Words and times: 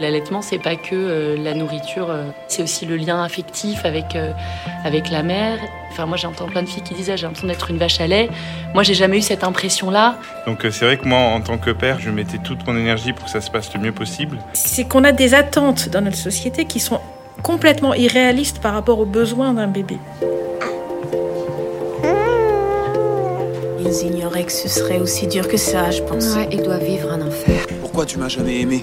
L'allaitement, 0.00 0.42
c'est 0.42 0.58
pas 0.58 0.74
que 0.74 0.94
euh, 0.94 1.36
la 1.36 1.54
nourriture, 1.54 2.10
euh, 2.10 2.24
c'est 2.48 2.62
aussi 2.62 2.84
le 2.84 2.96
lien 2.96 3.22
affectif 3.22 3.84
avec, 3.84 4.16
euh, 4.16 4.32
avec 4.84 5.08
la 5.10 5.22
mère. 5.22 5.58
Enfin, 5.92 6.06
moi, 6.06 6.16
j'entends 6.16 6.46
plein 6.46 6.62
de 6.62 6.68
filles 6.68 6.82
qui 6.82 6.94
disent 6.94 7.10
ah, 7.10 7.16
j'ai 7.16 7.26
l'impression 7.26 7.46
d'être 7.46 7.70
une 7.70 7.78
vache 7.78 8.00
à 8.00 8.08
lait. 8.08 8.28
Moi, 8.74 8.82
j'ai 8.82 8.94
jamais 8.94 9.18
eu 9.18 9.22
cette 9.22 9.44
impression-là. 9.44 10.16
Donc, 10.46 10.66
c'est 10.70 10.84
vrai 10.84 10.98
que 10.98 11.06
moi, 11.06 11.18
en 11.18 11.40
tant 11.40 11.58
que 11.58 11.70
père, 11.70 12.00
je 12.00 12.10
mettais 12.10 12.38
toute 12.38 12.66
mon 12.66 12.76
énergie 12.76 13.12
pour 13.12 13.26
que 13.26 13.30
ça 13.30 13.40
se 13.40 13.50
passe 13.50 13.72
le 13.72 13.80
mieux 13.80 13.92
possible. 13.92 14.38
C'est 14.52 14.84
qu'on 14.84 15.04
a 15.04 15.12
des 15.12 15.34
attentes 15.34 15.88
dans 15.90 16.00
notre 16.00 16.16
société 16.16 16.64
qui 16.64 16.80
sont 16.80 17.00
complètement 17.42 17.94
irréalistes 17.94 18.58
par 18.58 18.74
rapport 18.74 18.98
aux 18.98 19.06
besoins 19.06 19.52
d'un 19.52 19.68
bébé. 19.68 19.98
Ils 23.78 24.06
ignoraient 24.06 24.44
que 24.44 24.52
ce 24.52 24.68
serait 24.68 24.98
aussi 24.98 25.28
dur 25.28 25.46
que 25.46 25.56
ça, 25.56 25.92
je 25.92 26.02
pense. 26.02 26.34
Ouais, 26.34 26.48
ils 26.50 26.62
doivent 26.62 26.84
vivre 26.84 27.12
un 27.12 27.20
enfer. 27.20 27.64
Pourquoi 27.80 28.06
tu 28.06 28.18
m'as 28.18 28.28
jamais 28.28 28.60
aimé? 28.60 28.82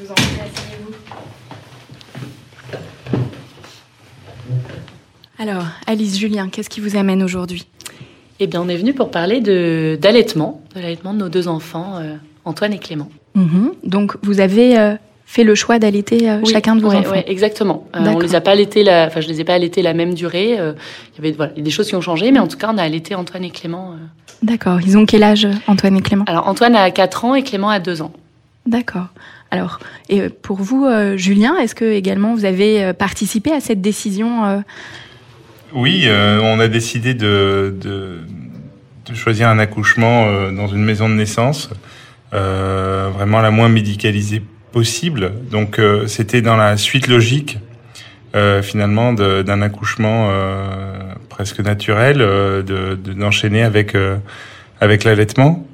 Je 0.00 0.06
vous 0.06 0.10
en 0.12 0.14
prie, 0.14 0.24
asseyez-vous. 0.40 0.94
Alors, 5.38 5.64
Alice, 5.86 6.18
Julien, 6.18 6.48
qu'est-ce 6.48 6.70
qui 6.70 6.80
vous 6.80 6.96
amène 6.96 7.22
aujourd'hui? 7.22 7.66
Eh 8.38 8.46
bien, 8.46 8.62
on 8.62 8.68
est 8.68 8.76
venu 8.76 8.94
pour 8.94 9.10
parler 9.10 9.40
de 9.40 9.98
d'allaitement, 10.00 10.62
de 10.74 10.80
l'allaitement 10.80 11.12
de 11.12 11.18
nos 11.18 11.28
deux 11.28 11.48
enfants, 11.48 11.96
euh, 11.98 12.14
Antoine 12.46 12.72
et 12.72 12.78
Clément. 12.78 13.10
Mhm. 13.34 13.72
Donc, 13.84 14.16
vous 14.22 14.40
avez 14.40 14.78
euh, 14.78 14.94
fait 15.26 15.44
le 15.44 15.54
choix 15.54 15.78
d'allaiter 15.78 16.30
euh, 16.30 16.40
Oui, 16.42 16.50
chacun 16.50 16.76
de 16.76 16.80
vos 16.80 16.88
ouais, 16.90 16.96
enfants 16.96 17.10
ouais, 17.10 17.24
exactement. 17.30 17.86
Euh, 17.94 18.00
on 18.06 18.18
les 18.20 18.34
a 18.34 18.40
pas 18.40 18.52
allaités 18.52 18.82
la, 18.82 19.06
enfin 19.06 19.20
je 19.20 19.28
les 19.28 19.40
ai 19.40 19.44
pas 19.44 19.54
allaités 19.54 19.82
la 19.82 19.92
même 19.92 20.14
durée. 20.14 20.58
euh, 20.58 20.72
Il 21.12 21.16
y 21.24 21.26
avait 21.26 21.36
voilà, 21.36 21.52
il 21.56 21.58
y 21.58 21.60
a 21.60 21.64
des 21.64 21.70
choses 21.70 21.88
qui 21.88 21.94
ont 21.96 22.00
changé, 22.00 22.30
mais 22.32 22.38
en 22.38 22.48
tout 22.48 22.56
cas 22.56 22.70
on 22.72 22.78
a 22.78 22.82
allaité 22.82 23.14
Antoine 23.14 23.44
et 23.44 23.50
Clément. 23.50 23.92
euh. 23.92 23.96
D'accord. 24.42 24.80
Ils 24.80 24.96
ont 24.96 25.04
quel 25.04 25.22
âge, 25.22 25.46
Antoine 25.66 25.96
et 25.98 26.00
Clément? 26.02 26.24
Alors 26.26 26.48
Antoine 26.48 26.74
a 26.74 26.90
4 26.90 27.24
ans 27.26 27.34
et 27.34 27.42
Clément 27.42 27.68
a 27.68 27.78
2 27.78 28.00
ans. 28.00 28.12
D'accord. 28.66 29.06
Alors, 29.50 29.80
et 30.08 30.20
euh, 30.22 30.28
pour 30.42 30.58
vous, 30.58 30.84
euh, 30.86 31.16
Julien, 31.16 31.56
est-ce 31.56 31.74
que 31.74 31.84
également 31.84 32.34
vous 32.34 32.44
avez 32.44 32.84
euh, 32.84 32.92
participé 32.92 33.50
à 33.52 33.60
cette 33.60 33.80
décision 33.80 34.62
Oui, 35.72 36.06
on 36.08 36.60
a 36.60 36.68
décidé 36.68 37.14
de, 37.14 37.74
choisir 39.14 39.48
un 39.48 39.58
accouchement 39.58 40.50
dans 40.52 40.68
une 40.68 40.84
maison 40.84 41.08
de 41.08 41.14
naissance, 41.14 41.70
vraiment 42.32 43.40
la 43.40 43.50
moins 43.50 43.68
médicalisée 43.68 44.42
possible. 44.72 45.32
Donc, 45.50 45.80
c'était 46.06 46.42
dans 46.42 46.56
la 46.56 46.76
suite 46.76 47.08
logique, 47.08 47.58
finalement, 48.62 49.12
d'un 49.12 49.62
accouchement 49.62 50.30
presque 51.28 51.60
naturel, 51.60 52.18
de- 52.18 52.62
de- 53.02 53.12
d'enchaîner 53.12 53.62
avec, 53.62 53.96
avec 54.80 55.04
l'allaitement. 55.04 55.66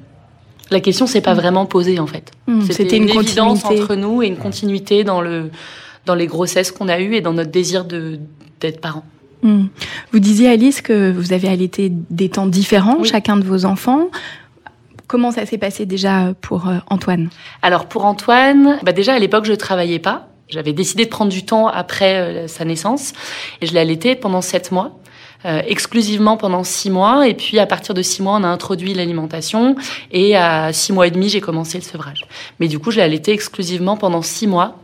La 0.71 0.79
question 0.79 1.07
s'est 1.07 1.21
pas 1.21 1.33
vraiment 1.33 1.65
posée 1.65 1.99
en 1.99 2.07
fait. 2.07 2.31
hmm, 2.47 2.61
C'était 2.69 2.97
une, 2.97 3.09
évidence 3.09 3.61
continuité 3.61 3.81
entre 3.81 3.95
nous 3.95 4.21
et 4.23 4.27
une 4.27 4.37
continuité 4.37 5.03
dans 5.03 5.21
le 5.21 5.49
dans 6.05 6.15
les 6.15 6.27
grossesses 6.27 6.71
qu'on 6.71 6.87
a 6.87 6.99
eues 6.99 7.15
et 7.15 7.21
dans 7.21 7.33
notre 7.33 7.51
désir 7.51 7.85
de 7.85 8.19
d'être 8.59 8.81
parents. 8.81 9.03
Hmm. 9.43 9.65
Vous 10.11 10.19
disiez, 10.19 10.49
Alice, 10.49 10.81
que 10.81 11.11
vous 11.11 11.31
avez 11.31 11.47
allaité 11.47 11.91
des 12.09 12.29
temps 12.29 12.47
différents, 12.47 12.97
Oui. 12.99 13.07
chacun 13.07 13.37
de 13.37 13.43
vos 13.43 13.65
enfants. 13.65 14.07
Comment 15.05 15.31
ça 15.31 15.45
s'est 15.45 15.59
passé 15.59 15.85
déjà 15.85 16.33
pour 16.41 16.67
euh, 16.67 16.77
Antoine? 16.89 17.29
Alors 17.61 17.85
pour 17.85 18.03
Antoine, 18.05 18.79
bah 18.83 18.91
déjà 18.91 19.13
à 19.13 19.19
l'époque 19.19 19.45
je 19.45 19.53
travaillais 19.53 19.99
pas. 19.99 20.27
J'avais 20.49 20.73
décidé 20.73 21.05
de 21.05 21.09
prendre 21.09 21.31
du 21.31 21.45
temps 21.45 21.67
après 21.67 22.15
euh, 22.15 22.47
sa 22.47 22.65
naissance 22.65 23.13
et 23.61 23.67
je 23.67 23.73
l'ai 23.73 23.79
allaité 23.79 24.15
pendant 24.15 24.41
sept 24.41 24.71
mois. 24.71 24.97
Euh, 25.45 25.61
exclusivement 25.67 26.37
pendant 26.37 26.63
six 26.63 26.89
mois 26.89 27.27
et 27.27 27.33
puis 27.33 27.59
à 27.59 27.65
partir 27.65 27.93
de 27.93 28.01
six 28.01 28.21
mois 28.21 28.37
on 28.39 28.43
a 28.43 28.47
introduit 28.47 28.93
l'alimentation 28.93 29.75
et 30.11 30.35
à 30.35 30.73
six 30.73 30.93
mois 30.93 31.07
et 31.07 31.11
demi 31.11 31.29
j'ai 31.29 31.41
commencé 31.41 31.77
le 31.77 31.83
sevrage. 31.83 32.25
Mais 32.59 32.67
du 32.67 32.79
coup 32.79 32.91
je 32.91 32.97
l'ai 32.97 33.03
allaité 33.03 33.31
exclusivement 33.31 33.97
pendant 33.97 34.21
six 34.21 34.47
mois. 34.47 34.79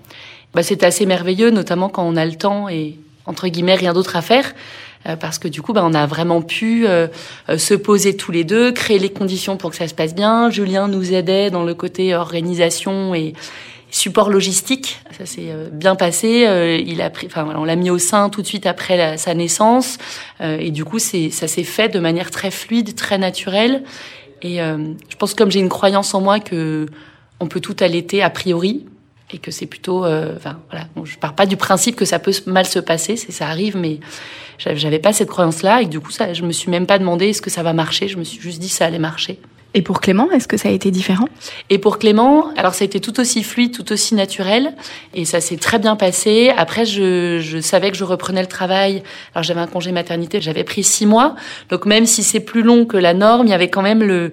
Bah, 0.53 0.61
c'était 0.63 0.85
assez 0.85 1.05
merveilleux 1.05 1.49
notamment 1.49 1.89
quand 1.89 2.03
on 2.03 2.15
a 2.15 2.25
le 2.25 2.35
temps 2.35 2.69
et 2.69 2.97
entre 3.25 3.47
guillemets 3.47 3.75
rien 3.75 3.93
d'autre 3.93 4.15
à 4.15 4.21
faire 4.21 4.53
euh, 5.07 5.15
parce 5.15 5.39
que 5.39 5.47
du 5.47 5.61
coup, 5.61 5.73
bah, 5.73 5.83
on 5.83 5.93
a 5.93 6.05
vraiment 6.05 6.41
pu 6.41 6.87
euh, 6.87 7.07
euh, 7.49 7.57
se 7.57 7.73
poser 7.73 8.15
tous 8.15 8.31
les 8.31 8.43
deux, 8.43 8.71
créer 8.71 8.99
les 8.99 9.11
conditions 9.11 9.57
pour 9.57 9.71
que 9.71 9.75
ça 9.75 9.87
se 9.87 9.93
passe 9.93 10.15
bien. 10.15 10.49
Julien 10.49 10.87
nous 10.87 11.13
aidait 11.13 11.49
dans 11.49 11.63
le 11.63 11.73
côté 11.73 12.15
organisation 12.15 13.13
et 13.13 13.33
support 13.93 14.29
logistique. 14.29 14.99
Ça 15.17 15.25
s'est 15.25 15.51
euh, 15.51 15.69
bien 15.71 15.95
passé. 15.95 16.45
Euh, 16.47 16.77
il 16.77 17.01
a 17.01 17.09
pris, 17.09 17.27
enfin 17.27 17.47
on 17.55 17.63
l'a 17.63 17.75
mis 17.75 17.91
au 17.91 17.99
sein 17.99 18.29
tout 18.29 18.41
de 18.41 18.47
suite 18.47 18.65
après 18.65 19.17
sa 19.17 19.33
naissance, 19.33 19.97
Euh, 20.41 20.57
et 20.59 20.71
du 20.71 20.83
coup, 20.83 20.99
c'est 20.99 21.29
ça 21.29 21.47
s'est 21.47 21.63
fait 21.63 21.89
de 21.89 21.99
manière 21.99 22.31
très 22.31 22.51
fluide, 22.51 22.95
très 22.95 23.17
naturelle. 23.17 23.83
Et 24.41 24.57
je 24.57 25.15
pense 25.17 25.33
comme 25.35 25.49
j'ai 25.49 25.61
une 25.61 25.69
croyance 25.69 26.13
en 26.13 26.19
moi 26.19 26.41
que 26.41 26.87
on 27.39 27.47
peut 27.47 27.61
tout 27.61 27.77
allaiter 27.79 28.21
a 28.21 28.29
priori 28.29 28.85
et 29.31 29.37
que 29.37 29.51
c'est 29.51 29.65
plutôt, 29.67 30.03
euh, 30.03 30.35
enfin 30.35 30.59
voilà, 30.69 30.87
je 31.03 31.17
pars 31.17 31.33
pas 31.33 31.45
du 31.45 31.55
principe 31.55 31.95
que 31.95 32.05
ça 32.05 32.19
peut 32.19 32.33
mal 32.45 32.65
se 32.65 32.79
passer, 32.79 33.15
c'est 33.15 33.31
ça 33.31 33.47
arrive, 33.47 33.77
mais 33.77 33.99
j'avais 34.57 34.99
pas 34.99 35.13
cette 35.13 35.29
croyance-là 35.29 35.81
et 35.81 35.85
du 35.85 35.99
coup, 35.99 36.11
ça, 36.11 36.33
je 36.33 36.43
me 36.43 36.51
suis 36.51 36.69
même 36.69 36.85
pas 36.85 36.99
demandé 36.99 37.29
est-ce 37.29 37.41
que 37.41 37.49
ça 37.49 37.63
va 37.63 37.73
marcher. 37.73 38.07
Je 38.09 38.17
me 38.17 38.23
suis 38.23 38.41
juste 38.41 38.59
dit 38.59 38.69
ça 38.69 38.85
allait 38.85 38.99
marcher. 38.99 39.39
Et 39.75 39.81
pour 39.81 40.01
Clément, 40.01 40.29
est-ce 40.31 40.47
que 40.47 40.57
ça 40.57 40.69
a 40.69 40.71
été 40.71 40.91
différent? 40.91 41.27
Et 41.69 41.79
pour 41.79 41.97
Clément, 41.97 42.49
alors 42.57 42.75
ça 42.75 42.83
a 42.83 42.85
été 42.85 42.99
tout 42.99 43.19
aussi 43.19 43.43
fluide, 43.43 43.73
tout 43.73 43.91
aussi 43.91 44.13
naturel, 44.13 44.73
et 45.15 45.25
ça 45.25 45.41
s'est 45.41 45.57
très 45.57 45.79
bien 45.79 45.95
passé. 45.95 46.51
Après, 46.55 46.85
je, 46.85 47.39
je 47.39 47.59
savais 47.59 47.89
que 47.89 47.97
je 47.97 48.03
reprenais 48.03 48.41
le 48.41 48.47
travail. 48.47 49.01
Alors 49.33 49.43
j'avais 49.43 49.61
un 49.61 49.67
congé 49.67 49.91
maternité, 49.91 50.41
j'avais 50.41 50.63
pris 50.63 50.83
six 50.83 51.07
mois, 51.07 51.35
donc 51.69 51.85
même 51.87 52.05
si 52.05 52.21
c'est 52.21 52.39
plus 52.39 52.61
long 52.61 52.85
que 52.85 52.97
la 52.97 53.15
norme, 53.15 53.47
il 53.47 53.49
y 53.49 53.53
avait 53.53 53.69
quand 53.69 53.81
même 53.81 54.03
le 54.03 54.31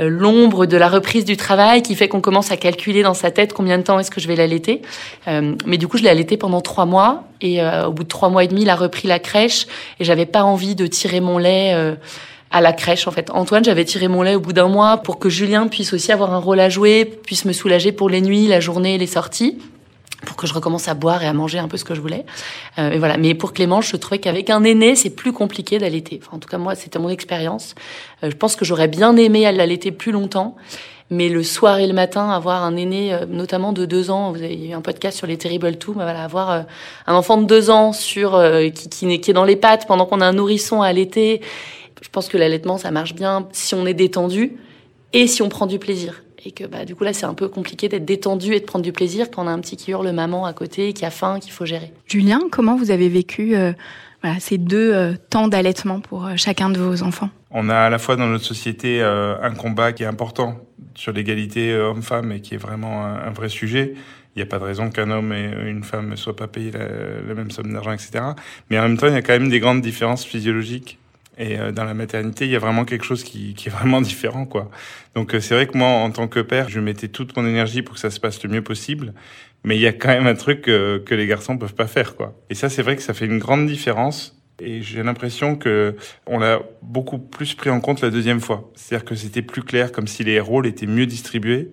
euh, 0.00 0.08
l'ombre 0.08 0.64
de 0.64 0.78
la 0.78 0.88
reprise 0.88 1.26
du 1.26 1.36
travail 1.36 1.82
qui 1.82 1.94
fait 1.94 2.08
qu'on 2.08 2.22
commence 2.22 2.50
à 2.50 2.56
calculer 2.56 3.02
dans 3.02 3.12
sa 3.12 3.30
tête 3.30 3.52
combien 3.52 3.76
de 3.76 3.82
temps 3.82 3.98
est-ce 3.98 4.10
que 4.10 4.22
je 4.22 4.28
vais 4.28 4.36
l'allaiter. 4.36 4.80
Euh, 5.28 5.54
mais 5.66 5.76
du 5.76 5.86
coup, 5.86 5.98
je 5.98 6.02
l'ai 6.02 6.08
allaité 6.08 6.38
pendant 6.38 6.62
trois 6.62 6.86
mois, 6.86 7.24
et 7.40 7.62
euh, 7.62 7.86
au 7.86 7.92
bout 7.92 8.04
de 8.04 8.08
trois 8.08 8.30
mois 8.30 8.44
et 8.44 8.48
demi, 8.48 8.62
il 8.62 8.70
a 8.70 8.76
repris 8.76 9.06
la 9.06 9.18
crèche, 9.18 9.66
et 10.00 10.04
j'avais 10.04 10.26
pas 10.26 10.44
envie 10.44 10.74
de 10.74 10.86
tirer 10.86 11.20
mon 11.20 11.38
lait. 11.38 11.72
euh, 11.74 11.94
à 12.52 12.60
la 12.60 12.72
crèche 12.72 13.08
en 13.08 13.10
fait. 13.10 13.30
Antoine, 13.30 13.64
j'avais 13.64 13.84
tiré 13.84 14.08
mon 14.08 14.22
lait 14.22 14.34
au 14.34 14.40
bout 14.40 14.52
d'un 14.52 14.68
mois 14.68 14.98
pour 14.98 15.18
que 15.18 15.28
Julien 15.28 15.66
puisse 15.68 15.92
aussi 15.92 16.12
avoir 16.12 16.32
un 16.32 16.38
rôle 16.38 16.60
à 16.60 16.68
jouer, 16.68 17.04
puisse 17.04 17.44
me 17.44 17.52
soulager 17.52 17.92
pour 17.92 18.08
les 18.08 18.20
nuits, 18.20 18.46
la 18.46 18.60
journée, 18.60 18.98
les 18.98 19.06
sorties. 19.06 19.58
pour 20.26 20.36
que 20.36 20.46
je 20.46 20.54
recommence 20.54 20.86
à 20.88 20.94
boire 20.94 21.22
et 21.22 21.26
à 21.26 21.32
manger 21.32 21.58
un 21.58 21.66
peu 21.66 21.76
ce 21.76 21.84
que 21.84 21.94
je 21.94 22.00
voulais. 22.00 22.24
Euh, 22.78 22.94
voilà. 22.98 23.16
Mais 23.16 23.34
pour 23.34 23.52
Clément, 23.52 23.80
je 23.80 23.96
trouvais 23.96 24.18
qu'avec 24.18 24.50
un 24.50 24.62
aîné, 24.62 24.94
c'est 24.94 25.10
plus 25.10 25.32
compliqué 25.32 25.78
d'allaiter. 25.78 26.20
En 26.30 26.38
tout 26.38 26.48
cas, 26.48 26.58
moi, 26.58 26.74
c'était 26.74 26.98
mon 26.98 27.08
expérience. 27.08 27.74
Euh, 28.22 28.30
je 28.30 28.36
pense 28.36 28.54
que 28.54 28.64
j'aurais 28.64 28.88
bien 28.88 29.16
aimé 29.16 29.50
l'allaiter 29.50 29.90
plus 29.90 30.12
longtemps. 30.12 30.54
Mais 31.10 31.28
le 31.28 31.42
soir 31.42 31.78
et 31.78 31.86
le 31.86 31.92
matin, 31.92 32.30
avoir 32.30 32.62
un 32.62 32.76
aîné, 32.76 33.12
euh, 33.12 33.26
notamment 33.28 33.72
de 33.72 33.84
deux 33.84 34.10
ans, 34.10 34.30
vous 34.30 34.42
avez 34.42 34.68
eu 34.68 34.72
un 34.72 34.80
podcast 34.80 35.18
sur 35.18 35.26
les 35.26 35.36
Terrible 35.36 35.76
Two, 35.76 35.92
mais 35.94 36.04
voilà, 36.04 36.22
avoir 36.22 36.50
euh, 36.50 36.62
un 37.06 37.14
enfant 37.14 37.36
de 37.36 37.44
deux 37.44 37.68
ans 37.68 37.92
sur 37.92 38.40
qui, 38.74 38.88
qui, 38.88 39.20
qui 39.20 39.30
est 39.30 39.34
dans 39.34 39.44
les 39.44 39.56
pattes 39.56 39.86
pendant 39.86 40.06
qu'on 40.06 40.20
a 40.20 40.26
un 40.26 40.32
nourrisson 40.32 40.80
à 40.80 40.86
allaiter, 40.86 41.42
je 42.02 42.08
pense 42.10 42.28
que 42.28 42.36
l'allaitement, 42.36 42.76
ça 42.76 42.90
marche 42.90 43.14
bien 43.14 43.48
si 43.52 43.74
on 43.74 43.86
est 43.86 43.94
détendu 43.94 44.52
et 45.14 45.26
si 45.26 45.40
on 45.40 45.48
prend 45.48 45.66
du 45.66 45.78
plaisir 45.78 46.22
et 46.44 46.50
que 46.50 46.64
bah, 46.64 46.84
du 46.84 46.94
coup 46.94 47.04
là 47.04 47.12
c'est 47.12 47.26
un 47.26 47.34
peu 47.34 47.48
compliqué 47.48 47.88
d'être 47.88 48.04
détendu 48.04 48.54
et 48.54 48.60
de 48.60 48.64
prendre 48.64 48.84
du 48.84 48.92
plaisir 48.92 49.30
quand 49.30 49.44
on 49.44 49.48
a 49.48 49.52
un 49.52 49.60
petit 49.60 49.76
qui 49.76 49.90
hurle 49.90 50.10
maman 50.10 50.44
à 50.44 50.52
côté, 50.52 50.92
qui 50.92 51.04
a 51.04 51.10
faim, 51.10 51.38
qu'il 51.40 51.52
faut 51.52 51.66
gérer. 51.66 51.92
Julien, 52.06 52.40
comment 52.50 52.76
vous 52.76 52.90
avez 52.90 53.08
vécu 53.08 53.54
euh, 53.54 53.72
voilà, 54.22 54.40
ces 54.40 54.58
deux 54.58 54.92
euh, 54.92 55.14
temps 55.30 55.48
d'allaitement 55.48 56.00
pour 56.00 56.26
euh, 56.26 56.32
chacun 56.36 56.70
de 56.70 56.78
vos 56.78 57.02
enfants? 57.02 57.30
On 57.50 57.68
a 57.68 57.76
à 57.76 57.90
la 57.90 57.98
fois 57.98 58.16
dans 58.16 58.26
notre 58.26 58.44
société 58.44 59.02
un 59.02 59.54
combat 59.54 59.92
qui 59.92 60.04
est 60.04 60.06
important 60.06 60.56
sur 60.94 61.12
l'égalité 61.12 61.74
homme-femme 61.74 62.32
et 62.32 62.40
qui 62.40 62.54
est 62.54 62.58
vraiment 62.58 63.04
un, 63.04 63.30
vrai 63.30 63.50
sujet. 63.50 63.92
Il 64.34 64.38
n'y 64.38 64.42
a 64.42 64.46
pas 64.46 64.58
de 64.58 64.64
raison 64.64 64.88
qu'un 64.88 65.10
homme 65.10 65.34
et 65.34 65.52
une 65.66 65.84
femme 65.84 66.08
ne 66.08 66.16
soient 66.16 66.34
pas 66.34 66.48
payés 66.48 66.70
la, 66.70 66.86
la 67.28 67.34
même 67.34 67.50
somme 67.50 67.70
d'argent, 67.70 67.92
etc. 67.92 68.24
Mais 68.70 68.78
en 68.78 68.84
même 68.84 68.96
temps, 68.96 69.06
il 69.08 69.12
y 69.12 69.16
a 69.16 69.20
quand 69.20 69.34
même 69.34 69.50
des 69.50 69.60
grandes 69.60 69.82
différences 69.82 70.24
physiologiques 70.24 70.98
et 71.38 71.58
euh, 71.58 71.72
dans 71.72 71.84
la 71.84 71.94
maternité, 71.94 72.44
il 72.44 72.50
y 72.50 72.56
a 72.56 72.58
vraiment 72.58 72.84
quelque 72.84 73.04
chose 73.04 73.24
qui, 73.24 73.54
qui 73.54 73.68
est 73.68 73.72
vraiment 73.72 74.00
différent, 74.00 74.44
quoi. 74.44 74.70
Donc 75.14 75.34
euh, 75.34 75.40
c'est 75.40 75.54
vrai 75.54 75.66
que 75.66 75.76
moi, 75.76 75.88
en 75.88 76.10
tant 76.10 76.28
que 76.28 76.40
père, 76.40 76.68
je 76.68 76.80
mettais 76.80 77.08
toute 77.08 77.36
mon 77.36 77.46
énergie 77.46 77.82
pour 77.82 77.94
que 77.94 78.00
ça 78.00 78.10
se 78.10 78.20
passe 78.20 78.42
le 78.42 78.50
mieux 78.50 78.62
possible. 78.62 79.14
Mais 79.64 79.76
il 79.76 79.80
y 79.80 79.86
a 79.86 79.92
quand 79.92 80.08
même 80.08 80.26
un 80.26 80.34
truc 80.34 80.62
que, 80.62 80.98
que 80.98 81.14
les 81.14 81.26
garçons 81.26 81.56
peuvent 81.56 81.74
pas 81.74 81.86
faire, 81.86 82.16
quoi. 82.16 82.34
Et 82.50 82.54
ça, 82.54 82.68
c'est 82.68 82.82
vrai 82.82 82.96
que 82.96 83.02
ça 83.02 83.14
fait 83.14 83.26
une 83.26 83.38
grande 83.38 83.66
différence. 83.66 84.38
Et 84.60 84.82
j'ai 84.82 85.02
l'impression 85.02 85.56
que 85.56 85.96
on 86.26 86.38
l'a 86.38 86.60
beaucoup 86.82 87.18
plus 87.18 87.54
pris 87.54 87.70
en 87.70 87.80
compte 87.80 88.00
la 88.00 88.10
deuxième 88.10 88.40
fois. 88.40 88.70
C'est-à-dire 88.74 89.04
que 89.04 89.14
c'était 89.14 89.42
plus 89.42 89.62
clair, 89.62 89.92
comme 89.92 90.06
si 90.06 90.24
les 90.24 90.40
rôles 90.40 90.66
étaient 90.66 90.86
mieux 90.86 91.06
distribués. 91.06 91.70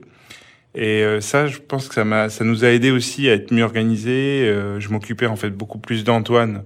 Et 0.75 1.03
euh, 1.03 1.19
ça, 1.19 1.47
je 1.47 1.57
pense 1.57 1.87
que 1.87 1.95
ça 1.95 2.05
m'a, 2.05 2.29
ça 2.29 2.45
nous 2.45 2.63
a 2.63 2.69
aidé 2.69 2.91
aussi 2.91 3.27
à 3.27 3.33
être 3.33 3.51
mieux 3.51 3.63
organisés. 3.63 4.53
je 4.79 4.89
m'occupais 4.89 5.25
en 5.25 5.35
fait 5.35 5.49
beaucoup 5.49 5.79
plus 5.79 6.03
d'Antoine 6.03 6.63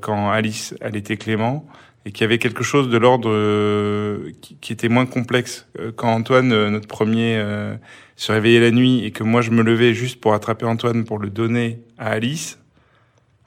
quand 0.00 0.30
Alice, 0.30 0.76
elle 0.80 0.94
était 0.94 1.16
Clément 1.16 1.66
et 2.06 2.12
qu'il 2.12 2.20
y 2.22 2.24
avait 2.24 2.38
quelque 2.38 2.62
chose 2.62 2.88
de 2.88 2.96
l'ordre 2.96 3.28
euh, 3.28 4.30
qui, 4.60 4.72
était 4.72 4.88
moins 4.88 5.06
complexe. 5.06 5.66
Euh, 5.80 5.90
quand 5.94 6.08
Antoine, 6.08 6.52
euh, 6.52 6.70
notre 6.70 6.86
premier, 6.86 7.42
se 8.14 8.32
réveillait 8.32 8.60
la 8.60 8.70
nuit 8.70 9.04
et 9.04 9.10
que 9.10 9.24
moi 9.24 9.42
je 9.42 9.50
me 9.50 9.62
levais 9.62 9.92
juste 9.92 10.20
pour 10.20 10.32
attraper 10.32 10.64
Antoine 10.64 11.04
pour 11.04 11.18
le 11.18 11.28
donner 11.28 11.80
à 11.98 12.12
Alice. 12.12 12.58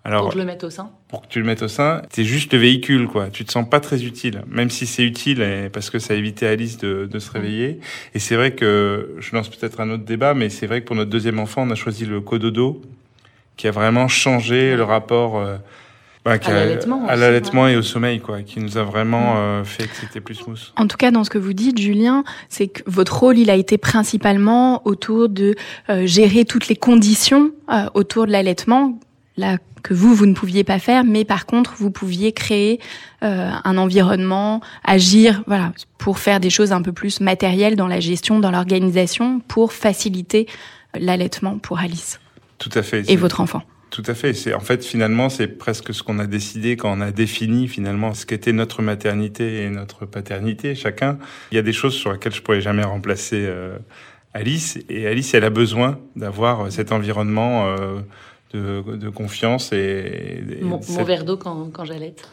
Alors, 0.03 0.23
pour 0.23 0.29
que 0.29 0.35
je 0.35 0.39
le 0.39 0.45
mette 0.45 0.63
au 0.63 0.69
sein 0.69 0.91
Pour 1.07 1.21
que 1.21 1.27
tu 1.27 1.39
le 1.39 1.45
mettes 1.45 1.61
au 1.61 1.67
sein, 1.67 2.01
c'est 2.09 2.23
juste 2.23 2.53
le 2.53 2.59
véhicule, 2.59 3.07
quoi. 3.07 3.29
Tu 3.29 3.45
te 3.45 3.51
sens 3.51 3.67
pas 3.67 3.79
très 3.79 4.03
utile, 4.03 4.43
même 4.47 4.69
si 4.69 4.85
c'est 4.85 5.03
utile 5.03 5.69
parce 5.71 5.89
que 5.89 5.99
ça 5.99 6.13
a 6.13 6.17
évité 6.17 6.45
à 6.45 6.51
Alice 6.51 6.77
de, 6.77 7.07
de 7.09 7.19
se 7.19 7.31
réveiller. 7.31 7.79
Et 8.13 8.19
c'est 8.19 8.35
vrai 8.35 8.51
que, 8.51 9.15
je 9.19 9.35
lance 9.35 9.49
peut-être 9.49 9.79
un 9.81 9.89
autre 9.89 10.05
débat, 10.05 10.33
mais 10.33 10.49
c'est 10.49 10.67
vrai 10.67 10.81
que 10.81 10.87
pour 10.87 10.95
notre 10.95 11.09
deuxième 11.09 11.39
enfant, 11.39 11.63
on 11.63 11.71
a 11.71 11.75
choisi 11.75 12.05
le 12.05 12.21
cododo, 12.21 12.81
qui 13.57 13.67
a 13.67 13.71
vraiment 13.71 14.07
changé 14.07 14.75
le 14.75 14.83
rapport 14.83 15.43
bah, 16.25 16.37
à 17.07 17.15
l'allaitement 17.15 17.67
et 17.67 17.77
au 17.77 17.81
sommeil, 17.81 18.19
quoi, 18.19 18.41
qui 18.41 18.59
nous 18.59 18.77
a 18.77 18.83
vraiment 18.83 19.35
euh, 19.37 19.63
fait 19.63 19.87
que 19.87 19.95
c'était 19.95 20.19
plus 20.19 20.35
smooth. 20.35 20.59
En 20.75 20.85
tout 20.85 20.97
cas, 20.97 21.11
dans 21.11 21.23
ce 21.23 21.29
que 21.29 21.37
vous 21.37 21.53
dites, 21.53 21.79
Julien, 21.79 22.25
c'est 22.49 22.67
que 22.67 22.81
votre 22.87 23.17
rôle, 23.17 23.37
il 23.37 23.49
a 23.49 23.55
été 23.55 23.77
principalement 23.77 24.85
autour 24.85 25.29
de 25.29 25.55
euh, 25.89 26.05
gérer 26.05 26.43
toutes 26.43 26.67
les 26.67 26.75
conditions 26.75 27.51
euh, 27.71 27.85
autour 27.93 28.27
de 28.27 28.31
l'allaitement, 28.31 28.99
là 29.37 29.57
que 29.81 29.93
vous, 29.93 30.13
vous 30.13 30.25
ne 30.25 30.33
pouviez 30.33 30.65
pas 30.65 30.77
faire, 30.77 31.05
mais 31.05 31.23
par 31.23 31.45
contre, 31.45 31.73
vous 31.77 31.89
pouviez 31.89 32.33
créer 32.33 32.81
un 33.21 33.77
environnement, 33.77 34.59
agir, 34.83 35.41
voilà, 35.47 35.71
pour 35.97 36.19
faire 36.19 36.41
des 36.41 36.49
choses 36.49 36.73
un 36.73 36.81
peu 36.81 36.91
plus 36.91 37.21
matérielles 37.21 37.77
dans 37.77 37.87
la 37.87 38.01
gestion, 38.01 38.39
dans 38.39 38.51
l'organisation, 38.51 39.39
pour 39.47 39.71
faciliter 39.71 40.47
l'allaitement 40.99 41.59
pour 41.59 41.79
Alice. 41.79 42.19
Tout 42.57 42.71
à 42.73 42.81
fait. 42.83 43.09
Et 43.09 43.15
votre 43.15 43.39
enfant. 43.39 43.63
Tout 44.01 44.09
à 44.11 44.13
fait. 44.13 44.33
C'est 44.33 44.53
en 44.53 44.61
fait 44.61 44.85
finalement 44.85 45.27
c'est 45.27 45.49
presque 45.49 45.93
ce 45.93 46.03
qu'on 46.03 46.19
a 46.19 46.25
décidé 46.25 46.77
quand 46.77 46.97
on 46.97 47.01
a 47.01 47.11
défini 47.11 47.67
finalement 47.67 48.13
ce 48.13 48.25
qu'était 48.25 48.53
notre 48.53 48.81
maternité 48.81 49.63
et 49.63 49.69
notre 49.69 50.05
paternité 50.05 50.73
chacun. 50.73 51.17
Il 51.51 51.55
y 51.55 51.57
a 51.57 51.61
des 51.61 51.73
choses 51.73 51.95
sur 51.95 52.13
lesquelles 52.13 52.33
je 52.33 52.41
pourrais 52.41 52.61
jamais 52.61 52.83
remplacer 52.83 53.43
euh, 53.45 53.77
Alice 54.33 54.79
et 54.87 55.05
Alice 55.05 55.33
elle 55.33 55.43
a 55.43 55.49
besoin 55.49 55.99
d'avoir 56.15 56.61
euh, 56.61 56.69
cet 56.69 56.93
environnement 56.93 57.65
euh, 57.65 57.99
de, 58.53 58.95
de, 58.95 59.09
confiance 59.09 59.73
et, 59.73 60.45
mon, 60.61 60.79
verre 61.03 61.25
d'eau 61.25 61.35
quand, 61.35 61.69
quand 61.73 61.83
j'allaite. 61.83 62.25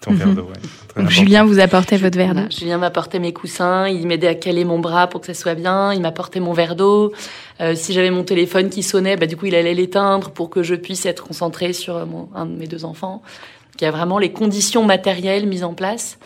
Ton 0.00 0.14
verre 0.14 0.34
d'eau, 0.34 0.48
ouais. 0.48 1.08
Julien 1.08 1.44
vous 1.44 1.58
apportait 1.58 1.96
votre 1.96 2.16
verre 2.16 2.34
d'eau. 2.34 2.48
Julien 2.50 2.78
m'apportait 2.78 3.18
mes 3.18 3.32
coussins, 3.32 3.88
il 3.88 4.06
m'aidait 4.06 4.28
à 4.28 4.34
caler 4.34 4.64
mon 4.64 4.78
bras 4.78 5.08
pour 5.08 5.20
que 5.20 5.26
ça 5.26 5.34
soit 5.34 5.54
bien, 5.54 5.92
il 5.92 6.00
m'apportait 6.00 6.40
mon 6.40 6.52
verre 6.52 6.76
d'eau. 6.76 7.12
Euh, 7.60 7.74
si 7.74 7.92
j'avais 7.92 8.10
mon 8.10 8.24
téléphone 8.24 8.70
qui 8.70 8.82
sonnait, 8.82 9.16
bah, 9.16 9.26
du 9.26 9.36
coup, 9.36 9.46
il 9.46 9.54
allait 9.54 9.74
l'éteindre 9.74 10.30
pour 10.30 10.48
que 10.50 10.62
je 10.62 10.74
puisse 10.74 11.06
être 11.06 11.24
concentrée 11.24 11.72
sur 11.72 12.06
mon, 12.06 12.28
un 12.34 12.46
de 12.46 12.56
mes 12.56 12.66
deux 12.66 12.84
enfants. 12.84 13.22
Il 13.78 13.84
y 13.84 13.86
a 13.86 13.90
vraiment 13.90 14.18
les 14.18 14.32
conditions 14.32 14.84
matérielles 14.84 15.46
mises 15.46 15.64
en 15.64 15.74
place 15.74 16.18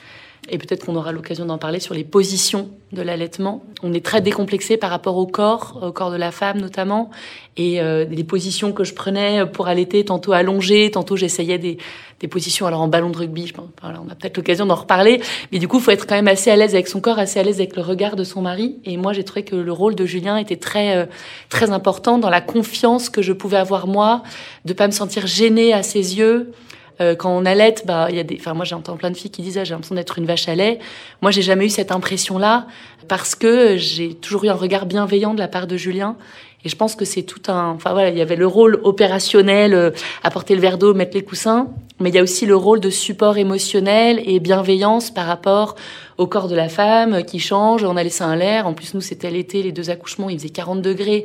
et 0.49 0.59
peut-être 0.59 0.87
qu'on 0.87 0.97
aura 0.97 1.13
l'occasion 1.13 1.45
d'en 1.45 1.59
parler 1.59 1.81
sur 1.81 1.95
les 1.95 2.05
positions 2.05 2.71
de 2.93 3.03
l'allaitement. 3.03 3.63
On 3.83 3.93
est 3.93 4.05
très 4.05 4.21
décomplexé 4.21 4.77
par 4.77 4.91
rapport 4.91 5.17
au 5.17 5.27
corps, 5.27 5.79
au 5.83 5.93
corps 5.93 6.11
de 6.11 6.17
la 6.17 6.33
femme 6.33 6.61
notamment, 6.61 7.11
et 7.57 7.81
euh, 7.81 8.05
les 8.05 8.25
positions 8.25 8.73
que 8.73 8.85
je 8.85 8.95
prenais 8.95 9.47
pour 9.47 9.69
allaiter, 9.69 10.05
tantôt 10.05 10.33
allongées, 10.33 10.91
tantôt 10.91 11.17
j'essayais 11.17 11.59
des, 11.59 11.79
des 12.21 12.29
positions 12.29 12.67
alors 12.67 12.83
en 12.83 12.89
ballon 12.89 13.11
de 13.11 13.17
rugby. 13.17 13.47
Je 13.47 13.55
pense, 13.55 13.67
voilà, 13.81 14.01
on 14.07 14.11
a 14.11 14.15
peut-être 14.15 14.37
l'occasion 14.37 14.67
d'en 14.67 14.75
reparler, 14.75 15.21
mais 15.53 15.59
du 15.59 15.69
coup, 15.69 15.79
il 15.79 15.83
faut 15.83 15.91
être 15.91 16.07
quand 16.07 16.15
même 16.15 16.29
assez 16.29 16.51
à 16.51 16.57
l'aise 16.57 16.75
avec 16.75 16.89
son 16.89 17.01
corps, 17.01 17.19
assez 17.19 17.41
à 17.41 17.43
l'aise 17.43 17.57
avec 17.57 17.77
le 17.77 17.83
regard 17.83 18.17
de 18.17 18.25
son 18.25 18.43
mari. 18.43 18.77
Et 18.85 18.97
moi, 18.97 19.13
j'ai 19.13 19.25
trouvé 19.25 19.45
que 19.45 19.57
le 19.57 19.73
rôle 19.73 19.95
de 19.95 20.05
Julien 20.05 20.37
était 20.37 20.57
très 20.57 20.97
euh, 20.97 21.07
très 21.49 21.71
important 21.71 22.19
dans 22.19 22.31
la 22.31 22.41
confiance 22.41 23.09
que 23.09 23.23
je 23.23 23.33
pouvais 23.33 23.57
avoir 23.57 23.87
moi, 23.87 24.23
de 24.65 24.73
pas 24.73 24.87
me 24.87 24.93
sentir 24.93 25.27
gênée 25.27 25.73
à 25.73 25.83
ses 25.83 26.19
yeux. 26.19 26.53
Euh, 27.01 27.15
quand 27.15 27.31
on 27.31 27.45
allait, 27.45 27.75
bah, 27.85 28.09
il 28.11 28.17
y 28.17 28.19
a 28.19 28.23
des, 28.23 28.37
enfin, 28.39 28.55
moi, 28.55 28.65
j'entends 28.65 28.97
plein 28.97 29.11
de 29.11 29.17
filles 29.17 29.31
qui 29.31 29.43
disent, 29.43 29.59
ah, 29.59 29.65
j'ai 29.65 29.73
l'impression 29.73 29.95
d'être 29.95 30.19
une 30.19 30.27
vache 30.27 30.49
à 30.49 30.55
lait. 30.55 30.79
Moi, 31.23 31.31
j'ai 31.31 31.43
jamais 31.43 31.67
eu 31.67 31.71
cette 31.71 31.93
impression-là 31.93 32.67
parce 33.09 33.35
que 33.35 33.77
j'ai 33.77 34.15
toujours 34.15 34.45
eu 34.45 34.49
un 34.49 34.55
regard 34.55 34.87
bienveillant 34.87 35.35
de 35.35 35.41
la 35.41 35.49
part 35.49 35.67
de 35.67 35.77
Julien. 35.77 36.17
Et 36.65 36.69
je 36.69 36.77
pense 36.77 36.95
que 36.95 37.07
c'est 37.07 37.23
tout 37.23 37.51
un, 37.51 37.71
enfin 37.71 37.93
voilà, 37.93 38.11
il 38.11 38.19
y 38.19 38.21
avait 38.21 38.37
le 38.37 38.47
rôle 38.47 38.81
opérationnel, 38.83 39.73
euh, 39.73 39.91
apporter 40.23 40.55
le 40.55 40.61
verre 40.61 40.77
d'eau, 40.77 40.93
mettre 40.93 41.17
les 41.17 41.25
coussins, 41.25 41.69
mais 42.01 42.11
il 42.11 42.15
y 42.15 42.19
a 42.19 42.23
aussi 42.23 42.45
le 42.45 42.55
rôle 42.55 42.81
de 42.81 42.91
support 42.91 43.39
émotionnel 43.39 44.23
et 44.27 44.41
bienveillance 44.41 45.11
par 45.11 45.27
rapport 45.27 45.77
au 46.19 46.27
corps 46.27 46.49
de 46.49 46.55
la 46.55 46.69
femme 46.69 47.25
qui 47.25 47.39
change. 47.39 47.83
On 47.83 47.97
a 47.97 48.03
laissé 48.03 48.25
un 48.25 48.37
l'air. 48.37 48.67
En 48.67 48.75
plus, 48.75 48.93
nous, 48.93 49.01
c'était 49.01 49.31
l'été, 49.31 49.63
les 49.63 49.73
deux 49.73 49.89
accouchements, 49.89 50.29
il 50.29 50.39
faisait 50.39 50.51
40 50.51 50.83
degrés 50.83 51.25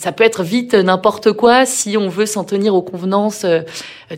ça 0.00 0.12
peut 0.12 0.24
être 0.24 0.42
vite 0.42 0.72
n'importe 0.72 1.30
quoi 1.32 1.66
si 1.66 1.98
on 1.98 2.08
veut 2.08 2.24
s'en 2.24 2.42
tenir 2.42 2.74
aux 2.74 2.80
convenances 2.80 3.44
euh, 3.44 3.60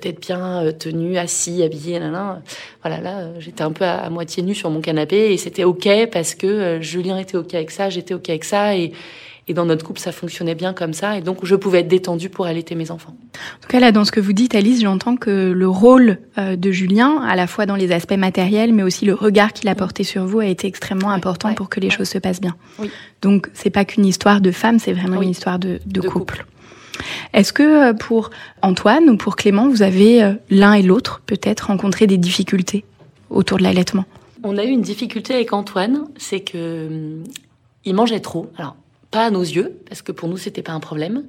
d'être 0.01 0.21
bien 0.21 0.65
euh, 0.65 0.71
tenu, 0.71 1.19
assis, 1.19 1.61
habillé, 1.61 1.99
nan, 1.99 2.41
Voilà, 2.83 3.01
là, 3.01 3.19
euh, 3.19 3.33
j'étais 3.41 3.63
un 3.65 3.73
peu 3.73 3.85
à, 3.85 4.09
moitié 4.09 4.45
nue 4.45 4.55
sur 4.55 4.71
mon 4.71 4.81
canapé 4.81 5.33
et 5.33 5.37
c'était 5.39 5.65
ok 5.65 5.89
parce 6.13 6.37
que 6.37 6.81
Julien 6.81 7.19
était 7.19 7.37
ok 7.37 7.55
avec 7.55 7.73
ça, 7.73 7.91
j'étais 7.91 8.15
ok 8.15 8.31
avec 8.31 8.45
ça 8.45 8.77
et 8.77 8.93
et 9.49 9.55
dans 9.55 9.65
notre 9.65 9.85
couple, 9.85 9.99
ça 9.99 10.13
fonctionnait 10.13 10.55
bien 10.55 10.73
comme 10.73 10.93
ça. 10.93 11.19
Et 11.19 11.21
donc, 11.21 11.45
je 11.45 11.57
pouvais 11.57 11.81
être 11.81 11.89
détendue 11.89 12.29
pour 12.29 12.47
allaiter 12.47 12.77
mes 12.77 12.93
enfants. 12.93 13.17
En 13.35 13.61
tout 13.61 13.69
cas, 13.69 13.81
là, 13.81 13.91
dans 13.91 14.05
ce 14.05 14.13
que 14.13 14.21
vous 14.21 14.33
dites, 14.33 14.55
Alice, 14.55 14.81
j'entends 14.83 15.17
que 15.17 15.51
le 15.51 15.69
rôle 15.69 16.19
euh, 16.39 16.55
de 16.55 16.71
Julien, 16.71 17.21
à 17.23 17.35
la 17.35 17.49
fois 17.49 17.67
dans 17.67 17.75
les 17.75 17.91
aspects 17.91 18.17
matériels, 18.17 18.73
mais 18.73 18.85
aussi 18.85 19.05
le 19.05 19.15
regard 19.15 19.53
qu'il 19.53 19.69
a 19.69 19.75
porté 19.75 20.05
sur 20.05 20.25
vous, 20.27 20.39
a 20.39 20.47
été 20.47 20.69
extrêmement 20.69 21.11
important 21.11 21.55
pour 21.55 21.69
que 21.69 21.81
les 21.81 21.91
choses 21.91 22.09
se 22.09 22.19
passent 22.19 22.41
bien. 22.41 22.55
Oui. 22.79 22.89
Donc, 23.21 23.51
c'est 23.53 23.71
pas 23.71 23.85
qu'une 23.85 24.07
histoire 24.07 24.41
de 24.41 24.53
femme, 24.53 24.79
c'est 24.79 24.93
vraiment 24.93 25.21
une 25.21 25.31
histoire 25.31 25.59
de, 25.59 25.81
de, 25.87 26.01
couple. 26.01 26.47
Est-ce 27.33 27.53
que 27.53 27.91
euh, 27.91 27.95
pour 27.95 28.31
Antoine 28.63 29.11
ou 29.11 29.17
pour 29.17 29.35
Clément, 29.35 29.69
vous 29.69 29.83
avez 29.83 30.23
euh, 30.23 30.35
l'un 30.51 30.75
et 30.75 30.83
l'autre 30.83 31.21
peut-être 31.27 31.63
rencontré 31.67 32.07
des 32.07 32.19
difficultés 32.19 32.85
autour 33.29 33.59
de 33.59 33.65
l'allaitement? 33.65 34.05
On 34.45 34.57
a 34.57 34.65
eu 34.65 34.69
une 34.69 34.83
difficulté 34.83 35.35
avec 35.35 35.53
Antoine, 35.53 36.05
c'est 36.17 36.41
que 36.41 36.87
hum, 36.87 37.25
il 37.85 37.95
mangeait 37.95 38.21
trop. 38.21 38.51
Alors, 38.57 38.77
pas 39.13 39.27
à 39.27 39.31
nos 39.31 39.43
yeux, 39.43 39.79
parce 39.89 40.03
que 40.03 40.11
pour 40.11 40.29
nous, 40.29 40.39
c'était 40.39 40.63
pas 40.63 40.73
un 40.73 40.81
problème. 40.81 41.25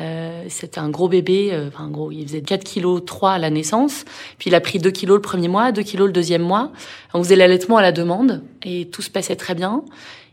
Euh, 0.00 0.44
c'était 0.48 0.78
un 0.78 0.88
gros 0.88 1.08
bébé, 1.08 1.50
euh, 1.52 1.68
enfin 1.68 1.88
gros, 1.88 2.10
il 2.10 2.26
faisait 2.26 2.40
4 2.40 2.64
kg 2.64 3.04
3 3.04 3.32
à 3.32 3.38
la 3.38 3.50
naissance, 3.50 4.04
puis 4.38 4.48
il 4.48 4.54
a 4.54 4.60
pris 4.60 4.78
2 4.78 4.90
kg 4.90 5.08
le 5.08 5.20
premier 5.20 5.48
mois, 5.48 5.72
2 5.72 5.82
kg 5.82 5.98
le 6.06 6.12
deuxième 6.12 6.42
mois. 6.42 6.72
On 7.12 7.22
faisait 7.22 7.36
l'allaitement 7.36 7.76
à 7.76 7.82
la 7.82 7.92
demande, 7.92 8.42
et 8.62 8.86
tout 8.86 9.02
se 9.02 9.10
passait 9.10 9.36
très 9.36 9.54
bien. 9.54 9.84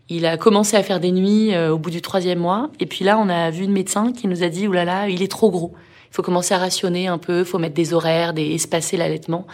Il 0.10 0.26
a 0.26 0.38
commencé 0.38 0.78
à 0.78 0.84
faire 0.84 1.00
des 1.00 1.12
nuits 1.12 1.54
euh, 1.54 1.74
au 1.74 1.80
bout 1.80 1.90
du 1.90 2.02
troisième 2.02 2.40
mois, 2.40 2.70
et 2.80 2.86
puis 2.86 3.04
là, 3.04 3.18
on 3.20 3.30
a 3.30 3.50
vu 3.50 3.64
une 3.64 3.74
médecin 3.74 4.14
qui 4.14 4.28
nous 4.28 4.44
a 4.44 4.50
dit, 4.50 4.68
oulala, 4.68 4.94
là 4.94 5.02
là, 5.08 5.10
il 5.10 5.24
est 5.24 5.32
trop 5.32 5.50
gros. 5.50 5.74
Il 6.12 6.16
faut 6.16 6.22
commencer 6.22 6.54
à 6.54 6.60
rationner 6.60 7.08
un 7.08 7.18
peu, 7.18 7.44
faut 7.44 7.58
mettre 7.58 7.76
des 7.76 7.94
horaires, 7.94 8.34
des 8.34 8.54
espacer 8.54 8.96
l'allaitement. 8.96 9.48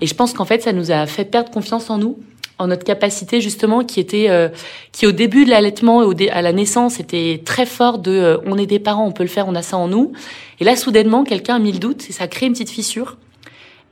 Et 0.00 0.06
je 0.06 0.14
pense 0.14 0.32
qu'en 0.32 0.44
fait, 0.46 0.62
ça 0.62 0.72
nous 0.72 0.90
a 0.90 1.06
fait 1.06 1.26
perdre 1.26 1.50
confiance 1.50 1.90
en 1.90 1.98
nous, 1.98 2.18
en 2.58 2.66
notre 2.66 2.84
capacité 2.84 3.40
justement 3.40 3.84
qui 3.84 4.00
était 4.00 4.28
euh, 4.28 4.48
qui 4.92 5.06
au 5.06 5.12
début 5.12 5.44
de 5.44 5.50
l'allaitement 5.50 6.12
et 6.12 6.30
à 6.30 6.42
la 6.42 6.52
naissance 6.52 7.00
était 7.00 7.40
très 7.44 7.66
fort 7.66 7.98
de 7.98 8.10
euh, 8.10 8.36
on 8.46 8.58
est 8.58 8.66
des 8.66 8.78
parents 8.78 9.06
on 9.06 9.12
peut 9.12 9.22
le 9.22 9.28
faire 9.28 9.48
on 9.48 9.54
a 9.54 9.62
ça 9.62 9.76
en 9.76 9.88
nous. 9.88 10.12
Et 10.60 10.64
là 10.64 10.76
soudainement 10.76 11.24
quelqu'un 11.24 11.56
a 11.56 11.58
mis 11.58 11.72
le 11.72 11.78
doute 11.78 12.06
et 12.08 12.12
ça 12.12 12.24
a 12.24 12.28
créé 12.28 12.48
une 12.48 12.52
petite 12.52 12.70
fissure. 12.70 13.16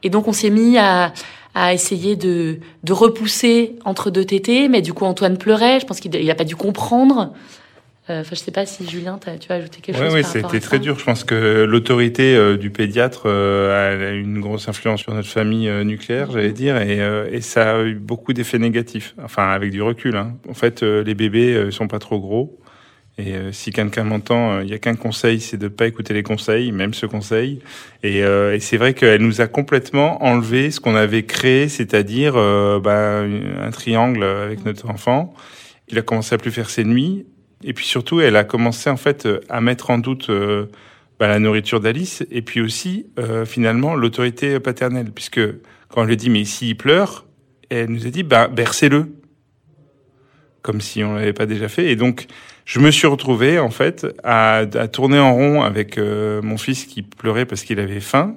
Et 0.02 0.11
donc 0.11 0.28
on 0.28 0.32
s'est 0.32 0.50
mis 0.50 0.78
à 0.78 1.12
à 1.54 1.73
essayer 1.73 2.16
de 2.16 2.58
de 2.85 2.92
repousser 2.92 3.76
entre 3.85 4.11
deux 4.11 4.25
tétés 4.25 4.68
mais 4.68 4.82
du 4.82 4.92
coup 4.92 5.04
Antoine 5.04 5.38
pleurait. 5.38 5.80
Je 5.80 5.87
pense 5.87 6.00
qu'il 6.00 6.11
n'a 6.11 6.35
pas 6.35 6.44
dû 6.44 6.56
comprendre 6.56 7.32
enfin, 8.09 8.23
je 8.31 8.37
sais 8.37 8.51
pas 8.51 8.67
si 8.67 8.89
Julien, 8.89 9.19
tu 9.19 9.29
as 9.29 9.55
ajouté 9.55 9.81
quelque 9.81 9.99
chose. 9.99 10.15
Oui, 10.15 10.25
c'était 10.25 10.61
très 10.61 10.79
dur. 10.79 10.99
Je 10.99 11.05
pense 11.05 11.25
que 11.25 11.65
l'autorité 11.65 12.37
euh, 12.37 12.57
du 12.57 12.71
pédiatre 12.71 13.25
euh, 13.27 14.11
a 14.11 14.13
une 14.15 14.41
grosse 14.41 14.69
influence 14.69 15.01
sur 15.01 15.15
notre 15.15 15.29
famille 15.29 15.69
nucléaire, 15.85 16.31
j'allais 16.31 16.53
dire, 16.53 16.77
et, 16.81 16.99
et, 17.33 17.41
ça 17.41 17.77
a 17.77 17.83
eu 17.83 17.95
beaucoup 17.95 18.33
d'effets 18.33 18.59
négatifs. 18.59 19.15
Enfin, 19.23 19.49
avec 19.49 19.71
du 19.71 19.83
recul. 19.83 20.17
Hein. 20.17 20.37
En 20.49 20.55
fait, 20.55 20.83
les 20.83 21.15
bébés 21.15 21.71
sont 21.71 21.89
pas 21.89 21.99
trop 21.99 22.19
gros. 22.21 22.61
Et 23.19 23.33
si 23.51 23.73
quelqu'un 23.73 24.05
m'entend, 24.05 24.61
il 24.61 24.69
y 24.69 24.75
a 24.75 24.79
qu'un 24.79 24.95
conseil, 24.95 25.41
c'est 25.41 25.57
de 25.57 25.69
pas 25.69 25.87
écouter 25.87 26.13
les 26.13 26.23
conseils, 26.23 26.71
même 26.71 26.93
ce 26.93 27.07
conseil. 27.07 27.61
Et, 28.03 28.19
et 28.19 28.61
c'est 28.61 28.77
vrai 28.77 28.93
qu'elle 28.93 29.23
nous 29.23 29.41
a 29.41 29.47
complètement 29.47 30.23
enlevé 30.23 30.71
ce 30.71 30.81
qu'on 30.81 30.95
avait 30.95 31.25
créé, 31.25 31.69
c'est-à-dire 31.69 32.35
bah, 32.81 33.23
un 33.23 33.71
triangle 33.71 34.23
avec 34.23 34.65
notre 34.67 34.91
enfant. 34.91 35.33
Il 35.89 35.99
a 35.99 36.03
commencé 36.03 36.35
à 36.35 36.39
plus 36.39 36.51
faire 36.51 36.69
ses 36.69 36.85
nuits 36.85 37.25
et 37.63 37.73
puis 37.73 37.87
surtout, 37.87 38.21
elle 38.21 38.37
a 38.37 38.45
commencé 38.45 38.91
en 38.91 38.97
fait 38.97 39.27
euh, 39.27 39.41
à 39.49 39.61
mettre 39.61 39.91
en 39.91 39.99
doute 39.99 40.31
euh, 40.31 40.67
bah, 41.19 41.29
la 41.29 41.39
nourriture 41.39 41.81
d'Alice 41.81 42.25
et 42.31 42.43
puis 42.43 42.61
aussi 42.61 43.07
euh, 43.19 43.45
finalement 43.45 43.95
l'autorité 43.95 44.61
paternelle, 44.61 45.11
puisque 45.11 45.41
quand 45.89 46.03
on 46.03 46.05
lui 46.05 46.17
dit 46.17 46.31
mais 46.31 46.45
s'il 46.45 46.77
pleure, 46.77 47.27
elle 47.71 47.91
nous 47.91 48.07
a 48.07 48.11
dit 48.11 48.23
bah 48.23 48.49
bercez-le, 48.49 49.07
comme 50.63 50.81
si 50.81 51.03
on 51.03 51.15
l'avait 51.15 51.33
pas 51.33 51.47
déjà 51.47 51.69
fait. 51.69 51.91
Et 51.91 51.97
donc 51.97 52.27
je 52.67 52.81
me 52.81 52.91
suis 52.91 53.07
retrouvé 53.07 53.59
en 53.59 53.71
fait 53.71 54.07
à, 54.23 54.59
à 54.59 54.89
tourner 54.89 55.19
en 55.19 55.35
rond 55.35 55.63
avec 55.63 55.99
mon 55.99 56.59
fils 56.59 56.85
qui 56.85 57.03
pleurait 57.03 57.47
parce 57.47 57.63
qu'il 57.63 57.81
avait 57.81 58.01
faim, 58.01 58.35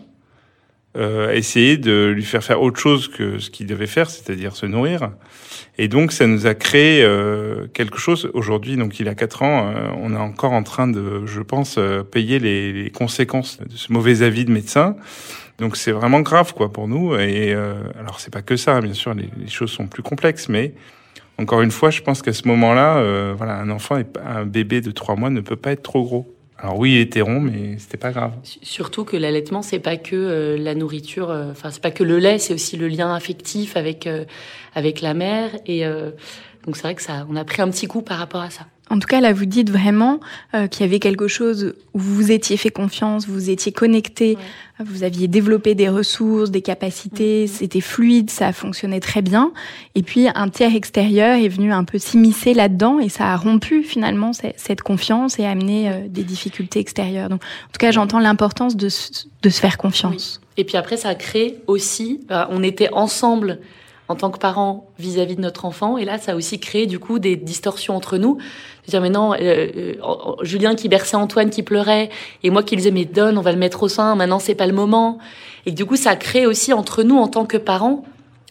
euh, 0.98 1.32
essayer 1.34 1.78
de 1.78 2.12
lui 2.16 2.24
faire 2.24 2.44
faire 2.44 2.62
autre 2.62 2.80
chose 2.80 3.08
que 3.08 3.40
ce 3.40 3.50
qu'il 3.50 3.68
devait 3.68 3.88
faire, 3.88 4.10
c'est-à-dire 4.10 4.56
se 4.56 4.66
nourrir. 4.66 5.12
Et 5.78 5.88
donc, 5.88 6.12
ça 6.12 6.28
nous 6.28 6.46
a 6.46 6.56
créé 6.56 7.02
euh, 7.04 7.68
quelque 7.74 7.98
chose. 7.98 8.30
Aujourd'hui, 8.34 8.76
donc 8.76 9.00
il 9.00 9.08
a 9.08 9.16
quatre 9.16 9.44
ans, 9.44 9.72
euh, 9.74 9.88
on 9.98 10.14
est 10.14 10.18
encore 10.18 10.52
en 10.52 10.62
train 10.62 10.88
de, 10.88 11.26
je 11.26 11.42
pense, 11.42 11.78
euh, 11.78 12.04
payer 12.04 12.38
les, 12.38 12.74
les, 12.74 12.90
conséquences 12.90 13.60
de 13.62 13.78
ce 13.78 13.94
mauvais 13.94 14.22
avis 14.22 14.44
de 14.44 14.52
médecin. 14.52 14.98
Donc, 15.58 15.78
c'est 15.78 15.94
vraiment 15.94 16.20
grave, 16.20 16.54
quoi, 16.54 16.74
pour 16.74 16.90
nous. 16.90 17.16
Et 17.16 17.54
alors, 17.98 18.20
c'est 18.20 18.32
pas 18.32 18.42
que 18.42 18.56
ça, 18.56 18.80
bien 18.82 18.94
sûr, 18.94 19.14
les, 19.14 19.30
les, 19.38 19.50
choses 19.50 19.72
sont 19.72 19.88
plus 19.88 20.04
complexes, 20.04 20.48
mais 20.48 20.74
encore 21.38 21.62
une 21.62 21.72
fois, 21.72 21.90
je 21.90 22.02
pense 22.02 22.22
qu'à 22.22 22.32
ce 22.32 22.48
moment-là, 22.48 23.34
voilà, 23.34 23.56
un 23.56 23.70
enfant, 23.70 24.02
un 24.26 24.46
bébé 24.46 24.80
de 24.80 24.92
trois 24.92 25.18
mois 25.18 25.30
ne 25.30 25.42
peut 25.42 25.58
pas 25.58 25.74
être 25.74 25.84
trop 25.84 26.04
gros. 26.04 26.39
Alors 26.62 26.78
oui, 26.78 26.96
il 26.96 27.00
était 27.00 27.22
rond, 27.22 27.40
mais 27.40 27.78
c'était 27.78 27.98
pas 27.98 28.12
grave. 28.12 28.34
Surtout 28.44 29.06
que 29.06 29.16
l'allaitement, 29.16 29.62
c'est 29.62 29.80
pas 29.80 29.96
que 29.96 30.16
euh, 30.16 30.58
la 30.58 30.76
nourriture, 30.76 31.30
euh, 31.30 31.52
enfin 31.52 31.72
c'est 31.72 31.82
pas 31.82 31.92
que 31.92 32.04
le 32.04 32.20
lait, 32.20 32.38
c'est 32.38 32.54
aussi 32.54 32.76
le 32.76 32.90
lien 32.90 33.14
affectif 33.14 33.78
avec 33.78 34.08
euh, 34.08 34.26
avec 34.76 35.00
la 35.02 35.14
mère. 35.14 35.52
Et 35.66 35.84
donc 36.66 36.76
c'est 36.76 36.84
vrai 36.84 36.96
que 36.96 37.02
ça, 37.02 37.26
on 37.30 37.36
a 37.36 37.46
pris 37.46 37.62
un 37.62 37.70
petit 37.70 37.88
coup 37.88 38.02
par 38.02 38.18
rapport 38.18 38.42
à 38.42 38.50
ça. 38.50 38.68
En 38.90 38.98
tout 38.98 39.08
cas, 39.08 39.22
là, 39.22 39.34
vous 39.34 39.46
dites 39.46 39.70
vraiment 39.70 40.20
euh, 40.54 40.68
qu'il 40.68 40.86
y 40.86 40.90
avait 40.90 41.00
quelque 41.00 41.28
chose 41.28 41.76
où 41.94 42.00
vous 42.00 42.16
vous 42.16 42.32
étiez 42.32 42.58
fait 42.58 42.72
confiance, 42.72 43.28
vous 43.28 43.50
étiez 43.50 43.72
connecté, 43.72 44.38
vous 44.80 45.04
aviez 45.04 45.28
développé 45.28 45.76
des 45.76 45.90
ressources, 45.90 46.52
des 46.52 46.62
capacités, 46.62 47.46
mm-hmm. 47.46 47.48
c'était 47.48 47.82
fluide, 47.82 48.30
ça 48.30 48.52
fonctionnait 48.54 49.00
très 49.00 49.22
bien. 49.22 49.52
Et 49.96 50.02
puis, 50.02 50.28
un 50.34 50.50
tiers 50.50 50.76
extérieur 50.76 51.38
est 51.38 51.50
venu 51.50 51.72
un 51.72 51.84
peu 51.84 52.00
s'immiscer 52.00 52.54
là-dedans 52.54 53.00
et 53.00 53.10
ça 53.10 53.34
a 53.34 53.38
rompu 53.38 53.84
finalement 53.84 54.32
cette 54.34 54.82
confiance 54.82 55.40
et 55.40 55.46
amené 55.46 55.90
euh, 55.90 56.08
des 56.08 56.24
difficultés 56.24 56.80
extérieures. 56.80 57.30
Donc, 57.30 57.44
en 57.44 57.72
tout 57.72 57.80
cas, 57.80 57.92
j'entends 57.92 58.20
l'importance 58.20 58.76
de, 58.76 58.88
de, 58.88 59.50
se 59.50 59.60
faire 59.60 59.78
confiance. 59.78 60.42
Et 60.58 60.64
puis 60.64 60.78
après, 60.78 60.98
ça 60.98 61.10
a 61.10 61.16
créé 61.16 61.60
aussi, 61.68 62.22
euh, 62.32 62.46
on 62.50 62.64
était 62.64 62.90
ensemble 62.92 63.60
en 64.10 64.16
tant 64.16 64.32
que 64.32 64.40
parents 64.40 64.90
vis-à-vis 64.98 65.36
de 65.36 65.42
notre 65.42 65.66
enfant. 65.66 65.98
Et 65.98 66.04
là, 66.04 66.18
ça 66.18 66.34
a 66.34 66.36
aussi 66.36 66.60
créé 66.60 66.88
du 66.88 67.00
coup 67.00 67.20
des 67.20 67.36
distorsions 67.36 67.96
entre 67.96 68.18
nous. 68.18 68.40
dire 68.88 69.02
mais 69.02 69.16
euh, 69.16 69.38
euh, 69.40 69.94
Julien 70.42 70.76
qui 70.76 70.90
berçait 70.90 71.16
Antoine 71.16 71.52
qui 71.52 71.62
pleurait 71.62 72.10
et 72.44 72.50
moi 72.50 72.64
qui 72.64 72.76
disais 72.76 72.92
mais 72.92 73.06
donne, 73.06 73.38
on 73.38 73.42
va 73.42 73.52
le 73.52 73.60
mettre 73.60 73.84
au 73.84 73.88
sein. 73.88 74.16
Maintenant, 74.16 74.40
c'est 74.40 74.56
pas 74.56 74.68
le 74.68 74.74
moment. 74.74 75.20
Et 75.68 75.72
du 75.72 75.86
coup, 75.86 75.96
ça 75.96 76.16
crée 76.16 76.48
aussi 76.48 76.74
entre 76.74 77.04
nous 77.04 77.18
en 77.18 77.28
tant 77.28 77.46
que 77.46 77.58
parents 77.58 78.04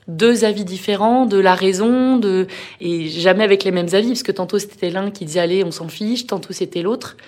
deux 0.06 0.46
avis 0.46 0.64
différents 0.64 1.26
de 1.26 1.36
la 1.36 1.54
raison, 1.54 2.16
de 2.16 2.46
et 2.80 3.08
jamais 3.08 3.44
avec 3.44 3.62
les 3.62 3.70
mêmes 3.70 3.88
avis, 3.92 4.08
parce 4.08 4.22
que 4.22 4.32
tantôt 4.32 4.58
c'était 4.58 4.88
l'un 4.88 5.10
qui 5.10 5.26
disait 5.26 5.40
allez, 5.40 5.64
on 5.64 5.70
s'en 5.70 5.88
fiche, 5.88 6.26
tantôt 6.26 6.54
c'était 6.54 6.80
l'autre. 6.80 7.18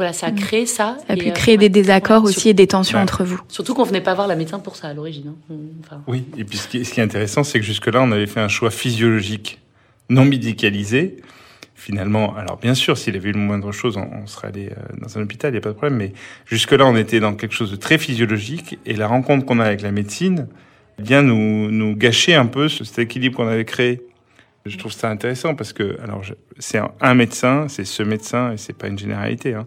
Voilà, 0.00 0.14
ça 0.14 0.28
a 0.28 0.30
créé 0.30 0.64
ça. 0.64 0.96
Ça 1.06 1.12
a 1.12 1.16
pu 1.16 1.30
créer 1.30 1.58
des 1.58 1.68
désaccords 1.68 2.24
aussi 2.24 2.48
et 2.48 2.54
des 2.54 2.66
tensions 2.66 2.98
entre 2.98 3.22
vous. 3.22 3.38
Surtout 3.48 3.74
qu'on 3.74 3.84
venait 3.84 4.00
pas 4.00 4.14
voir 4.14 4.28
la 4.28 4.34
médecin 4.34 4.58
pour 4.58 4.74
ça 4.74 4.88
à 4.88 4.94
l'origine. 4.94 5.34
Hein. 5.50 5.54
Enfin... 5.84 6.02
Oui, 6.06 6.24
et 6.38 6.44
puis 6.44 6.56
ce 6.56 6.68
qui, 6.68 6.78
est, 6.78 7.02
intéressant, 7.02 7.44
c'est 7.44 7.60
que 7.60 7.66
jusque-là, 7.66 8.00
on 8.00 8.10
avait 8.10 8.26
fait 8.26 8.40
un 8.40 8.48
choix 8.48 8.70
physiologique, 8.70 9.60
non 10.08 10.24
médicalisé. 10.24 11.18
Finalement, 11.74 12.34
alors 12.34 12.56
bien 12.56 12.74
sûr, 12.74 12.96
s'il 12.96 13.14
avait 13.14 13.28
eu 13.28 13.32
le 13.32 13.40
moindre 13.40 13.72
chose, 13.72 13.98
on, 13.98 14.26
serait 14.26 14.48
allé 14.48 14.68
euh, 14.70 14.96
dans 15.02 15.18
un 15.18 15.20
hôpital, 15.20 15.50
il 15.50 15.52
n'y 15.52 15.58
a 15.58 15.60
pas 15.60 15.68
de 15.68 15.74
problème. 15.74 15.98
Mais 15.98 16.14
jusque-là, 16.46 16.86
on 16.86 16.96
était 16.96 17.20
dans 17.20 17.34
quelque 17.34 17.54
chose 17.54 17.70
de 17.70 17.76
très 17.76 17.98
physiologique. 17.98 18.78
Et 18.86 18.94
la 18.94 19.06
rencontre 19.06 19.44
qu'on 19.44 19.60
a 19.60 19.64
avec 19.64 19.82
la 19.82 19.92
médecine 19.92 20.48
vient 20.98 21.20
nous, 21.20 21.70
nous 21.70 21.94
gâcher 21.94 22.34
un 22.34 22.46
peu 22.46 22.70
cet 22.70 22.98
équilibre 22.98 23.36
qu'on 23.36 23.48
avait 23.48 23.66
créé. 23.66 24.00
Je 24.66 24.76
trouve 24.76 24.92
ça 24.92 25.08
intéressant 25.08 25.54
parce 25.54 25.72
que, 25.72 25.98
alors, 26.02 26.22
c'est 26.58 26.80
un 27.00 27.14
médecin, 27.14 27.66
c'est 27.68 27.84
ce 27.84 28.02
médecin 28.02 28.52
et 28.52 28.56
c'est 28.56 28.74
pas 28.74 28.88
une 28.88 28.98
généralité. 28.98 29.54
Hein. 29.54 29.66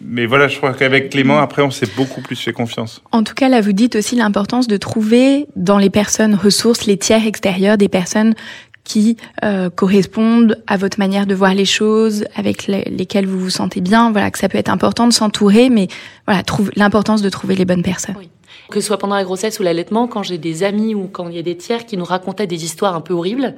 Mais 0.00 0.26
voilà, 0.26 0.48
je 0.48 0.58
crois 0.58 0.74
qu'avec 0.74 1.10
Clément, 1.10 1.38
après, 1.38 1.62
on 1.62 1.70
s'est 1.70 1.88
beaucoup 1.96 2.20
plus 2.20 2.36
fait 2.36 2.52
confiance. 2.52 3.02
En 3.12 3.22
tout 3.22 3.34
cas, 3.34 3.48
là, 3.48 3.60
vous 3.60 3.72
dites 3.72 3.96
aussi 3.96 4.16
l'importance 4.16 4.66
de 4.66 4.76
trouver 4.76 5.46
dans 5.56 5.78
les 5.78 5.88
personnes 5.88 6.34
ressources, 6.34 6.84
les 6.84 6.98
tiers 6.98 7.26
extérieurs, 7.26 7.78
des 7.78 7.88
personnes 7.88 8.34
qui 8.82 9.16
euh, 9.42 9.70
correspondent 9.70 10.62
à 10.66 10.76
votre 10.76 10.98
manière 10.98 11.26
de 11.26 11.34
voir 11.34 11.54
les 11.54 11.64
choses, 11.64 12.26
avec 12.36 12.66
lesquelles 12.66 13.26
vous 13.26 13.40
vous 13.40 13.50
sentez 13.50 13.80
bien. 13.80 14.12
Voilà, 14.12 14.30
que 14.30 14.38
ça 14.38 14.50
peut 14.50 14.58
être 14.58 14.68
important 14.68 15.06
de 15.06 15.12
s'entourer, 15.12 15.70
mais 15.70 15.88
voilà, 16.26 16.42
l'importance 16.76 17.22
de 17.22 17.30
trouver 17.30 17.56
les 17.56 17.64
bonnes 17.64 17.82
personnes. 17.82 18.14
Oui. 18.18 18.28
Que 18.70 18.80
ce 18.80 18.86
soit 18.86 18.98
pendant 18.98 19.16
la 19.16 19.24
grossesse 19.24 19.58
ou 19.58 19.62
l'allaitement, 19.62 20.06
quand 20.06 20.22
j'ai 20.22 20.38
des 20.38 20.62
amis 20.62 20.94
ou 20.94 21.08
quand 21.10 21.28
il 21.28 21.36
y 21.36 21.38
a 21.38 21.42
des 21.42 21.56
tiers 21.56 21.86
qui 21.86 21.96
nous 21.96 22.04
racontaient 22.04 22.46
des 22.46 22.64
histoires 22.64 22.94
un 22.94 23.00
peu 23.00 23.14
horribles, 23.14 23.54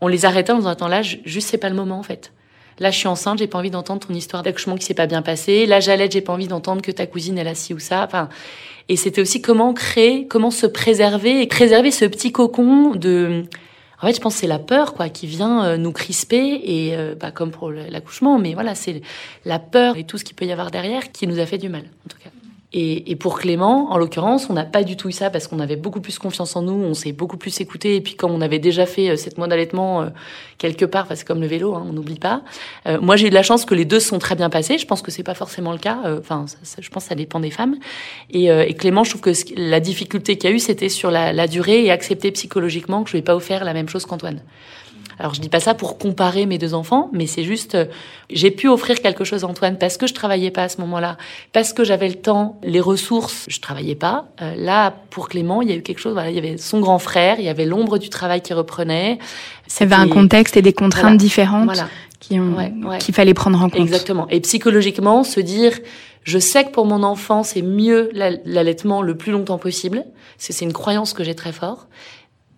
on 0.00 0.08
les 0.08 0.24
arrêtait 0.24 0.52
en 0.52 0.58
disant 0.58 0.70
attends 0.70 0.88
là, 0.88 1.02
juste 1.02 1.48
c'est 1.48 1.58
pas 1.58 1.68
le 1.68 1.76
moment 1.76 1.98
en 1.98 2.02
fait. 2.02 2.32
Là, 2.80 2.90
je 2.90 2.96
suis 2.96 3.08
enceinte, 3.08 3.38
j'ai 3.38 3.46
pas 3.46 3.58
envie 3.58 3.70
d'entendre 3.70 4.06
ton 4.06 4.14
histoire 4.14 4.42
d'accouchement 4.42 4.74
qui 4.74 4.86
s'est 4.86 4.94
pas 4.94 5.06
bien 5.06 5.20
passé. 5.20 5.66
Là, 5.66 5.80
j'allais, 5.80 6.10
j'ai 6.10 6.22
pas 6.22 6.32
envie 6.32 6.48
d'entendre 6.48 6.80
que 6.80 6.90
ta 6.90 7.06
cousine 7.06 7.36
elle 7.36 7.48
a 7.48 7.54
ci 7.54 7.74
ou 7.74 7.78
ça. 7.78 8.04
Enfin, 8.04 8.30
et 8.88 8.96
c'était 8.96 9.20
aussi 9.20 9.42
comment 9.42 9.74
créer, 9.74 10.26
comment 10.26 10.50
se 10.50 10.66
préserver 10.66 11.42
et 11.42 11.46
préserver 11.46 11.90
ce 11.90 12.06
petit 12.06 12.32
cocon 12.32 12.94
de. 12.94 13.44
En 14.02 14.06
fait, 14.06 14.14
je 14.14 14.20
pense 14.20 14.36
c'est 14.36 14.46
la 14.46 14.58
peur 14.58 14.94
quoi 14.94 15.10
qui 15.10 15.26
vient 15.26 15.62
euh, 15.62 15.76
nous 15.76 15.92
crisper 15.92 16.58
et 16.64 16.96
euh, 16.96 17.14
bah, 17.14 17.30
comme 17.30 17.50
pour 17.50 17.70
l'accouchement, 17.70 18.38
mais 18.38 18.54
voilà, 18.54 18.74
c'est 18.74 19.02
la 19.44 19.58
peur 19.58 19.98
et 19.98 20.04
tout 20.04 20.16
ce 20.16 20.24
qu'il 20.24 20.34
peut 20.34 20.46
y 20.46 20.52
avoir 20.52 20.70
derrière 20.70 21.12
qui 21.12 21.26
nous 21.26 21.38
a 21.38 21.44
fait 21.44 21.58
du 21.58 21.68
mal 21.68 21.82
en 21.82 22.08
tout 22.08 22.16
cas. 22.24 22.30
Et, 22.72 23.10
et, 23.10 23.16
pour 23.16 23.40
Clément, 23.40 23.90
en 23.90 23.98
l'occurrence, 23.98 24.48
on 24.48 24.52
n'a 24.52 24.64
pas 24.64 24.84
du 24.84 24.96
tout 24.96 25.08
eu 25.08 25.12
ça 25.12 25.28
parce 25.28 25.48
qu'on 25.48 25.58
avait 25.58 25.74
beaucoup 25.74 26.00
plus 26.00 26.20
confiance 26.20 26.54
en 26.54 26.62
nous, 26.62 26.72
on 26.72 26.94
s'est 26.94 27.10
beaucoup 27.10 27.36
plus 27.36 27.60
écouté. 27.60 27.96
Et 27.96 28.00
puis 28.00 28.14
comme 28.14 28.30
on 28.30 28.40
avait 28.40 28.60
déjà 28.60 28.86
fait 28.86 29.16
cette 29.16 29.34
euh, 29.34 29.36
mois 29.38 29.48
d'allaitement 29.48 30.02
euh, 30.02 30.06
quelque 30.58 30.84
part, 30.84 31.08
c'est 31.12 31.26
comme 31.26 31.40
le 31.40 31.48
vélo, 31.48 31.74
hein, 31.74 31.84
on 31.88 31.92
n'oublie 31.92 32.20
pas. 32.20 32.42
Euh, 32.86 33.00
moi, 33.00 33.16
j'ai 33.16 33.26
eu 33.26 33.30
de 33.30 33.34
la 33.34 33.42
chance 33.42 33.64
que 33.64 33.74
les 33.74 33.84
deux 33.84 33.98
sont 33.98 34.20
très 34.20 34.36
bien 34.36 34.50
passés. 34.50 34.78
Je 34.78 34.86
pense 34.86 35.02
que 35.02 35.10
c'est 35.10 35.24
pas 35.24 35.34
forcément 35.34 35.72
le 35.72 35.78
cas. 35.78 35.98
Enfin, 36.20 36.44
je 36.78 36.88
pense 36.90 37.02
que 37.04 37.08
ça 37.08 37.16
dépend 37.16 37.40
des 37.40 37.50
femmes. 37.50 37.76
Et, 38.30 38.46
et 38.46 38.74
Clément, 38.74 39.02
je 39.02 39.10
trouve 39.10 39.22
que 39.22 39.32
la 39.56 39.80
difficulté 39.80 40.38
qu'il 40.38 40.48
y 40.48 40.52
a 40.52 40.56
eu, 40.56 40.60
c'était 40.60 40.88
sur 40.88 41.10
la, 41.10 41.32
la, 41.32 41.48
durée 41.48 41.84
et 41.84 41.90
accepter 41.90 42.30
psychologiquement 42.30 43.02
que 43.02 43.10
je 43.10 43.16
vais 43.16 43.22
pas 43.22 43.34
offert 43.34 43.64
la 43.64 43.74
même 43.74 43.88
chose 43.88 44.06
qu'Antoine. 44.06 44.40
Alors 45.20 45.34
je 45.34 45.40
dis 45.40 45.50
pas 45.50 45.60
ça 45.60 45.74
pour 45.74 45.98
comparer 45.98 46.46
mes 46.46 46.56
deux 46.56 46.72
enfants, 46.72 47.10
mais 47.12 47.26
c'est 47.26 47.44
juste 47.44 47.74
euh, 47.74 47.84
j'ai 48.30 48.50
pu 48.50 48.68
offrir 48.68 49.02
quelque 49.02 49.22
chose 49.22 49.44
à 49.44 49.46
Antoine 49.46 49.76
parce 49.76 49.98
que 49.98 50.06
je 50.06 50.14
travaillais 50.14 50.50
pas 50.50 50.62
à 50.62 50.68
ce 50.70 50.80
moment-là, 50.80 51.18
parce 51.52 51.74
que 51.74 51.84
j'avais 51.84 52.08
le 52.08 52.14
temps, 52.14 52.58
les 52.62 52.80
ressources, 52.80 53.44
je 53.46 53.60
travaillais 53.60 53.94
pas. 53.94 54.24
Euh, 54.40 54.54
là 54.56 54.94
pour 55.10 55.28
Clément, 55.28 55.60
il 55.60 55.68
y 55.68 55.72
a 55.72 55.76
eu 55.76 55.82
quelque 55.82 55.98
chose. 55.98 56.14
Voilà, 56.14 56.30
il 56.30 56.36
y 56.36 56.38
avait 56.38 56.56
son 56.56 56.80
grand 56.80 56.98
frère, 56.98 57.38
il 57.38 57.44
y 57.44 57.50
avait 57.50 57.66
l'ombre 57.66 57.98
du 57.98 58.08
travail 58.08 58.40
qui 58.40 58.54
reprenait. 58.54 59.18
Ça 59.66 59.84
avait 59.84 59.94
un 59.94 60.08
contexte 60.08 60.56
et 60.56 60.62
des 60.62 60.72
contraintes 60.72 61.18
différentes 61.18 61.84
qui 62.18 62.40
ont 62.40 62.56
qu'il 62.98 63.14
fallait 63.14 63.34
prendre 63.34 63.62
en 63.62 63.68
compte. 63.68 63.80
Exactement. 63.80 64.26
Et 64.30 64.40
psychologiquement, 64.40 65.22
se 65.22 65.40
dire 65.40 65.78
je 66.22 66.38
sais 66.38 66.64
que 66.64 66.70
pour 66.70 66.86
mon 66.86 67.02
enfant, 67.02 67.42
c'est 67.42 67.62
mieux 67.62 68.10
l'allaitement 68.12 69.02
le 69.02 69.16
plus 69.16 69.32
longtemps 69.32 69.58
possible. 69.58 70.04
C'est 70.38 70.58
une 70.64 70.72
croyance 70.72 71.12
que 71.12 71.24
j'ai 71.24 71.34
très 71.34 71.52
fort 71.52 71.86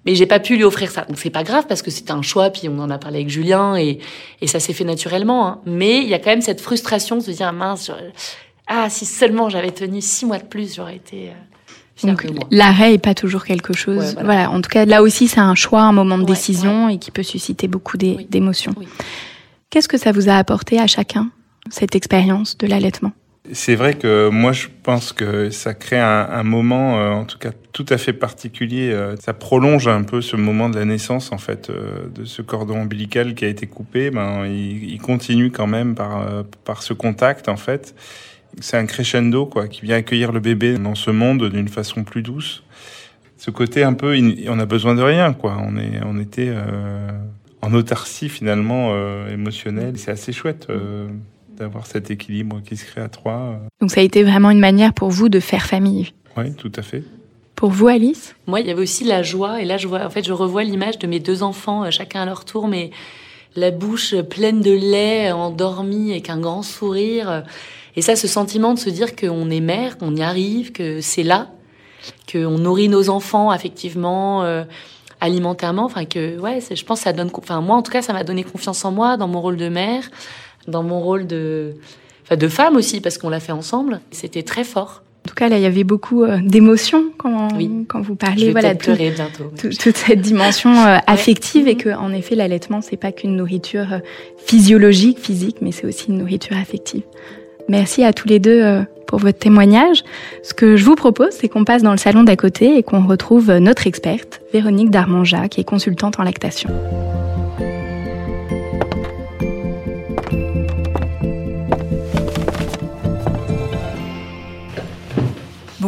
mais 0.05 0.15
j'ai 0.15 0.27
pas 0.27 0.41
pu 0.41 0.57
lui 0.57 0.65
offrir 0.65 0.91
ça. 0.91 1.05
Donc 1.05 1.19
c'est 1.19 1.31
pas 1.31 1.45
grave 1.45 1.67
parce 1.69 1.83
que 1.83 1.91
c'était 1.91 2.13
un 2.13 2.23
choix, 2.23 2.51
puis 2.51 2.69
on 2.69 2.79
en 2.79 2.91
a 2.91 2.99
parlé 2.99 3.19
avec 3.19 3.29
Julien 3.29 3.77
et, 3.77 3.99
et 4.41 4.47
ça 4.47 4.61
s'est 4.61 4.73
fait 4.73 4.85
naturellement. 4.85 5.47
Hein. 5.47 5.61
Mais 5.67 5.99
il 5.99 6.09
y 6.09 6.15
a 6.15 6.19
quand 6.19 6.31
même 6.31 6.43
cette 6.43 6.61
frustration 6.61 7.17
de 7.17 7.23
se 7.23 7.31
dire 7.31 7.47
ah, 7.49 7.53
mince, 7.53 7.91
ah 8.67 8.89
si 8.91 9.07
seulement 9.07 9.49
j'avais 9.49 9.71
tenu 9.71 10.01
six 10.01 10.27
mois 10.27 10.39
de 10.39 10.45
plus, 10.45 10.75
j'aurais 10.75 10.97
été. 10.97 11.31
Euh, 11.31 12.07
Donc 12.07 12.27
l'arrêt 12.51 12.95
est 12.95 12.99
pas 12.99 13.15
toujours 13.15 13.45
quelque 13.45 13.73
chose. 13.75 14.17
voilà. 14.23 14.51
En 14.51 14.61
tout 14.61 14.71
cas, 14.71 14.85
là 14.85 15.03
aussi, 15.03 15.29
c'est 15.29 15.41
un 15.41 15.55
choix, 15.55 15.83
un 15.83 15.93
moment 15.93 16.19
de 16.19 16.25
décision 16.25 16.89
et 16.89 16.99
qui 16.99 17.11
peut 17.11 17.23
susciter 17.23 17.69
beaucoup 17.69 17.97
d'émotions. 17.97 18.75
Qu'est-ce 19.71 19.89
que 19.89 19.99
ça 19.99 20.13
vous 20.13 20.29
a 20.29 20.35
apporté 20.35 20.79
à 20.79 20.87
chacun 20.87 21.31
cette 21.71 21.95
expérience 21.95 22.59
de 22.59 22.67
l'allaitement? 22.67 23.13
C'est 23.51 23.75
vrai 23.75 23.95
que 23.95 24.29
moi 24.29 24.53
je 24.53 24.69
pense 24.85 25.13
que 25.13 25.51
ça 25.51 25.75
crée 25.75 25.99
un, 25.99 26.43
moment, 26.45 26.99
euh, 26.99 27.11
en 27.11 27.25
tout 27.25 27.39
cas 27.39 27.51
tout 27.73 27.87
à 27.89 27.99
fait 27.99 28.13
particulier. 28.13 28.93
Euh, 28.93 29.17
ça 29.17 29.33
prolonge 29.33 29.89
un 29.89 30.05
peu 30.05 30.21
ce 30.21 30.37
moment 30.37 30.69
de 30.69 30.79
la 30.79 30.85
naissance 30.85 31.33
en 31.33 31.39
fait 31.39 31.69
euh, 31.69 32.07
de 32.15 32.25
ce 32.25 32.41
cordon 32.41 32.83
ombilical 32.83 33.35
qui 33.35 33.45
a 33.45 33.49
été 33.49 33.67
coupé. 33.67 34.11
Ben 34.11 34.47
il, 34.47 34.85
il 34.93 35.01
continue 35.01 35.51
quand 35.51 35.67
même 35.67 35.97
par 35.97 36.45
par 36.65 36.83
ce 36.85 36.93
contact 36.93 37.49
en 37.49 37.57
fait. 37.57 37.97
C'est 38.61 38.77
un 38.77 38.87
crescendo 38.87 39.47
quoi 39.47 39.67
qui 39.67 39.81
vient 39.83 39.97
accueillir 39.97 40.31
le 40.31 40.39
bébé 40.39 40.79
dans 40.79 40.95
ce 40.95 41.11
monde 41.11 41.51
d'une 41.51 41.69
façon 41.69 42.05
plus 42.05 42.23
douce. 42.23 42.63
Ce 43.39 43.51
côté 43.51 43.83
un 43.83 43.95
peu, 43.95 44.17
on 44.47 44.59
a 44.61 44.67
besoin 44.67 44.95
de 44.95 45.03
rien 45.03 45.33
quoi. 45.33 45.57
On 45.59 45.77
est, 45.77 46.01
on 46.05 46.21
était 46.21 46.55
en 47.61 47.75
autarcie 47.75 48.29
finalement 48.29 48.95
émotionnelle. 49.29 49.99
C'est 49.99 50.13
assez 50.13 50.33
chouette 50.33 50.69
d'avoir 51.63 51.87
cet 51.87 52.11
équilibre 52.11 52.61
qui 52.65 52.77
se 52.77 52.85
crée 52.85 53.01
à 53.01 53.09
trois. 53.09 53.61
Donc 53.81 53.93
ça 53.93 54.01
a 54.01 54.05
été 54.05 54.25
vraiment 54.25 54.51
une 54.51 54.59
manière 54.59 54.93
pour 54.93 55.11
vous 55.11 55.29
de 55.29 55.39
faire 55.39 55.65
famille. 55.67 56.13
Oui, 56.37 56.53
tout 56.55 56.73
à 56.77 56.83
fait. 56.83 57.05
Pour 57.55 57.71
vous, 57.71 57.87
Alice? 57.87 58.35
Moi, 58.49 58.61
il 58.61 58.67
y 58.67 58.71
avait 58.71 58.83
aussi 58.83 59.05
la 59.05 59.23
joie. 59.23 59.63
Et 59.63 59.65
là, 59.65 59.77
je 59.77 59.87
vois, 59.87 60.05
en 60.05 60.11
fait, 60.11 60.25
je 60.25 60.33
revois 60.33 60.65
l'image 60.65 60.99
de 60.99 61.07
mes 61.07 61.21
deux 61.21 61.45
enfants, 61.45 61.85
euh, 61.85 61.91
chacun 61.91 62.23
à 62.23 62.27
leur 62.27 62.45
tour, 62.45 62.67
mais 62.67 62.91
la 63.55 63.71
bouche 63.71 64.17
pleine 64.29 64.61
de 64.61 64.73
lait, 64.73 65.31
endormie, 65.31 66.11
avec 66.11 66.31
un 66.31 66.41
grand 66.41 66.63
sourire. 66.63 67.45
Et 67.95 68.03
ça, 68.03 68.17
ce 68.17 68.27
sentiment 68.27 68.75
de 68.75 68.79
se 68.81 68.91
dire 68.91 69.15
qu'on 69.15 69.49
est 69.51 69.61
mère, 69.61 69.99
qu'on 69.99 70.17
y 70.17 70.23
arrive, 70.23 70.73
que 70.73 71.01
c'est 71.01 71.23
là, 71.23 71.51
qu'on 72.31 72.59
nourrit 72.59 72.89
nos 72.89 73.09
enfants 73.09 73.51
affectivement, 73.51 74.43
euh, 74.43 74.65
alimentairement. 75.21 75.85
Enfin, 75.85 76.07
que, 76.07 76.41
ouais, 76.41 76.59
je 76.61 76.83
pense 76.85 77.01
que 77.01 77.05
ça 77.05 77.13
donne. 77.13 77.31
Enfin, 77.33 77.61
moi, 77.61 77.77
en 77.77 77.83
tout 77.83 77.93
cas, 77.93 78.03
ça 78.03 78.13
m'a 78.13 78.25
donné 78.25 78.43
confiance 78.43 78.85
en 78.85 78.91
moi, 78.91 79.17
dans 79.17 79.29
mon 79.29 79.41
rôle 79.41 79.57
de 79.57 79.69
mère 79.69 80.11
dans 80.69 80.83
mon 80.83 81.01
rôle 81.01 81.27
de, 81.27 81.75
enfin 82.25 82.37
de 82.37 82.49
femme 82.49 82.77
aussi, 82.77 83.01
parce 83.01 83.19
qu'on 83.19 83.29
l'a 83.29 83.41
fait 83.41 83.53
ensemble. 83.53 84.01
C'était 84.11 84.43
très 84.43 84.65
fort. 84.65 85.03
En 85.25 85.29
tout 85.29 85.35
cas, 85.35 85.49
là, 85.49 85.57
il 85.57 85.63
y 85.63 85.67
avait 85.67 85.85
beaucoup 85.85 86.25
euh, 86.25 86.39
d'émotions 86.43 87.05
quand, 87.17 87.49
quand 87.87 88.01
vous 88.01 88.17
parlez. 88.17 88.51
voilà, 88.51 88.75
pleurer 88.75 89.11
bientôt. 89.11 89.45
toute 89.57 89.97
cette 89.97 90.21
dimension 90.21 90.75
euh, 90.75 90.99
affective 91.07 91.69
et 91.69 91.77
que, 91.77 91.91
en 91.91 92.13
effet, 92.13 92.35
l'allaitement, 92.35 92.81
c'est 92.81 92.97
pas 92.97 93.13
qu'une 93.13 93.37
nourriture 93.37 93.93
euh, 93.93 93.99
physiologique, 94.45 95.21
physique, 95.21 95.59
mais 95.61 95.71
c'est 95.71 95.87
aussi 95.87 96.09
une 96.09 96.19
nourriture 96.19 96.57
affective. 96.57 97.03
Merci 97.69 98.03
à 98.03 98.13
tous 98.13 98.27
les 98.27 98.41
deux 98.41 98.85
pour 99.07 99.21
votre 99.21 99.39
témoignage. 99.39 100.03
Ce 100.43 100.53
que 100.53 100.77
je 100.77 100.85
vous 100.85 100.97
propose, 100.97 101.31
c'est 101.31 101.49
qu'on 101.49 101.65
passe 101.65 101.85
dans 101.85 101.93
le 101.93 101.97
salon 101.97 102.25
d'à 102.25 102.35
côté 102.35 102.77
et 102.77 102.83
qu'on 102.83 103.07
retrouve 103.07 103.53
notre 103.53 103.87
experte, 103.87 104.41
Véronique 104.53 104.91
Darmanja, 104.91 105.47
qui 105.49 105.61
est 105.61 105.65
consultante 105.65 106.19
en 106.19 106.25
lactation. 106.25 106.71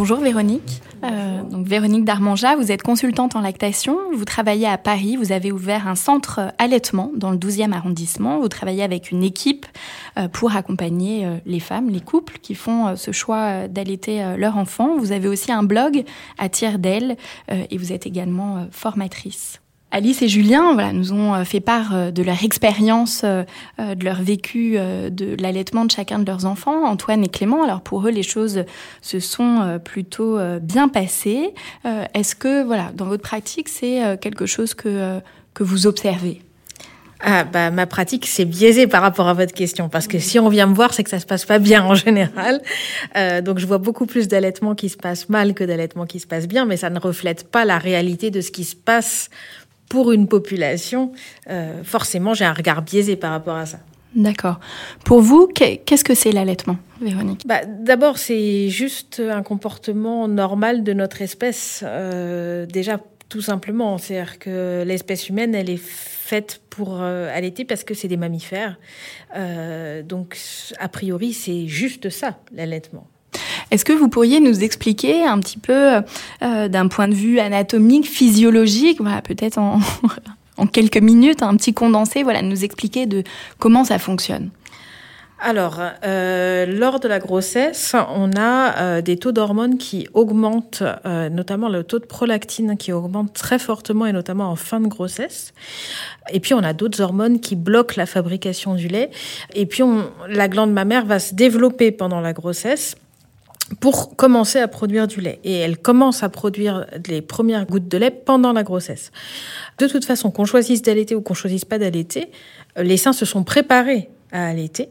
Bonjour 0.07 0.21
Véronique. 0.21 0.83
Euh, 1.03 1.43
donc 1.45 1.67
Véronique 1.67 2.05
Darmanja, 2.05 2.57
vous 2.57 2.71
êtes 2.71 2.83
consultante 2.83 3.37
en 3.37 3.41
lactation, 3.41 3.97
vous 4.13 4.27
travaillez 4.27 4.67
à 4.67 4.77
Paris, 4.77 5.17
vous 5.17 5.33
avez 5.33 5.51
ouvert 5.51 5.89
un 5.89 5.95
centre 5.95 6.53
allaitement 6.59 7.11
dans 7.17 7.31
le 7.31 7.39
12e 7.39 7.73
arrondissement, 7.73 8.39
vous 8.39 8.51
travaillez 8.51 8.83
avec 8.83 9.11
une 9.13 9.23
équipe 9.23 9.65
euh, 10.19 10.29
pour 10.29 10.55
accompagner 10.55 11.25
euh, 11.25 11.39
les 11.47 11.59
femmes, 11.59 11.89
les 11.89 12.03
couples 12.03 12.37
qui 12.43 12.55
font 12.55 12.97
ce 12.97 13.13
choix 13.13 13.67
d'allaiter 13.67 14.37
leur 14.37 14.59
enfant. 14.59 14.99
Vous 14.99 15.13
avez 15.13 15.27
aussi 15.27 15.51
un 15.51 15.63
blog 15.63 16.05
à 16.37 16.51
tire 16.51 16.79
d'aile 16.79 17.17
et 17.49 17.79
vous 17.79 17.91
êtes 17.95 18.07
également 18.07 18.67
formatrice. 18.73 19.63
Alice 19.95 20.23
et 20.23 20.29
Julien 20.29 20.93
nous 20.93 21.13
ont 21.13 21.35
euh, 21.35 21.45
fait 21.45 21.61
part 21.61 21.95
euh, 21.95 22.11
de 22.11 22.25
leur 22.25 22.43
expérience, 22.43 23.23
euh, 23.23 23.45
de 23.79 24.05
leur 24.05 24.21
vécu 24.21 24.73
de 24.75 25.41
l'allaitement 25.41 25.85
de 25.85 25.91
chacun 25.93 26.19
de 26.19 26.27
leurs 26.27 26.47
enfants, 26.47 26.85
Antoine 26.85 27.23
et 27.23 27.29
Clément. 27.29 27.63
Alors 27.63 27.81
pour 27.81 28.09
eux, 28.09 28.11
les 28.11 28.25
choses 28.25 28.65
se 29.03 29.21
sont 29.21 29.79
plutôt 29.85 30.39
bien 30.61 30.89
passées. 30.89 31.55
Est-ce 32.15 32.35
que, 32.35 32.65
voilà, 32.65 32.91
dans 32.95 33.05
votre 33.05 33.23
pratique, 33.23 33.69
c'est 33.69 34.19
quelque 34.21 34.47
chose 34.47 34.75
que, 34.75 35.21
que 35.53 35.63
vous 35.63 35.87
observez? 35.87 36.41
Ah, 37.21 37.45
bah, 37.45 37.71
ma 37.71 37.87
pratique, 37.87 38.27
c'est 38.27 38.45
biaisé 38.45 38.87
par 38.87 39.01
rapport 39.01 39.29
à 39.29 39.35
votre 39.35 39.55
question, 39.55 39.89
parce 39.89 40.07
que 40.07 40.19
si 40.19 40.39
on 40.39 40.49
vient 40.49 40.67
me 40.67 40.75
voir, 40.75 40.93
c'est 40.93 41.05
que 41.05 41.11
ça 41.11 41.21
se 41.21 41.27
passe 41.27 41.45
pas 41.45 41.59
bien 41.59 41.85
en 41.85 41.95
général. 41.95 42.61
Donc, 43.43 43.59
je 43.59 43.67
vois 43.67 43.79
beaucoup 43.79 44.07
plus 44.07 44.29
d'allaitements 44.29 44.75
qui 44.75 44.89
se 44.89 44.97
passent 44.97 45.29
mal 45.29 45.55
que 45.55 45.65
d'allaitements 45.65 46.07
qui 46.07 46.21
se 46.21 46.27
passent 46.27 46.49
bien, 46.49 46.65
mais 46.65 46.77
ça 46.77 46.91
ne 46.91 46.99
reflète 46.99 47.51
pas 47.51 47.65
la 47.65 47.79
réalité 47.79 48.31
de 48.31 48.41
ce 48.41 48.51
qui 48.51 48.65
se 48.65 48.77
passe 48.77 49.31
pour 49.95 50.11
une 50.11 50.27
population, 50.27 51.13
euh, 51.49 51.85
forcément, 51.85 52.35
j'ai 52.35 52.45
un 52.45 52.53
regard 52.53 52.83
biaisé 52.83 53.15
par 53.15 53.31
rapport 53.31 53.55
à 53.55 53.65
ça. 53.65 53.79
D'accord. 54.17 54.59
Pour 55.05 55.21
vous, 55.21 55.47
qu'est-ce 55.47 56.03
que 56.03 56.15
c'est 56.15 56.33
l'allaitement, 56.33 56.79
Véronique? 57.01 57.43
Bah, 57.47 57.61
D'abord, 57.65 58.19
c'est 58.19 58.71
juste 58.71 59.23
un 59.25 59.45
comportement 59.45 60.27
normal 60.27 60.83
de 60.83 60.93
notre 60.95 61.23
espèce. 61.23 61.85
Euh, 61.87 62.67
déjà, 62.67 62.99
tout 63.29 63.41
simplement, 63.41 63.97
c'est-à-dire 63.97 64.41
que 64.41 64.83
l'espèce 64.85 65.29
humaine, 65.29 65.55
elle 65.55 65.71
est 65.71 65.81
faite 65.81 66.61
pour 66.71 67.01
euh, 67.01 67.29
allaiter 67.33 67.65
parce 67.65 67.85
que 67.85 67.95
c'est 67.95 68.09
des 68.09 68.17
mammifères. 68.17 68.81
donc, 70.09 70.37
a 70.81 70.89
priori, 70.89 71.33
c'est 71.33 71.69
juste 71.69 72.11
ça, 72.11 72.41
l'allaitement. 72.53 73.07
Est-ce 73.75 73.85
que 73.85 73.93
vous 73.93 74.09
pourriez 74.09 74.39
nous 74.39 74.63
expliquer 74.63 75.25
un 75.27 75.41
petit 75.41 75.59
peu, 75.59 76.01
euh, 76.43 76.69
d'un 76.69 76.87
point 76.87 77.09
de 77.09 77.15
vue 77.15 77.41
anatomique, 77.41 78.07
physiologique, 78.09 79.01
voilà, 79.01 79.21
peut-être 79.21 79.59
en, 80.57 80.67
quelques 80.69 80.99
minutes, 80.99 81.43
un 81.43 81.57
petit 81.57 81.75
condensé, 81.75 82.23
voilà, 82.23 82.41
nous 82.43 82.63
expliquer 82.63 83.07
de 83.07 83.25
comment 83.59 83.83
ça 83.83 83.99
fonctionne? 83.99 84.51
Alors, 85.41 85.81
euh, 86.05 86.67
lors 86.67 87.01
de 87.01 87.09
la 87.09 87.19
grossesse, 87.19 87.97
on 88.15 88.31
a 88.37 88.79
euh, 88.79 89.03
des 89.03 89.17
taux 89.17 89.33
d'hormones 89.33 89.77
qui 89.77 90.07
augmentent, 90.15 90.85
notamment 91.05 91.69
le 91.69 91.83
taux 91.83 91.99
de 91.99 92.07
prolactine 92.07 92.77
qui 92.77 92.93
augmente 92.93 93.33
très 93.33 93.59
fortement 93.59 94.07
et 94.07 94.13
notamment 94.13 94.51
en 94.51 94.57
fin 94.57 94.79
de 94.79 94.87
grossesse. 94.87 95.53
Et 96.33 96.39
puis, 96.39 96.55
on 96.55 96.63
a 96.63 96.75
d'autres 96.75 97.01
hormones 97.01 97.41
qui 97.41 97.57
bloquent 97.57 97.95
la 97.97 98.07
fabrication 98.07 98.77
du 98.77 98.87
lait. 98.87 99.11
Et 99.53 99.67
puis, 99.67 99.83
la 100.29 100.47
glande 100.47 100.73
mammaire 100.73 101.07
va 101.07 101.19
se 101.19 101.35
développer 101.35 101.91
pendant 101.91 102.21
la 102.21 102.33
grossesse 102.33 102.95
pour 103.81 104.17
commencer 104.17 104.59
à 104.59 104.69
produire 104.69 105.07
du 105.07 105.21
lait. 105.21 105.41
Et 105.45 105.59
elle 105.59 105.79
commence 105.79 106.23
à 106.23 106.29
produire 106.29 106.87
les 107.09 107.23
premières 107.23 107.67
gouttes 107.67 107.89
de 107.89 107.99
lait 107.99 108.11
pendant 108.11 108.53
la 108.53 108.63
grossesse. 108.63 109.11
De 109.79 109.87
toute 109.87 110.05
façon, 110.05 110.31
qu'on 110.31 110.45
choisisse 110.45 110.83
d'allaiter 110.83 111.15
ou 111.15 111.21
qu'on 111.21 111.35
choisisse 111.35 111.65
pas 111.65 111.79
d'allaiter, 111.79 112.31
euh, 112.79 112.83
les 112.83 112.97
seins 112.97 113.13
se 113.13 113.25
sont 113.25 113.45
préparés 113.45 114.11
à 114.33 114.47
allaiter. 114.47 114.89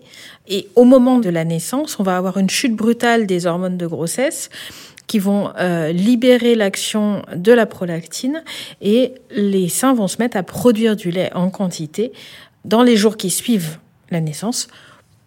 Et 0.47 0.67
au 0.75 0.85
moment 0.85 1.19
de 1.19 1.29
la 1.29 1.43
naissance, 1.43 1.99
on 1.99 2.03
va 2.03 2.17
avoir 2.17 2.37
une 2.37 2.49
chute 2.49 2.75
brutale 2.75 3.27
des 3.27 3.45
hormones 3.45 3.77
de 3.77 3.87
grossesse 3.87 4.49
qui 5.07 5.19
vont 5.19 5.51
euh, 5.59 5.91
libérer 5.91 6.55
l'action 6.55 7.23
de 7.35 7.51
la 7.51 7.65
prolactine 7.65 8.43
et 8.81 9.13
les 9.31 9.67
seins 9.67 9.93
vont 9.93 10.07
se 10.07 10.17
mettre 10.17 10.37
à 10.37 10.43
produire 10.43 10.95
du 10.95 11.11
lait 11.11 11.31
en 11.35 11.49
quantité 11.49 12.13
dans 12.63 12.83
les 12.83 12.95
jours 12.95 13.17
qui 13.17 13.29
suivent 13.29 13.79
la 14.09 14.21
naissance 14.21 14.69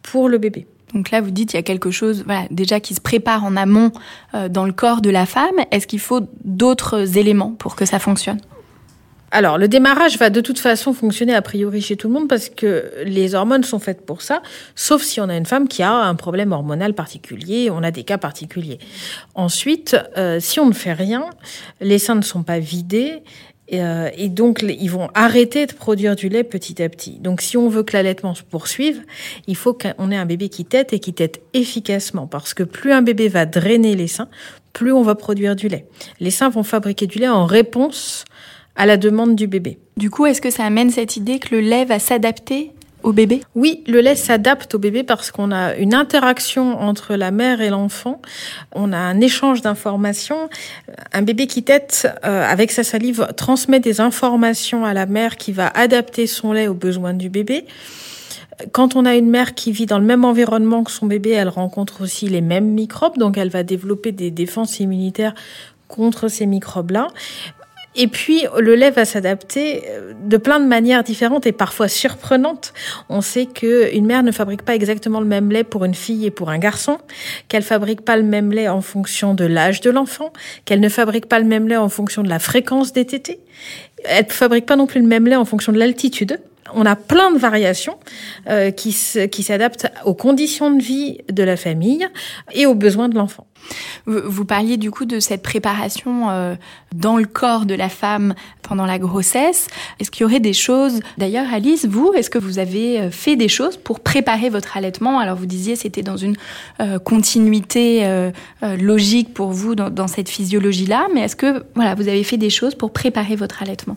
pour 0.03 0.29
le 0.29 0.39
bébé. 0.39 0.67
Donc 0.95 1.11
là, 1.11 1.21
vous 1.21 1.31
dites 1.31 1.53
il 1.53 1.57
y 1.57 1.59
a 1.59 1.63
quelque 1.63 1.91
chose, 1.91 2.25
déjà 2.51 2.81
qui 2.81 2.95
se 2.95 3.01
prépare 3.01 3.45
en 3.45 3.57
amont 3.57 3.93
euh, 4.35 4.49
dans 4.49 4.65
le 4.65 4.73
corps 4.73 5.01
de 5.01 5.11
la 5.11 5.27
femme. 5.27 5.57
Est-ce 5.71 5.87
qu'il 5.87 6.01
faut 6.01 6.21
d'autres 6.45 7.19
éléments 7.19 7.53
pour 7.59 7.77
que 7.77 7.85
ça 7.85 7.99
fonctionne? 7.99 8.41
Alors, 9.33 9.59
le 9.59 9.67
démarrage 9.67 10.19
va 10.19 10.31
de 10.31 10.41
toute 10.41 10.61
façon 10.61 10.93
fonctionner 10.93 11.35
a 11.35 11.43
priori 11.43 11.83
chez 11.83 11.97
tout 11.97 12.07
le 12.07 12.15
monde 12.15 12.29
parce 12.29 12.49
que 12.49 12.93
les 13.05 13.35
hormones 13.35 13.65
sont 13.65 13.81
faites 13.81 14.07
pour 14.07 14.23
ça, 14.23 14.41
sauf 14.77 15.03
si 15.03 15.21
on 15.21 15.29
a 15.29 15.37
une 15.37 15.47
femme 15.47 15.67
qui 15.67 15.83
a 15.83 15.93
un 15.93 16.15
problème 16.15 16.53
hormonal 16.53 16.95
particulier, 16.95 17.69
on 17.71 17.83
a 17.83 17.91
des 17.91 18.05
cas 18.05 18.19
particuliers. 18.19 18.79
Ensuite, 19.35 19.97
euh, 20.17 20.39
si 20.39 20.61
on 20.61 20.67
ne 20.67 20.73
fait 20.73 20.93
rien, 20.93 21.29
les 21.81 21.99
seins 21.99 22.15
ne 22.15 22.23
sont 22.23 22.45
pas 22.45 22.61
vidés 22.61 23.25
euh, 23.73 24.11
et, 24.17 24.29
donc, 24.29 24.63
ils 24.63 24.91
vont 24.91 25.09
arrêter 25.15 25.67
de 25.67 25.73
produire 25.73 26.17
du 26.17 26.29
lait 26.29 26.45
petit 26.45 26.83
à 26.83 26.89
petit. 26.89 27.19
Donc, 27.21 27.41
si 27.41 27.57
on 27.57 27.69
veut 27.69 27.83
que 27.83 27.95
l'allaitement 27.95 28.35
se 28.35 28.43
poursuive, 28.43 29.03
il 29.47 29.57
faut 29.57 29.75
qu'on 29.75 30.11
ait 30.11 30.17
un 30.17 30.27
bébé 30.27 30.49
qui 30.49 30.65
tète 30.65 30.93
et 30.93 31.01
qui 31.01 31.13
tète 31.13 31.43
efficacement. 31.53 32.27
Parce 32.27 32.55
que 32.55 32.63
plus 32.63 32.93
un 32.93 33.03
bébé 33.03 33.29
va 33.29 33.47
drainer 33.47 33.97
les 33.97 34.07
seins, 34.07 34.29
plus 34.73 34.93
on 34.93 35.03
va 35.03 35.15
produire 35.15 35.57
du 35.57 35.69
lait. 35.69 35.87
Les 36.21 36.31
seins 36.31 36.49
vont 36.49 36.63
fabriquer 36.63 37.07
du 37.07 37.19
lait 37.19 37.29
en 37.29 37.47
réponse 37.47 38.25
à 38.77 38.87
la 38.87 38.97
demande 38.97 39.35
du 39.35 39.47
bébé. 39.47 39.79
Du 39.97 40.11
coup, 40.11 40.27
est-ce 40.27 40.43
que 40.43 40.51
ça 40.51 40.65
amène 40.65 40.91
cette 40.91 41.17
idée 41.17 41.39
que 41.39 41.55
le 41.55 41.61
lait 41.61 41.85
va 41.87 41.99
s'adapter 41.99 42.73
Oui, 43.55 43.85
le 43.87 44.01
lait 44.01 44.17
s'adapte 44.17 44.75
au 44.75 44.79
bébé 44.79 45.05
parce 45.05 45.31
qu'on 45.31 45.53
a 45.53 45.77
une 45.77 45.95
interaction 45.95 46.81
entre 46.81 47.15
la 47.15 47.31
mère 47.31 47.61
et 47.61 47.71
l'enfant. 47.71 48.21
On 48.73 48.93
a 48.93 48.99
un 48.99 49.21
échange 49.21 49.63
d'informations. 49.63 50.51
Un 51.13 51.23
bébé 51.23 51.47
qui 51.47 51.63
tète 51.63 52.09
euh, 52.25 52.45
avec 52.45 52.73
sa 52.73 52.83
salive 52.83 53.29
transmet 53.37 53.79
des 53.79 54.01
informations 54.01 54.85
à 54.85 54.93
la 54.93 55.07
mère 55.07 55.37
qui 55.37 55.53
va 55.53 55.69
adapter 55.69 56.27
son 56.27 56.53
lait 56.53 56.67
aux 56.67 56.75
besoins 56.75 57.15
du 57.15 57.29
bébé. 57.29 57.65
Quand 58.73 58.97
on 58.97 59.05
a 59.05 59.15
une 59.15 59.31
mère 59.31 59.55
qui 59.55 59.71
vit 59.71 59.87
dans 59.87 59.99
le 59.99 60.05
même 60.05 60.25
environnement 60.25 60.83
que 60.83 60.91
son 60.91 61.07
bébé, 61.07 61.31
elle 61.31 61.49
rencontre 61.49 62.03
aussi 62.03 62.27
les 62.27 62.41
mêmes 62.41 62.71
microbes, 62.71 63.19
donc 63.19 63.37
elle 63.37 63.51
va 63.51 63.63
développer 63.63 64.13
des 64.13 64.31
défenses 64.31 64.81
immunitaires 64.81 65.35
contre 65.89 66.29
ces 66.29 66.47
microbes-là. 66.47 67.09
Et 67.97 68.09
puis, 68.09 68.45
le 68.59 68.75
lait 68.75 68.91
va 68.91 69.07
s'adapter 69.07 69.85
euh, 69.89 70.13
de 70.23 70.37
plein 70.37 70.61
de 70.61 70.67
manières 70.67 71.03
différentes 71.03 71.47
et 71.47 71.53
parfois 71.53 71.89
surprenantes. 71.89 72.75
On 73.09 73.23
sait 73.23 73.47
qu'une 73.47 74.07
mère 74.07 74.23
ne 74.23 74.33
fabrique 74.33 74.63
pas 74.63 74.75
exactement 74.75 75.21
le 75.21 75.27
même 75.27 75.51
lait 75.51 75.65
pour 75.65 75.85
une 75.85 75.95
fille 75.95 76.27
et 76.27 76.31
pour 76.31 76.51
un 76.51 76.59
garçon, 76.59 76.99
qu'elle 77.49 77.63
fabrique 77.63 78.03
pas 78.03 78.17
le 78.19 78.23
même 78.23 78.53
lait 78.53 78.69
en 78.69 78.83
fonction 78.83 79.35
de 79.35 79.47
l'âge 79.47 79.81
de 79.81 79.91
l'enfant, 79.91 80.33
qu'elle 80.67 80.81
ne 80.81 80.91
fabrique 80.91 81.27
pas 81.27 81.39
le 81.39 81.47
même 81.47 81.69
lait 81.69 81.77
en 81.77 81.89
fonction 81.89 82.23
de 82.23 82.29
la 82.29 82.39
fréquence 82.39 82.93
des 82.93 83.07
tétés. 83.07 83.41
Elle 84.05 84.27
fabrique 84.27 84.67
pas 84.67 84.77
non 84.77 84.87
plus 84.87 85.01
le 85.01 85.07
même 85.07 85.27
lait 85.27 85.37
en 85.37 85.47
fonction 85.47 85.73
de 85.73 85.79
l'altitude 85.79 86.39
on 86.75 86.87
a 86.87 86.97
plein 86.97 87.31
de 87.31 87.39
variations 87.39 87.99
euh, 88.49 88.71
qui 88.71 88.93
s'adaptent 88.93 89.87
aux 90.05 90.15
conditions 90.15 90.71
de 90.71 90.83
vie 90.83 91.19
de 91.31 91.43
la 91.43 91.57
famille 91.57 92.07
et 92.53 92.67
aux 92.67 92.75
besoins 92.75 93.09
de 93.09 93.17
l'enfant. 93.17 93.47
Vous, 94.07 94.45
parliez 94.45 94.77
du 94.77 94.91
coup 94.91 95.05
de 95.05 95.19
cette 95.19 95.43
préparation 95.43 96.31
euh, 96.31 96.55
dans 96.95 97.17
le 97.17 97.25
corps 97.25 97.67
de 97.67 97.75
la 97.75 97.89
femme 97.89 98.35
pendant 98.63 98.87
la 98.87 98.99
grossesse. 98.99 99.67
Est-ce 99.99 100.11
qu'il 100.11 100.23
y 100.23 100.25
aurait 100.25 100.41
des 100.41 100.53
choses, 100.53 101.01
d'ailleurs 101.19 101.53
Alice, 101.53 101.87
vous, 101.87 102.13
est-ce 102.15 102.31
que 102.31 102.39
vous 102.39 102.59
avez 102.59 103.01
euh, 103.01 103.11
fait 103.11 103.37
des 103.37 103.49
choses 103.49 103.77
pour 103.77 104.01
préparer 104.01 104.49
votre 104.49 104.77
allaitement? 104.77 105.19
Alors 105.19 105.37
vous 105.37 105.47
disiez 105.47 105.75
c'était 105.75 106.03
dans 106.03 106.17
une 106.17 106.37
euh, 106.81 106.99
continuité 106.99 107.87
logique 108.79 109.35
pour 109.35 109.51
vous 109.51 109.75
dans, 109.75 109.91
dans 109.91 110.09
cette 110.09 110.29
physiologie-là, 110.29 111.09
mais 111.15 111.21
est-ce 111.23 111.37
que 111.37 111.65
voilà, 111.75 111.95
vous 111.95 112.09
avez 112.09 112.25
fait 112.25 112.37
des 112.37 112.51
choses 112.51 112.75
pour 112.75 112.93
préparer 112.93 113.37
votre 113.37 113.63
allaitement? 113.63 113.97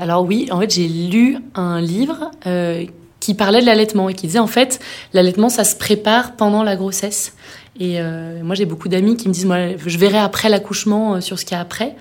Alors 0.00 0.24
oui, 0.24 0.48
en 0.50 0.60
fait 0.60 0.70
j'ai 0.70 0.88
lu 0.88 1.38
un 1.54 1.80
livre 1.80 2.30
qui 3.20 3.34
parlait 3.34 3.60
de 3.60 3.66
l'allaitement 3.66 4.08
et 4.08 4.14
qui 4.14 4.26
disait 4.26 4.38
en 4.38 4.46
fait 4.46 4.80
l'allaitement 5.12 5.48
ça 5.48 5.64
se 5.64 5.76
prépare 5.76 6.36
pendant 6.36 6.62
la 6.62 6.76
grossesse. 6.76 7.34
Et 7.78 8.00
euh, 8.00 8.42
moi 8.42 8.54
j'ai 8.54 8.64
beaucoup 8.64 8.88
d'amis 8.88 9.16
qui 9.16 9.28
me 9.28 9.32
disent 9.32 9.46
moi 9.46 9.76
je 9.86 9.98
verrai 9.98 10.18
après 10.18 10.48
l'accouchement 10.48 11.14
euh, 11.14 11.20
sur 11.20 11.38
ce 11.38 11.44
qu'il 11.44 11.54
y 11.54 11.58
a 11.58 11.60
après. 11.60 11.94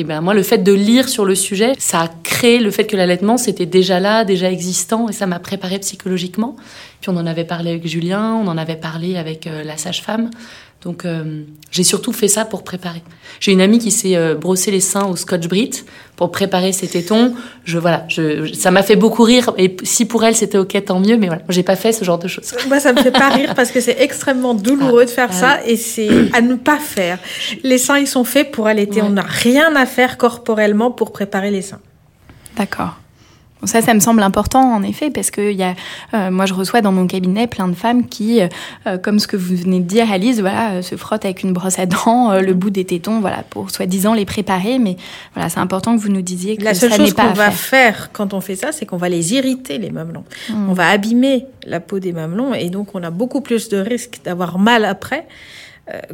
Et 0.00 0.04
ben 0.04 0.20
moi 0.20 0.32
le 0.32 0.44
fait 0.44 0.58
de 0.58 0.72
lire 0.72 1.08
sur 1.08 1.24
le 1.24 1.34
sujet, 1.34 1.72
ça 1.78 2.02
a 2.02 2.08
créé 2.22 2.60
le 2.60 2.70
fait 2.70 2.86
que 2.86 2.96
l'allaitement 2.96 3.36
c'était 3.36 3.66
déjà 3.66 3.98
là, 3.98 4.24
déjà 4.24 4.50
existant 4.50 5.08
et 5.08 5.12
ça 5.12 5.26
m'a 5.26 5.40
préparé 5.40 5.78
psychologiquement. 5.80 6.54
Puis 7.00 7.10
on 7.10 7.16
en 7.16 7.26
avait 7.26 7.44
parlé 7.44 7.70
avec 7.70 7.86
Julien, 7.86 8.34
on 8.34 8.46
en 8.46 8.58
avait 8.58 8.76
parlé 8.76 9.16
avec 9.16 9.46
euh, 9.46 9.64
la 9.64 9.76
sage-femme. 9.76 10.30
Donc 10.82 11.04
euh, 11.04 11.42
j'ai 11.72 11.82
surtout 11.82 12.12
fait 12.12 12.28
ça 12.28 12.44
pour 12.44 12.62
préparer. 12.62 13.02
J'ai 13.40 13.50
une 13.50 13.60
amie 13.60 13.80
qui 13.80 13.90
s'est 13.90 14.16
euh, 14.16 14.36
brossé 14.36 14.70
les 14.70 14.80
seins 14.80 15.06
au 15.06 15.16
Scotch 15.16 15.48
Brit 15.48 15.84
pour 16.14 16.30
préparer 16.30 16.72
ses 16.72 16.86
tétons. 16.86 17.34
Je 17.64 17.78
voilà, 17.78 18.04
je, 18.08 18.52
ça 18.52 18.70
m'a 18.70 18.84
fait 18.84 18.94
beaucoup 18.94 19.24
rire 19.24 19.52
et 19.58 19.76
si 19.82 20.04
pour 20.04 20.24
elle 20.24 20.36
c'était 20.36 20.58
ok 20.58 20.84
tant 20.84 21.00
mieux. 21.00 21.16
Mais 21.16 21.26
voilà, 21.26 21.42
j'ai 21.48 21.64
pas 21.64 21.74
fait 21.74 21.92
ce 21.92 22.04
genre 22.04 22.18
de 22.18 22.28
choses. 22.28 22.54
Moi 22.68 22.78
ça 22.78 22.92
me 22.92 23.02
fait 23.02 23.10
pas 23.10 23.28
rire 23.28 23.54
parce 23.56 23.72
que 23.72 23.80
c'est 23.80 23.96
extrêmement 24.00 24.54
douloureux 24.54 25.04
de 25.04 25.10
faire 25.10 25.30
ah, 25.32 25.34
ça 25.34 25.66
et 25.66 25.76
c'est 25.76 26.32
à 26.32 26.40
ne 26.40 26.54
pas 26.54 26.78
faire. 26.78 27.18
Les 27.64 27.78
seins 27.78 27.98
ils 27.98 28.06
sont 28.06 28.24
faits 28.24 28.52
pour 28.52 28.68
allaiter. 28.68 29.02
On 29.02 29.10
n'a 29.10 29.22
rien 29.22 29.74
à 29.74 29.84
faire 29.84 30.16
corporellement 30.16 30.92
pour 30.92 31.10
préparer 31.12 31.50
les 31.50 31.62
seins. 31.62 31.80
D'accord. 32.56 32.98
Ça, 33.64 33.82
ça 33.82 33.92
me 33.92 33.98
semble 33.98 34.22
important 34.22 34.74
en 34.74 34.82
effet, 34.82 35.10
parce 35.10 35.30
que 35.30 35.52
y 35.52 35.62
a, 35.64 35.74
euh, 36.14 36.30
moi 36.30 36.46
je 36.46 36.54
reçois 36.54 36.80
dans 36.80 36.92
mon 36.92 37.06
cabinet 37.06 37.48
plein 37.48 37.66
de 37.66 37.74
femmes 37.74 38.06
qui, 38.06 38.40
euh, 38.40 38.98
comme 38.98 39.18
ce 39.18 39.26
que 39.26 39.36
vous 39.36 39.56
venez 39.56 39.80
de 39.80 39.84
dire, 39.84 40.10
Alice, 40.12 40.38
voilà, 40.38 40.72
euh, 40.72 40.82
se 40.82 40.96
frottent 40.96 41.24
avec 41.24 41.42
une 41.42 41.52
brosse 41.52 41.78
à 41.78 41.86
dents 41.86 42.38
le 42.40 42.54
bout 42.54 42.70
des 42.70 42.84
tétons, 42.84 43.20
voilà, 43.20 43.42
pour 43.50 43.70
soi-disant 43.70 44.14
les 44.14 44.24
préparer. 44.24 44.78
Mais 44.78 44.96
voilà, 45.34 45.48
c'est 45.48 45.58
important 45.58 45.96
que 45.96 46.00
vous 46.00 46.08
nous 46.08 46.22
disiez 46.22 46.56
que 46.56 46.64
la 46.64 46.74
seule 46.74 46.92
chose 46.92 47.14
qu'on 47.14 47.32
va 47.32 47.50
faire. 47.50 48.10
quand 48.12 48.32
on 48.32 48.40
fait 48.40 48.56
ça, 48.56 48.70
c'est 48.70 48.86
qu'on 48.86 48.96
va 48.96 49.08
les 49.08 49.34
irriter 49.34 49.78
les 49.78 49.90
mamelons. 49.90 50.24
Hmm. 50.48 50.70
On 50.70 50.72
va 50.72 50.88
abîmer 50.88 51.46
la 51.66 51.80
peau 51.80 51.98
des 51.98 52.12
mamelons 52.12 52.54
et 52.54 52.70
donc 52.70 52.94
on 52.94 53.02
a 53.02 53.10
beaucoup 53.10 53.40
plus 53.40 53.68
de 53.68 53.78
risques 53.78 54.20
d'avoir 54.24 54.58
mal 54.58 54.84
après 54.84 55.26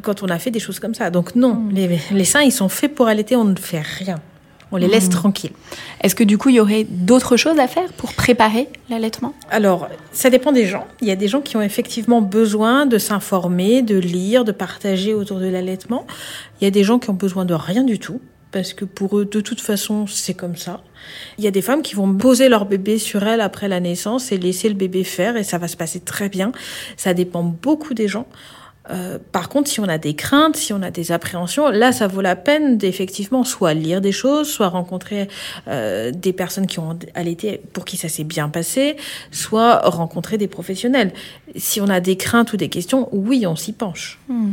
quand 0.02 0.22
on 0.22 0.28
a 0.28 0.38
fait 0.38 0.52
des 0.52 0.60
choses 0.60 0.78
comme 0.78 0.94
ça. 0.94 1.10
Donc 1.10 1.34
non, 1.34 1.54
hmm. 1.54 1.70
les, 1.72 2.00
les 2.12 2.24
seins 2.24 2.42
ils 2.42 2.52
sont 2.52 2.68
faits 2.68 2.94
pour 2.94 3.08
allaiter, 3.08 3.34
on 3.34 3.44
ne 3.44 3.56
fait 3.56 3.80
rien. 3.80 4.20
On 4.74 4.76
les 4.76 4.88
laisse 4.88 5.06
mmh. 5.06 5.10
tranquilles. 5.10 5.52
Est-ce 6.00 6.16
que 6.16 6.24
du 6.24 6.36
coup, 6.36 6.48
il 6.48 6.56
y 6.56 6.60
aurait 6.60 6.82
d'autres 6.82 7.36
choses 7.36 7.60
à 7.60 7.68
faire 7.68 7.92
pour 7.92 8.12
préparer 8.12 8.68
l'allaitement? 8.90 9.32
Alors, 9.48 9.88
ça 10.10 10.30
dépend 10.30 10.50
des 10.50 10.66
gens. 10.66 10.84
Il 11.00 11.06
y 11.06 11.12
a 11.12 11.16
des 11.16 11.28
gens 11.28 11.40
qui 11.40 11.56
ont 11.56 11.62
effectivement 11.62 12.20
besoin 12.20 12.84
de 12.84 12.98
s'informer, 12.98 13.82
de 13.82 13.96
lire, 13.96 14.44
de 14.44 14.50
partager 14.50 15.14
autour 15.14 15.38
de 15.38 15.46
l'allaitement. 15.46 16.08
Il 16.60 16.64
y 16.64 16.66
a 16.66 16.72
des 16.72 16.82
gens 16.82 16.98
qui 16.98 17.08
ont 17.08 17.14
besoin 17.14 17.44
de 17.44 17.54
rien 17.54 17.84
du 17.84 18.00
tout 18.00 18.20
parce 18.50 18.72
que 18.72 18.84
pour 18.84 19.16
eux, 19.16 19.24
de 19.24 19.40
toute 19.40 19.60
façon, 19.60 20.08
c'est 20.08 20.34
comme 20.34 20.56
ça. 20.56 20.82
Il 21.38 21.44
y 21.44 21.46
a 21.46 21.52
des 21.52 21.62
femmes 21.62 21.82
qui 21.82 21.94
vont 21.94 22.12
poser 22.12 22.48
leur 22.48 22.66
bébé 22.66 22.98
sur 22.98 23.22
elles 23.22 23.40
après 23.40 23.68
la 23.68 23.78
naissance 23.78 24.32
et 24.32 24.38
laisser 24.38 24.68
le 24.68 24.74
bébé 24.74 25.04
faire 25.04 25.36
et 25.36 25.44
ça 25.44 25.56
va 25.56 25.68
se 25.68 25.76
passer 25.76 26.00
très 26.00 26.28
bien. 26.28 26.50
Ça 26.96 27.14
dépend 27.14 27.44
beaucoup 27.44 27.94
des 27.94 28.08
gens. 28.08 28.26
Euh, 28.90 29.18
par 29.32 29.48
contre, 29.48 29.70
si 29.70 29.80
on 29.80 29.88
a 29.88 29.96
des 29.96 30.14
craintes, 30.14 30.56
si 30.56 30.72
on 30.72 30.82
a 30.82 30.90
des 30.90 31.10
appréhensions, 31.10 31.68
là, 31.70 31.92
ça 31.92 32.06
vaut 32.06 32.20
la 32.20 32.36
peine 32.36 32.76
d'effectivement 32.76 33.42
soit 33.44 33.72
lire 33.72 34.00
des 34.00 34.12
choses, 34.12 34.48
soit 34.48 34.68
rencontrer 34.68 35.28
euh, 35.68 36.10
des 36.10 36.32
personnes 36.32 36.66
qui 36.66 36.78
ont 36.78 36.98
allaité 37.14 37.62
pour 37.72 37.86
qui 37.86 37.96
ça 37.96 38.08
s'est 38.08 38.24
bien 38.24 38.48
passé, 38.50 38.96
soit 39.30 39.78
rencontrer 39.88 40.36
des 40.36 40.48
professionnels. 40.48 41.12
Si 41.56 41.80
on 41.80 41.88
a 41.88 42.00
des 42.00 42.16
craintes 42.16 42.52
ou 42.52 42.56
des 42.58 42.68
questions, 42.68 43.08
oui, 43.12 43.46
on 43.46 43.56
s'y 43.56 43.72
penche. 43.72 44.18
Hmm. 44.28 44.52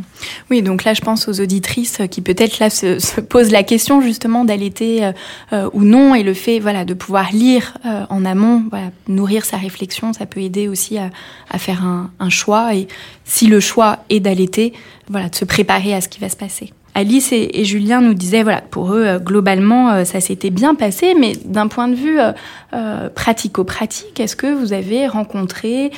Oui, 0.49 0.61
donc 0.61 0.85
là, 0.85 0.93
je 0.93 1.01
pense 1.01 1.27
aux 1.27 1.41
auditrices 1.41 1.99
qui 2.09 2.21
peut-être 2.21 2.59
là 2.59 2.69
se, 2.69 2.99
se, 2.99 3.19
posent 3.19 3.51
la 3.51 3.63
question 3.63 4.01
justement 4.01 4.45
d'allaiter 4.45 5.05
euh, 5.05 5.11
euh 5.53 5.69
ou 5.73 5.83
non, 5.83 6.15
et 6.15 6.23
le 6.23 6.33
fait, 6.33 6.59
voilà, 6.59 6.85
de 6.85 6.93
pouvoir 6.93 7.31
lire 7.31 7.77
euh, 7.85 8.05
en 8.09 8.25
amont, 8.25 8.63
voilà, 8.69 8.91
nourrir 9.07 9.45
sa 9.45 9.57
réflexion, 9.57 10.13
ça 10.13 10.25
peut 10.25 10.41
aider 10.41 10.67
aussi 10.67 10.97
à, 10.97 11.09
à 11.49 11.57
faire 11.57 11.83
un, 11.83 12.11
un 12.19 12.29
choix. 12.29 12.73
Et 12.75 12.87
si 13.31 13.47
le 13.47 13.61
choix 13.61 13.99
est 14.09 14.19
d'allaiter, 14.19 14.73
voilà, 15.07 15.29
de 15.29 15.35
se 15.35 15.45
préparer 15.45 15.93
à 15.93 16.01
ce 16.01 16.09
qui 16.09 16.19
va 16.19 16.27
se 16.27 16.35
passer. 16.35 16.73
Alice 16.95 17.31
et, 17.31 17.63
Julien 17.63 18.01
nous 18.01 18.13
disaient, 18.13 18.43
voilà, 18.43 18.59
pour 18.59 18.93
eux, 18.93 19.05
euh, 19.05 19.19
globalement, 19.19 19.91
euh, 19.91 20.03
ça 20.03 20.19
s'était 20.19 20.49
bien 20.49 20.75
passé, 20.75 21.15
mais 21.17 21.31
d'un 21.45 21.69
point 21.69 21.87
de 21.87 21.95
vue 21.95 22.19
euh, 22.73 23.09
pratico-pratique, 23.09 24.19
est-ce 24.19 24.35
que 24.35 24.53
vous 24.53 24.73
avez 24.73 25.07
rencontré, 25.07 25.91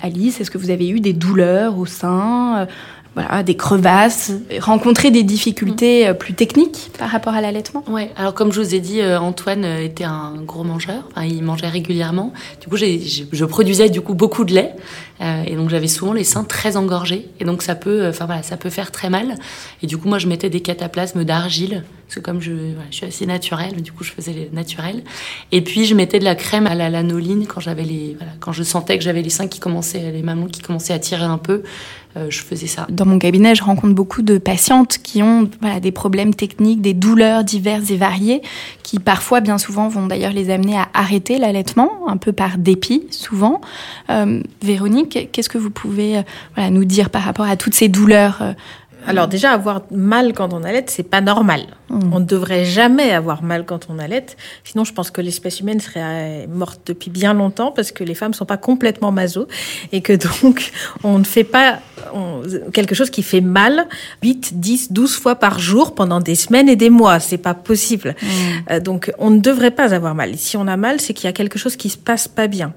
Alice, 0.00 0.40
est-ce 0.40 0.50
que 0.50 0.58
vous 0.58 0.70
avez 0.70 0.88
eu 0.88 0.98
des 0.98 1.12
douleurs 1.12 1.78
au 1.78 1.86
sein 1.86 2.66
voilà, 3.18 3.42
des 3.42 3.56
crevasses, 3.56 4.32
rencontrer 4.60 5.10
des 5.10 5.24
difficultés 5.24 6.06
euh, 6.06 6.14
plus 6.14 6.34
techniques 6.34 6.90
par 6.98 7.10
rapport 7.10 7.34
à 7.34 7.40
l'allaitement? 7.40 7.82
Ouais, 7.88 8.10
alors 8.16 8.32
comme 8.32 8.52
je 8.52 8.60
vous 8.60 8.74
ai 8.74 8.80
dit, 8.80 9.00
euh, 9.00 9.18
Antoine 9.18 9.64
euh, 9.64 9.84
était 9.84 10.04
un 10.04 10.34
gros 10.46 10.62
mangeur, 10.62 11.02
enfin, 11.10 11.26
il 11.26 11.42
mangeait 11.42 11.68
régulièrement. 11.68 12.32
Du 12.60 12.68
coup, 12.68 12.76
j'ai, 12.76 13.00
je 13.00 13.44
produisais 13.44 13.90
du 13.90 14.00
coup 14.00 14.14
beaucoup 14.14 14.44
de 14.44 14.54
lait 14.54 14.74
et 15.46 15.56
donc 15.56 15.68
j'avais 15.68 15.88
souvent 15.88 16.12
les 16.12 16.22
seins 16.22 16.44
très 16.44 16.76
engorgés 16.76 17.26
et 17.40 17.44
donc 17.44 17.62
ça 17.62 17.74
peut, 17.74 18.06
enfin 18.08 18.26
voilà, 18.26 18.44
ça 18.44 18.56
peut 18.56 18.70
faire 18.70 18.92
très 18.92 19.10
mal. 19.10 19.34
Et 19.82 19.88
du 19.88 19.98
coup, 19.98 20.06
moi, 20.08 20.18
je 20.18 20.28
mettais 20.28 20.48
des 20.48 20.60
cataplasmes 20.60 21.24
d'argile 21.24 21.82
parce 22.06 22.14
que 22.14 22.20
comme 22.20 22.40
je, 22.40 22.52
je 22.90 22.96
suis 22.96 23.06
assez 23.06 23.26
naturelle, 23.26 23.82
du 23.82 23.90
coup, 23.90 24.04
je 24.04 24.12
faisais 24.12 24.32
les 24.32 24.48
naturels. 24.52 25.02
Et 25.50 25.60
puis, 25.60 25.86
je 25.86 25.94
mettais 25.96 26.20
de 26.20 26.24
la 26.24 26.36
crème 26.36 26.68
à 26.68 26.76
la 26.76 26.88
lanoline 26.88 27.48
quand 27.48 27.58
j'avais 27.58 27.82
les, 27.82 28.14
voilà, 28.16 28.32
quand 28.38 28.52
je 28.52 28.62
sentais 28.62 28.96
que 28.96 29.02
j'avais 29.02 29.22
les 29.22 29.28
seins 29.30 29.48
qui 29.48 29.58
commençaient, 29.58 30.12
les 30.12 30.22
mamans 30.22 30.46
qui 30.46 30.60
commençaient 30.60 30.94
à 30.94 31.00
tirer 31.00 31.24
un 31.24 31.38
peu. 31.38 31.64
Euh. 32.18 32.28
Dans 32.88 33.06
mon 33.06 33.18
cabinet, 33.18 33.54
je 33.54 33.62
rencontre 33.62 33.94
beaucoup 33.94 34.22
de 34.22 34.38
patientes 34.38 34.98
qui 34.98 35.22
ont 35.22 35.48
des 35.80 35.92
problèmes 35.92 36.34
techniques, 36.34 36.80
des 36.80 36.94
douleurs 36.94 37.44
diverses 37.44 37.90
et 37.90 37.96
variées, 37.96 38.42
qui 38.82 38.98
parfois, 38.98 39.40
bien 39.40 39.58
souvent, 39.58 39.88
vont 39.88 40.06
d'ailleurs 40.06 40.32
les 40.32 40.50
amener 40.50 40.76
à 40.76 40.88
arrêter 40.94 41.38
l'allaitement, 41.38 41.90
un 42.08 42.16
peu 42.16 42.32
par 42.32 42.58
dépit, 42.58 43.04
souvent. 43.10 43.60
Euh, 44.10 44.42
Véronique, 44.62 45.28
qu'est-ce 45.32 45.48
que 45.48 45.58
vous 45.58 45.70
pouvez 45.70 46.18
euh, 46.18 46.70
nous 46.70 46.84
dire 46.84 47.10
par 47.10 47.22
rapport 47.22 47.46
à 47.46 47.56
toutes 47.56 47.74
ces 47.74 47.88
douleurs 47.88 48.42
alors 49.08 49.26
déjà, 49.26 49.52
avoir 49.52 49.82
mal 49.90 50.32
quand 50.34 50.52
on 50.52 50.62
allait, 50.62 50.84
c'est 50.86 51.08
pas 51.08 51.20
normal. 51.20 51.62
Mm. 51.88 52.12
On 52.12 52.20
ne 52.20 52.24
devrait 52.24 52.64
jamais 52.64 53.10
avoir 53.12 53.42
mal 53.42 53.64
quand 53.64 53.86
on 53.88 53.98
allait. 53.98 54.26
Sinon, 54.64 54.84
je 54.84 54.92
pense 54.92 55.10
que 55.10 55.20
l'espèce 55.20 55.60
humaine 55.60 55.80
serait 55.80 56.46
morte 56.46 56.82
depuis 56.86 57.10
bien 57.10 57.32
longtemps 57.32 57.72
parce 57.72 57.90
que 57.90 58.04
les 58.04 58.14
femmes 58.14 58.34
sont 58.34 58.44
pas 58.44 58.58
complètement 58.58 59.10
maso 59.10 59.48
et 59.92 60.02
que 60.02 60.12
donc 60.40 60.70
on 61.04 61.18
ne 61.18 61.24
fait 61.24 61.44
pas 61.44 61.80
quelque 62.72 62.94
chose 62.94 63.10
qui 63.10 63.22
fait 63.22 63.40
mal 63.40 63.88
8, 64.22 64.60
10, 64.60 64.92
12 64.92 65.16
fois 65.16 65.36
par 65.36 65.58
jour 65.58 65.94
pendant 65.94 66.20
des 66.20 66.34
semaines 66.34 66.68
et 66.68 66.76
des 66.76 66.90
mois. 66.90 67.18
C'est 67.18 67.38
pas 67.38 67.54
possible. 67.54 68.14
Mm. 68.20 68.26
Euh, 68.70 68.80
donc 68.80 69.12
on 69.18 69.30
ne 69.30 69.40
devrait 69.40 69.70
pas 69.70 69.94
avoir 69.94 70.14
mal. 70.14 70.36
si 70.36 70.56
on 70.56 70.66
a 70.66 70.76
mal, 70.76 71.00
c'est 71.00 71.14
qu'il 71.14 71.24
y 71.24 71.30
a 71.30 71.32
quelque 71.32 71.58
chose 71.58 71.76
qui 71.76 71.88
se 71.88 71.98
passe 71.98 72.28
pas 72.28 72.46
bien. 72.46 72.72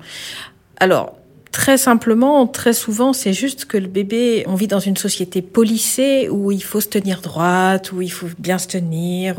Alors, 0.78 1.16
Très 1.52 1.78
simplement, 1.78 2.48
très 2.48 2.72
souvent, 2.72 3.12
c'est 3.12 3.34
juste 3.34 3.66
que 3.66 3.78
le 3.78 3.88
bébé, 3.88 4.46
on 4.48 4.56
vit 4.56 4.68
dans 4.68 4.80
une 4.80 4.96
société 4.96 5.42
polissée 5.42 6.30
où 6.30 6.50
il 6.52 6.64
faut 6.64 6.80
se 6.80 6.88
tenir 6.88 7.20
droite, 7.20 7.92
où 7.92 8.02
il 8.02 8.12
faut 8.12 8.28
bien 8.40 8.58
se 8.58 8.68
tenir, 8.68 9.36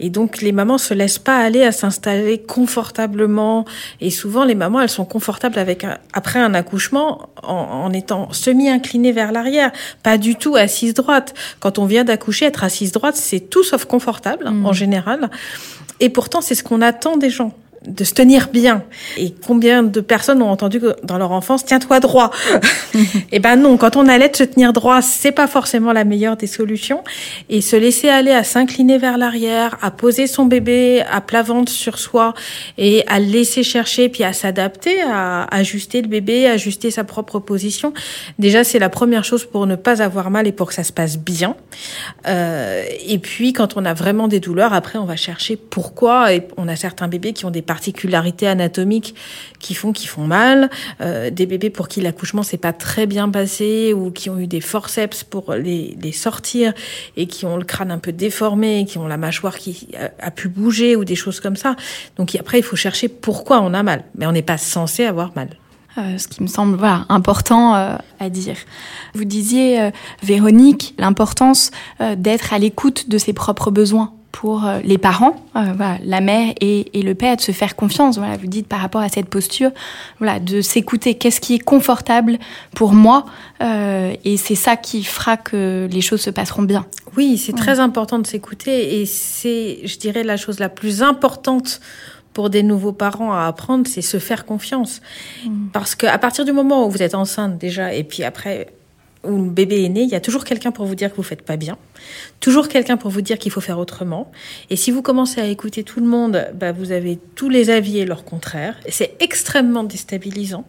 et 0.00 0.10
donc 0.10 0.42
les 0.42 0.50
mamans 0.50 0.78
se 0.78 0.94
laissent 0.94 1.20
pas 1.20 1.38
aller 1.38 1.62
à 1.62 1.70
s'installer 1.70 2.38
confortablement. 2.38 3.66
Et 4.00 4.10
souvent, 4.10 4.44
les 4.44 4.56
mamans, 4.56 4.80
elles 4.80 4.88
sont 4.88 5.04
confortables 5.04 5.60
avec 5.60 5.86
après 6.12 6.40
un 6.40 6.54
accouchement 6.54 7.28
en, 7.44 7.92
étant 7.92 8.32
semi-inclinées 8.32 9.12
vers 9.12 9.30
l'arrière, 9.30 9.70
pas 10.02 10.18
du 10.18 10.34
tout 10.34 10.56
assises 10.56 10.94
droite. 10.94 11.34
Quand 11.60 11.78
on 11.78 11.86
vient 11.86 12.02
d'accoucher, 12.02 12.46
être 12.46 12.64
assise 12.64 12.90
droite, 12.90 13.14
c'est 13.14 13.40
tout 13.40 13.62
sauf 13.62 13.84
confortable 13.84 14.48
en 14.48 14.70
mmh. 14.70 14.74
général. 14.74 15.30
Et 16.00 16.08
pourtant, 16.08 16.40
c'est 16.40 16.56
ce 16.56 16.64
qu'on 16.64 16.82
attend 16.82 17.16
des 17.16 17.30
gens 17.30 17.52
de 17.86 18.04
se 18.04 18.14
tenir 18.14 18.48
bien. 18.52 18.82
Et 19.16 19.34
combien 19.46 19.82
de 19.82 20.00
personnes 20.00 20.42
ont 20.42 20.50
entendu 20.50 20.80
que 20.80 20.94
dans 21.04 21.18
leur 21.18 21.32
enfance, 21.32 21.64
tiens-toi 21.64 22.00
droit. 22.00 22.30
Eh 23.32 23.40
ben 23.40 23.56
non, 23.56 23.76
quand 23.76 23.96
on 23.96 24.06
allait 24.06 24.30
se 24.32 24.44
tenir 24.44 24.72
droit, 24.72 25.02
c'est 25.02 25.32
pas 25.32 25.48
forcément 25.48 25.92
la 25.92 26.04
meilleure 26.04 26.36
des 26.36 26.46
solutions. 26.46 27.02
Et 27.48 27.60
se 27.60 27.74
laisser 27.74 28.08
aller 28.08 28.30
à 28.30 28.44
s'incliner 28.44 28.98
vers 28.98 29.18
l'arrière, 29.18 29.76
à 29.82 29.90
poser 29.90 30.28
son 30.28 30.44
bébé 30.44 31.02
à 31.10 31.20
plat 31.20 31.42
ventre 31.42 31.72
sur 31.72 31.98
soi 31.98 32.34
et 32.78 33.04
à 33.08 33.18
le 33.18 33.26
laisser 33.26 33.64
chercher, 33.64 34.08
puis 34.08 34.22
à 34.22 34.32
s'adapter, 34.32 35.02
à 35.02 35.46
ajuster 35.52 36.02
le 36.02 36.08
bébé, 36.08 36.46
ajuster 36.46 36.90
sa 36.90 37.02
propre 37.02 37.40
position. 37.40 37.92
Déjà, 38.38 38.62
c'est 38.62 38.78
la 38.78 38.88
première 38.88 39.24
chose 39.24 39.44
pour 39.44 39.66
ne 39.66 39.76
pas 39.76 40.02
avoir 40.02 40.30
mal 40.30 40.46
et 40.46 40.52
pour 40.52 40.68
que 40.68 40.74
ça 40.74 40.84
se 40.84 40.92
passe 40.92 41.18
bien. 41.18 41.56
Euh, 42.26 42.84
et 43.06 43.18
puis, 43.18 43.52
quand 43.52 43.76
on 43.76 43.84
a 43.84 43.94
vraiment 43.94 44.28
des 44.28 44.40
douleurs, 44.40 44.72
après, 44.72 44.98
on 44.98 45.04
va 45.04 45.16
chercher 45.16 45.56
pourquoi. 45.56 46.32
Et 46.32 46.46
on 46.56 46.68
a 46.68 46.76
certains 46.76 47.08
bébés 47.08 47.32
qui 47.32 47.44
ont 47.44 47.50
des 47.50 47.62
particularités 47.74 48.46
anatomiques 48.46 49.16
qui 49.58 49.74
font 49.74 49.92
font 50.06 50.26
mal, 50.26 50.70
euh, 51.00 51.30
des 51.30 51.44
bébés 51.44 51.70
pour 51.70 51.88
qui 51.88 52.00
l'accouchement 52.00 52.44
s'est 52.44 52.56
pas 52.56 52.72
très 52.72 53.06
bien 53.06 53.28
passé 53.28 53.92
ou 53.92 54.12
qui 54.12 54.30
ont 54.30 54.38
eu 54.38 54.46
des 54.46 54.60
forceps 54.60 55.24
pour 55.24 55.54
les, 55.54 55.96
les 56.00 56.12
sortir 56.12 56.72
et 57.16 57.26
qui 57.26 57.46
ont 57.46 57.56
le 57.56 57.64
crâne 57.64 57.90
un 57.90 57.98
peu 57.98 58.12
déformé, 58.12 58.84
qui 58.86 58.98
ont 58.98 59.08
la 59.08 59.16
mâchoire 59.16 59.58
qui 59.58 59.88
a, 60.20 60.30
pu 60.30 60.48
bouger 60.48 60.94
ou 60.94 61.04
des 61.04 61.16
choses 61.16 61.40
comme 61.40 61.56
ça. 61.56 61.74
Donc 62.16 62.36
après, 62.36 62.60
il 62.60 62.62
faut 62.62 62.76
chercher 62.76 63.08
pourquoi 63.08 63.60
on 63.60 63.74
a 63.74 63.82
mal, 63.82 64.04
mais 64.16 64.26
on 64.26 64.32
n'est 64.32 64.42
pas 64.42 64.58
censé 64.58 65.04
avoir 65.04 65.32
mal. 65.34 65.48
Euh, 65.98 66.18
ce 66.18 66.28
qui 66.28 66.42
me 66.42 66.48
semble 66.48 66.78
important 67.08 67.74
euh, 67.74 67.96
à 68.20 68.28
dire. 68.28 68.56
Vous 69.14 69.24
disiez, 69.24 69.90
Véronique, 70.22 70.94
l'importance 70.98 71.70
d'être 72.16 72.52
à 72.52 72.58
l'écoute 72.58 73.08
de 73.08 73.18
ses 73.18 73.32
propres 73.32 73.70
besoins 73.70 74.12
pour 74.34 74.66
euh, 74.66 74.80
les 74.82 74.98
parents, 74.98 75.36
euh, 75.54 75.60
voilà, 75.76 75.98
la 76.02 76.20
mère 76.20 76.52
et, 76.60 76.98
et, 76.98 77.02
le 77.02 77.14
père, 77.14 77.36
de 77.36 77.40
se 77.40 77.52
faire 77.52 77.76
confiance. 77.76 78.18
Voilà, 78.18 78.36
vous 78.36 78.48
dites 78.48 78.66
par 78.66 78.80
rapport 78.80 79.00
à 79.00 79.08
cette 79.08 79.28
posture, 79.28 79.70
voilà, 80.18 80.40
de 80.40 80.60
s'écouter. 80.60 81.14
Qu'est-ce 81.14 81.40
qui 81.40 81.54
est 81.54 81.60
confortable 81.60 82.38
pour 82.74 82.94
moi 82.94 83.26
Et 83.60 84.36
c'est 84.36 84.56
ça 84.56 84.76
qui 84.76 85.04
fera 85.04 85.36
que 85.36 85.88
les 85.88 86.00
choses 86.00 86.20
se 86.20 86.30
passeront 86.30 86.62
bien. 86.62 86.84
Oui, 87.16 87.38
c'est 87.38 87.52
ouais. 87.52 87.58
très 87.58 87.78
important 87.78 88.18
de 88.18 88.26
s'écouter 88.26 89.00
et 89.00 89.06
c'est, 89.06 89.78
je 89.84 89.98
dirais, 89.98 90.24
la 90.24 90.36
chose 90.36 90.58
la 90.58 90.68
plus 90.68 91.04
importante 91.04 91.80
pour 92.32 92.50
des 92.50 92.64
nouveaux 92.64 92.92
parents 92.92 93.32
à 93.32 93.46
apprendre, 93.46 93.86
c'est 93.86 94.02
se 94.02 94.18
faire 94.18 94.44
confiance. 94.44 95.00
Mmh. 95.46 95.68
Parce 95.72 95.94
qu'à 95.94 96.18
partir 96.18 96.44
du 96.44 96.50
moment 96.50 96.84
où 96.84 96.90
vous 96.90 97.04
êtes 97.04 97.14
enceinte 97.14 97.56
déjà, 97.56 97.94
et 97.94 98.02
puis 98.02 98.24
après, 98.24 98.66
où 99.24 99.44
le 99.44 99.50
bébé 99.50 99.84
est 99.84 99.88
né, 99.88 100.02
il 100.02 100.08
y 100.08 100.14
a 100.14 100.20
toujours 100.20 100.44
quelqu'un 100.44 100.70
pour 100.70 100.86
vous 100.86 100.94
dire 100.94 101.10
que 101.10 101.16
vous 101.16 101.22
faites 101.22 101.42
pas 101.42 101.56
bien, 101.56 101.76
toujours 102.40 102.68
quelqu'un 102.68 102.96
pour 102.96 103.10
vous 103.10 103.22
dire 103.22 103.38
qu'il 103.38 103.52
faut 103.52 103.60
faire 103.60 103.78
autrement. 103.78 104.30
Et 104.70 104.76
si 104.76 104.90
vous 104.90 105.02
commencez 105.02 105.40
à 105.40 105.46
écouter 105.46 105.82
tout 105.82 106.00
le 106.00 106.06
monde, 106.06 106.48
bah, 106.54 106.72
vous 106.72 106.92
avez 106.92 107.18
tous 107.34 107.48
les 107.48 107.70
avis 107.70 107.98
et 107.98 108.04
leur 108.04 108.24
contraire. 108.24 108.76
C'est 108.88 109.16
extrêmement 109.20 109.84
déstabilisant. 109.84 110.64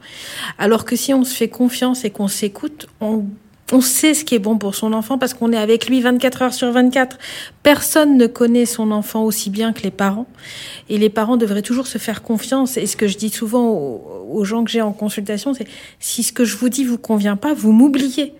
Alors 0.58 0.86
que 0.86 0.96
si 0.96 1.13
on 1.13 1.24
se 1.24 1.36
fait 1.36 1.50
confiance 1.50 2.06
et 2.06 2.10
qu'on 2.10 2.28
s'écoute, 2.28 2.88
on 3.02 3.26
on 3.72 3.82
sait 3.82 4.13
ce 4.13 4.24
qui 4.24 4.36
est 4.36 4.39
bon 4.39 4.60
pour 4.60 4.76
son 4.76 4.94
enfant 4.94 5.18
parce 5.18 5.34
qu'on 5.34 5.52
est 5.52 5.58
avec 5.58 5.89
lui 5.89 6.00
24 6.00 6.41
heures 6.44 6.54
sur 6.54 6.72
24. 6.72 7.18
Personne 7.63 8.15
ne 8.15 8.28
connaît 8.28 8.68
son 8.68 8.91
enfant 8.91 9.24
aussi 9.24 9.50
bien 9.50 9.74
que 9.74 9.82
les 9.82 9.91
parents. 9.91 10.28
Et 10.88 11.00
les 11.00 11.10
parents 11.10 11.36
devraient 11.36 11.63
toujours 11.63 11.88
se 11.88 11.98
faire 11.98 12.22
confiance. 12.22 12.78
Et 12.78 12.86
ce 12.86 12.96
que 12.96 13.08
je 13.08 13.18
dis 13.18 13.30
souvent 13.30 13.70
aux, 13.70 14.44
gens 14.44 14.63
que 14.63 14.70
j'ai 14.70 14.84
en 14.84 14.91
consultation, 14.91 15.56
c'est 15.56 15.68
si 16.00 16.22
ce 16.22 16.32
que 16.32 16.46
je 16.46 16.58
vous 16.58 16.70
dis 16.70 16.84
vous 16.84 17.00
convient 17.00 17.38
pas, 17.38 17.56
vous 17.56 17.72
m'oubliez. 17.72 18.34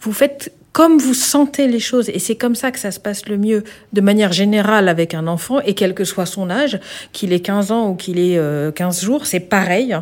Vous 0.00 0.12
faites 0.12 0.52
comme 0.72 0.98
vous 0.98 1.14
sentez 1.14 1.66
les 1.66 1.80
choses. 1.80 2.08
Et 2.08 2.20
c'est 2.20 2.36
comme 2.36 2.54
ça 2.54 2.70
que 2.70 2.78
ça 2.78 2.92
se 2.92 3.00
passe 3.00 3.26
le 3.26 3.36
mieux, 3.36 3.64
de 3.92 4.00
manière 4.00 4.32
générale, 4.32 4.88
avec 4.88 5.12
un 5.12 5.26
enfant, 5.26 5.60
et 5.60 5.74
quel 5.74 5.92
que 5.92 6.04
soit 6.04 6.24
son 6.24 6.50
âge, 6.50 6.78
qu'il 7.12 7.32
ait 7.32 7.40
15 7.40 7.72
ans 7.72 7.88
ou 7.88 7.94
qu'il 7.94 8.20
ait 8.20 8.38
euh, 8.38 8.70
15 8.70 9.02
jours, 9.02 9.26
c'est 9.26 9.40
pareil. 9.40 9.96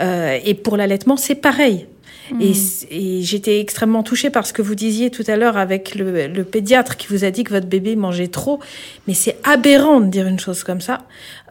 Euh, 0.00 0.38
et 0.44 0.52
pour 0.52 0.76
l'allaitement, 0.76 1.16
c'est 1.16 1.34
pareil. 1.34 1.86
Mmh. 2.30 2.42
Et, 2.42 2.52
et 2.90 3.22
j'étais 3.22 3.60
extrêmement 3.60 4.02
touchée 4.02 4.28
par 4.28 4.46
ce 4.46 4.52
que 4.52 4.60
vous 4.60 4.74
disiez 4.74 5.10
tout 5.10 5.24
à 5.26 5.36
l'heure 5.36 5.56
avec 5.56 5.94
le, 5.94 6.26
le, 6.26 6.44
pédiatre 6.44 6.98
qui 6.98 7.06
vous 7.06 7.24
a 7.24 7.30
dit 7.30 7.42
que 7.42 7.54
votre 7.54 7.66
bébé 7.66 7.96
mangeait 7.96 8.28
trop. 8.28 8.60
Mais 9.06 9.14
c'est 9.14 9.36
aberrant 9.44 10.00
de 10.00 10.08
dire 10.08 10.26
une 10.26 10.38
chose 10.38 10.62
comme 10.62 10.82
ça. 10.82 10.98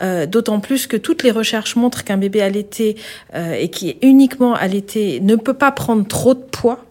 Euh, 0.03 0.27
D'autant 0.27 0.59
plus 0.59 0.85
que 0.85 0.97
toutes 0.97 1.23
les 1.23 1.31
recherches 1.31 1.75
montrent 1.75 2.03
qu'un 2.03 2.17
bébé 2.17 2.41
allaité 2.41 2.95
euh, 3.33 3.53
et 3.53 3.69
qui 3.69 3.89
est 3.89 3.97
uniquement 4.03 4.53
allaité 4.53 5.19
ne 5.19 5.35
peut 5.35 5.55
pas 5.55 5.71
prendre 5.71 6.07
trop 6.07 6.35
de 6.35 6.43
poids. 6.43 6.86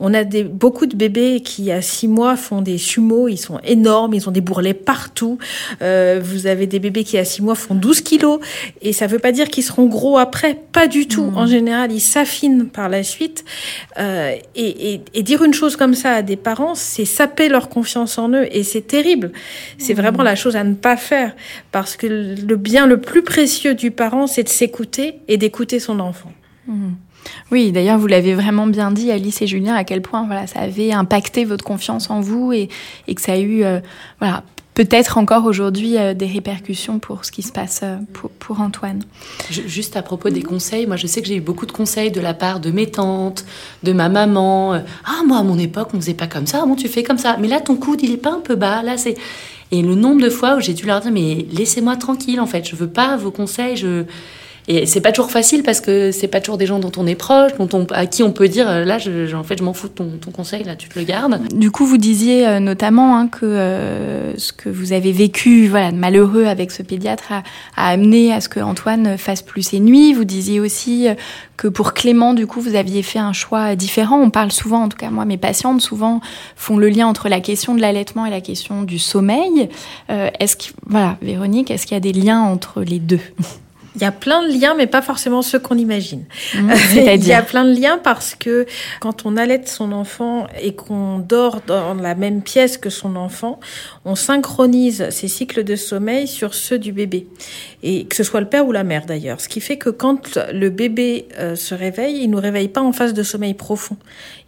On 0.00 0.14
a 0.14 0.24
des, 0.24 0.44
beaucoup 0.44 0.86
de 0.86 0.96
bébés 0.96 1.40
qui, 1.40 1.70
à 1.70 1.82
six 1.82 2.08
mois, 2.08 2.36
font 2.36 2.60
des 2.60 2.78
sumo. 2.78 3.28
Ils 3.28 3.36
sont 3.36 3.58
énormes, 3.64 4.14
ils 4.14 4.28
ont 4.28 4.32
des 4.32 4.40
bourrelets 4.40 4.74
partout. 4.74 5.38
Euh, 5.82 6.20
vous 6.22 6.46
avez 6.46 6.66
des 6.66 6.78
bébés 6.78 7.04
qui, 7.04 7.18
à 7.18 7.24
six 7.24 7.42
mois, 7.42 7.54
font 7.54 7.74
12 7.74 8.00
kilos. 8.00 8.40
Et 8.82 8.92
ça 8.92 9.06
ne 9.06 9.12
veut 9.12 9.18
pas 9.18 9.32
dire 9.32 9.48
qu'ils 9.48 9.64
seront 9.64 9.86
gros 9.86 10.18
après. 10.18 10.58
Pas 10.72 10.86
du 10.86 11.06
tout. 11.06 11.24
Mmh. 11.24 11.36
En 11.36 11.46
général, 11.46 11.92
ils 11.92 12.00
s'affinent 12.00 12.68
par 12.68 12.88
la 12.88 13.02
suite. 13.02 13.44
Euh, 13.98 14.34
et, 14.54 14.94
et, 14.94 15.00
et, 15.14 15.22
dire 15.22 15.42
une 15.42 15.54
chose 15.54 15.76
comme 15.76 15.94
ça 15.94 16.12
à 16.12 16.22
des 16.22 16.36
parents, 16.36 16.74
c'est 16.74 17.04
saper 17.04 17.48
leur 17.48 17.68
confiance 17.68 18.18
en 18.18 18.30
eux. 18.30 18.46
Et 18.50 18.62
c'est 18.62 18.86
terrible. 18.86 19.32
C'est 19.78 19.94
mmh. 19.94 19.96
vraiment 19.96 20.22
la 20.22 20.36
chose 20.36 20.56
à 20.56 20.64
ne 20.64 20.74
pas 20.74 20.96
faire. 20.96 21.34
Parce 21.72 21.96
que 21.96 22.06
le 22.06 22.56
bien 22.56 22.86
le 22.86 23.00
plus 23.00 23.22
précieux 23.22 23.74
du 23.74 23.90
parent, 23.90 24.26
c'est 24.26 24.42
de 24.42 24.48
s'écouter 24.48 25.20
et 25.28 25.36
d'écouter 25.36 25.78
son 25.78 26.00
enfant. 26.00 26.32
Mmh. 26.66 26.92
Oui, 27.50 27.72
d'ailleurs, 27.72 27.98
vous 27.98 28.06
l'avez 28.06 28.34
vraiment 28.34 28.66
bien 28.66 28.90
dit, 28.90 29.10
Alice 29.10 29.40
et 29.42 29.46
Julien, 29.46 29.74
à 29.74 29.84
quel 29.84 30.02
point 30.02 30.26
voilà, 30.26 30.46
ça 30.46 30.60
avait 30.60 30.92
impacté 30.92 31.44
votre 31.44 31.64
confiance 31.64 32.10
en 32.10 32.20
vous 32.20 32.52
et, 32.52 32.68
que 33.06 33.20
ça 33.20 33.32
a 33.32 33.38
eu 33.38 33.64
euh, 33.64 33.80
voilà, 34.18 34.42
peut-être 34.74 35.18
encore 35.18 35.44
aujourd'hui 35.44 35.96
euh, 35.96 36.14
des 36.14 36.26
répercussions 36.26 36.98
pour 36.98 37.24
ce 37.24 37.32
qui 37.32 37.42
se 37.42 37.52
passe 37.52 37.80
euh, 37.82 37.96
pour, 38.38 38.60
Antoine. 38.60 39.02
Juste 39.50 39.96
à 39.96 40.02
propos 40.02 40.30
des 40.30 40.42
conseils, 40.42 40.86
moi 40.86 40.96
je 40.96 41.06
sais 41.06 41.22
que 41.22 41.28
j'ai 41.28 41.36
eu 41.36 41.40
beaucoup 41.40 41.66
de 41.66 41.72
conseils 41.72 42.10
de 42.10 42.20
la 42.20 42.34
part 42.34 42.60
de 42.60 42.70
mes 42.70 42.90
tantes, 42.90 43.44
de 43.82 43.92
ma 43.92 44.08
maman. 44.08 44.74
Ah, 45.04 45.22
moi 45.26 45.38
à 45.38 45.42
mon 45.42 45.58
époque, 45.58 45.88
on 45.94 46.00
faisait 46.00 46.14
pas 46.14 46.26
comme 46.26 46.46
ça, 46.46 46.64
bon, 46.66 46.76
tu 46.76 46.88
fais 46.88 47.02
comme 47.02 47.18
ça? 47.18 47.36
Mais 47.40 47.48
là, 47.48 47.60
ton 47.60 47.76
coude, 47.76 48.02
il 48.02 48.12
est 48.12 48.16
pas 48.16 48.32
un 48.32 48.40
peu 48.40 48.56
bas, 48.56 48.82
là, 48.82 48.96
c'est. 48.96 49.16
Et 49.70 49.82
le 49.82 49.94
nombre 49.94 50.22
de 50.22 50.30
fois 50.30 50.56
où 50.56 50.60
j'ai 50.60 50.74
dû 50.74 50.86
leur 50.86 51.00
dire, 51.00 51.10
mais 51.10 51.46
laissez-moi 51.50 51.96
tranquille, 51.96 52.40
en 52.40 52.46
fait, 52.46 52.68
je 52.68 52.76
veux 52.76 52.88
pas 52.88 53.16
vos 53.16 53.30
conseils, 53.30 53.76
je. 53.76 54.04
Et 54.66 54.86
c'est 54.86 55.02
pas 55.02 55.12
toujours 55.12 55.30
facile 55.30 55.62
parce 55.62 55.82
que 55.82 56.10
c'est 56.10 56.28
pas 56.28 56.40
toujours 56.40 56.56
des 56.56 56.64
gens 56.64 56.78
dont 56.78 56.92
on 56.96 57.06
est 57.06 57.14
proche, 57.14 57.52
dont 57.58 57.68
on, 57.74 57.84
à 57.92 58.06
qui 58.06 58.22
on 58.22 58.32
peut 58.32 58.48
dire 58.48 58.66
là, 58.84 58.96
en 59.34 59.42
fait, 59.42 59.58
je 59.58 59.64
m'en 59.64 59.74
fous 59.74 59.88
de 59.88 59.92
ton, 59.92 60.30
conseil, 60.32 60.64
là, 60.64 60.74
tu 60.74 60.88
te 60.88 60.98
le 60.98 61.04
gardes. 61.04 61.40
Du 61.54 61.70
coup, 61.70 61.84
vous 61.84 61.98
disiez 61.98 62.46
euh, 62.46 62.60
notamment 62.60 63.18
hein, 63.18 63.28
que 63.28 63.44
euh, 63.44 64.36
ce 64.38 64.52
que 64.52 64.70
vous 64.70 64.94
avez 64.94 65.12
vécu, 65.12 65.68
voilà, 65.68 65.92
malheureux 65.92 66.46
avec 66.46 66.70
ce 66.70 66.82
pédiatre, 66.82 67.32
a, 67.32 67.42
amené 67.76 68.32
à 68.32 68.40
ce 68.40 68.48
que 68.48 68.60
Antoine 68.60 69.18
fasse 69.18 69.42
plus 69.42 69.62
ses 69.62 69.80
nuits. 69.80 70.14
Vous 70.14 70.24
disiez 70.24 70.60
aussi 70.60 71.08
euh, 71.08 71.14
que 71.58 71.68
pour 71.68 71.92
Clément, 71.92 72.32
du 72.32 72.46
coup, 72.46 72.62
vous 72.62 72.74
aviez 72.74 73.02
fait 73.02 73.18
un 73.18 73.34
choix 73.34 73.76
différent. 73.76 74.18
On 74.18 74.30
parle 74.30 74.50
souvent, 74.50 74.84
en 74.84 74.88
tout 74.88 74.96
cas 74.96 75.10
moi, 75.10 75.26
mes 75.26 75.36
patientes 75.36 75.82
souvent 75.82 76.22
font 76.56 76.78
le 76.78 76.88
lien 76.88 77.06
entre 77.06 77.28
la 77.28 77.40
question 77.40 77.74
de 77.74 77.82
l'allaitement 77.82 78.24
et 78.24 78.30
la 78.30 78.40
question 78.40 78.82
du 78.82 78.98
sommeil. 78.98 79.68
Est-ce 80.08 80.56
que, 80.56 80.64
voilà, 80.86 81.16
Véronique, 81.22 81.70
est-ce 81.70 81.86
qu'il 81.86 81.94
y 81.94 81.98
a 81.98 82.00
des 82.00 82.12
liens 82.12 82.40
entre 82.40 82.82
les 82.82 82.98
deux? 82.98 83.20
Il 83.94 84.02
y 84.02 84.04
a 84.04 84.12
plein 84.12 84.42
de 84.42 84.48
liens, 84.48 84.74
mais 84.74 84.86
pas 84.86 85.02
forcément 85.02 85.42
ceux 85.42 85.58
qu'on 85.58 85.78
imagine. 85.78 86.24
Mmh, 86.54 86.72
il 86.96 87.26
y 87.26 87.32
a 87.32 87.42
plein 87.42 87.64
de 87.64 87.78
liens 87.78 87.98
parce 88.02 88.34
que 88.34 88.66
quand 89.00 89.24
on 89.24 89.36
allaite 89.36 89.68
son 89.68 89.92
enfant 89.92 90.46
et 90.60 90.74
qu'on 90.74 91.18
dort 91.18 91.60
dans 91.66 91.94
la 91.94 92.14
même 92.14 92.42
pièce 92.42 92.76
que 92.76 92.90
son 92.90 93.16
enfant, 93.16 93.60
on 94.04 94.14
synchronise 94.14 95.08
ses 95.10 95.28
cycles 95.28 95.64
de 95.64 95.76
sommeil 95.76 96.28
sur 96.28 96.54
ceux 96.54 96.78
du 96.78 96.92
bébé. 96.92 97.26
Et 97.82 98.04
que 98.04 98.14
ce 98.14 98.22
soit 98.22 98.40
le 98.40 98.48
père 98.48 98.66
ou 98.66 98.72
la 98.72 98.84
mère 98.84 99.06
d'ailleurs. 99.06 99.40
Ce 99.40 99.48
qui 99.48 99.60
fait 99.60 99.78
que 99.78 99.88
quand 99.90 100.38
le 100.52 100.68
bébé 100.68 101.26
euh, 101.38 101.56
se 101.56 101.74
réveille, 101.74 102.22
il 102.22 102.30
nous 102.30 102.40
réveille 102.40 102.68
pas 102.68 102.82
en 102.82 102.92
phase 102.92 103.14
de 103.14 103.22
sommeil 103.22 103.54
profond. 103.54 103.96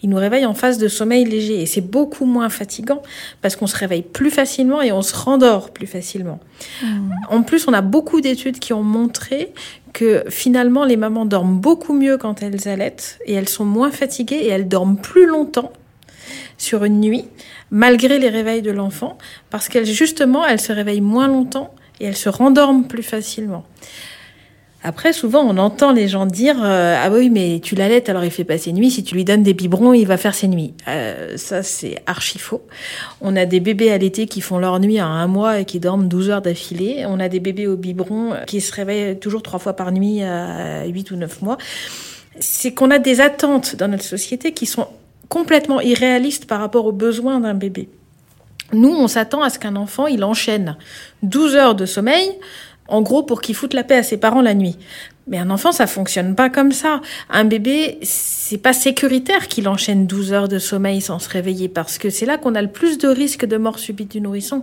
Il 0.02 0.10
nous 0.10 0.18
réveille 0.18 0.44
en 0.44 0.54
phase 0.54 0.76
de 0.78 0.88
sommeil 0.88 1.24
léger. 1.24 1.62
Et 1.62 1.66
c'est 1.66 1.80
beaucoup 1.80 2.26
moins 2.26 2.50
fatigant 2.50 3.02
parce 3.40 3.56
qu'on 3.56 3.66
se 3.66 3.76
réveille 3.76 4.02
plus 4.02 4.30
facilement 4.30 4.82
et 4.82 4.92
on 4.92 5.02
se 5.02 5.14
rendort 5.16 5.70
plus 5.70 5.86
facilement. 5.86 6.38
Mmh. 6.82 7.10
En 7.30 7.42
plus, 7.42 7.66
on 7.66 7.72
a 7.72 7.82
beaucoup 7.82 8.20
d'études 8.20 8.58
qui 8.58 8.74
ont 8.74 8.82
montré 8.82 9.52
que 9.94 10.24
finalement 10.28 10.84
les 10.84 10.98
mamans 10.98 11.24
dorment 11.24 11.58
beaucoup 11.58 11.94
mieux 11.94 12.18
quand 12.18 12.42
elles 12.42 12.68
allaitent 12.68 13.18
et 13.24 13.32
elles 13.32 13.48
sont 13.48 13.64
moins 13.64 13.90
fatiguées 13.90 14.36
et 14.36 14.48
elles 14.48 14.68
dorment 14.68 14.98
plus 14.98 15.24
longtemps 15.24 15.72
sur 16.58 16.84
une 16.84 17.00
nuit 17.00 17.24
malgré 17.70 18.18
les 18.18 18.28
réveils 18.28 18.62
de 18.62 18.70
l'enfant 18.70 19.18
parce 19.50 19.68
qu'elles 19.68 19.86
justement 19.86 20.46
elles 20.46 20.60
se 20.60 20.72
réveillent 20.72 21.00
moins 21.00 21.28
longtemps 21.28 21.74
et 22.00 22.06
elles 22.06 22.16
se 22.16 22.28
rendorment 22.28 22.86
plus 22.86 23.02
facilement. 23.02 23.64
Après, 24.86 25.12
souvent, 25.12 25.40
on 25.40 25.58
entend 25.58 25.90
les 25.90 26.06
gens 26.06 26.26
dire 26.26 26.62
euh, 26.62 26.96
Ah 26.96 27.10
oui, 27.10 27.28
mais 27.28 27.58
tu 27.60 27.74
l'allaites, 27.74 28.08
alors 28.08 28.22
il 28.22 28.30
fait 28.30 28.44
pas 28.44 28.56
ses 28.56 28.72
nuits. 28.72 28.92
Si 28.92 29.02
tu 29.02 29.16
lui 29.16 29.24
donnes 29.24 29.42
des 29.42 29.52
biberons, 29.52 29.94
il 29.94 30.06
va 30.06 30.16
faire 30.16 30.32
ses 30.32 30.46
nuits. 30.46 30.74
Euh, 30.86 31.36
ça, 31.36 31.64
c'est 31.64 31.96
archi 32.06 32.38
faux. 32.38 32.62
On 33.20 33.34
a 33.34 33.46
des 33.46 33.58
bébés 33.58 33.90
allaités 33.90 34.26
qui 34.26 34.40
font 34.40 34.58
leur 34.58 34.78
nuit 34.78 35.00
à 35.00 35.06
un 35.06 35.26
mois 35.26 35.58
et 35.58 35.64
qui 35.64 35.80
dorment 35.80 36.06
12 36.06 36.30
heures 36.30 36.42
d'affilée. 36.42 37.04
On 37.08 37.18
a 37.18 37.28
des 37.28 37.40
bébés 37.40 37.66
au 37.66 37.76
biberon 37.76 38.34
qui 38.46 38.60
se 38.60 38.72
réveillent 38.72 39.18
toujours 39.18 39.42
trois 39.42 39.58
fois 39.58 39.72
par 39.72 39.90
nuit 39.90 40.22
à 40.22 40.86
8 40.86 41.10
ou 41.10 41.16
9 41.16 41.42
mois. 41.42 41.58
C'est 42.38 42.72
qu'on 42.72 42.92
a 42.92 43.00
des 43.00 43.20
attentes 43.20 43.74
dans 43.74 43.88
notre 43.88 44.04
société 44.04 44.52
qui 44.52 44.66
sont 44.66 44.86
complètement 45.28 45.80
irréalistes 45.80 46.46
par 46.46 46.60
rapport 46.60 46.86
aux 46.86 46.92
besoins 46.92 47.40
d'un 47.40 47.54
bébé. 47.54 47.88
Nous, 48.72 48.90
on 48.90 49.08
s'attend 49.08 49.42
à 49.42 49.50
ce 49.50 49.58
qu'un 49.58 49.76
enfant, 49.76 50.06
il 50.06 50.24
enchaîne 50.24 50.76
12 51.22 51.54
heures 51.54 51.74
de 51.74 51.86
sommeil, 51.86 52.32
En 52.88 53.02
gros, 53.02 53.24
pour 53.24 53.40
qu'il 53.40 53.56
foute 53.56 53.74
la 53.74 53.82
paix 53.82 53.96
à 53.96 54.02
ses 54.04 54.16
parents 54.16 54.42
la 54.42 54.54
nuit. 54.54 54.76
Mais 55.28 55.38
un 55.38 55.50
enfant, 55.50 55.72
ça 55.72 55.88
fonctionne 55.88 56.36
pas 56.36 56.50
comme 56.50 56.70
ça. 56.70 57.00
Un 57.30 57.44
bébé, 57.44 57.98
c'est 58.02 58.58
pas 58.58 58.72
sécuritaire 58.72 59.48
qu'il 59.48 59.66
enchaîne 59.66 60.06
12 60.06 60.32
heures 60.32 60.46
de 60.46 60.60
sommeil 60.60 61.00
sans 61.00 61.18
se 61.18 61.28
réveiller 61.28 61.68
parce 61.68 61.98
que 61.98 62.10
c'est 62.10 62.26
là 62.26 62.38
qu'on 62.38 62.54
a 62.54 62.62
le 62.62 62.70
plus 62.70 62.96
de 62.98 63.08
risques 63.08 63.44
de 63.44 63.56
mort 63.56 63.80
subite 63.80 64.12
du 64.12 64.20
nourrisson. 64.20 64.62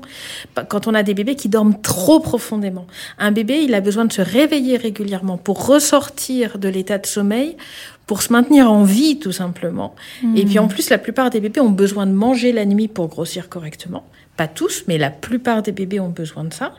Quand 0.69 0.87
on 0.87 0.93
a 0.93 1.03
des 1.03 1.13
bébés 1.13 1.35
qui 1.35 1.49
dorment 1.49 1.81
trop 1.81 2.21
profondément. 2.21 2.87
Un 3.19 3.33
bébé, 3.33 3.61
il 3.61 3.73
a 3.73 3.81
besoin 3.81 4.05
de 4.05 4.13
se 4.13 4.21
réveiller 4.21 4.77
régulièrement 4.77 5.37
pour 5.37 5.67
ressortir 5.67 6.57
de 6.57 6.69
l'état 6.69 6.97
de 6.97 7.07
sommeil 7.07 7.57
pour 8.05 8.21
se 8.21 8.33
maintenir 8.33 8.71
en 8.71 8.83
vie 8.83 9.19
tout 9.19 9.31
simplement. 9.31 9.95
Et 10.35 10.45
puis 10.45 10.59
en 10.59 10.67
plus, 10.67 10.89
la 10.89 10.97
plupart 10.97 11.29
des 11.29 11.39
bébés 11.39 11.61
ont 11.61 11.69
besoin 11.69 12.05
de 12.05 12.11
manger 12.11 12.51
la 12.51 12.65
nuit 12.65 12.87
pour 12.87 13.07
grossir 13.07 13.49
correctement. 13.49 14.03
Pas 14.35 14.47
tous, 14.47 14.83
mais 14.87 14.97
la 14.97 15.09
plupart 15.09 15.61
des 15.61 15.71
bébés 15.71 15.99
ont 15.99 16.09
besoin 16.09 16.43
de 16.43 16.53
ça. 16.53 16.73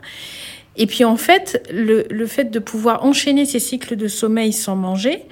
Et 0.77 0.87
puis 0.87 1.03
en 1.03 1.17
fait, 1.17 1.65
le, 1.73 2.05
le 2.09 2.27
fait 2.27 2.45
de 2.45 2.59
pouvoir 2.59 3.05
enchaîner 3.05 3.45
ces 3.45 3.59
cycles 3.59 3.95
de 3.95 4.07
sommeil 4.07 4.53
sans 4.53 4.75
manger, 4.75 5.23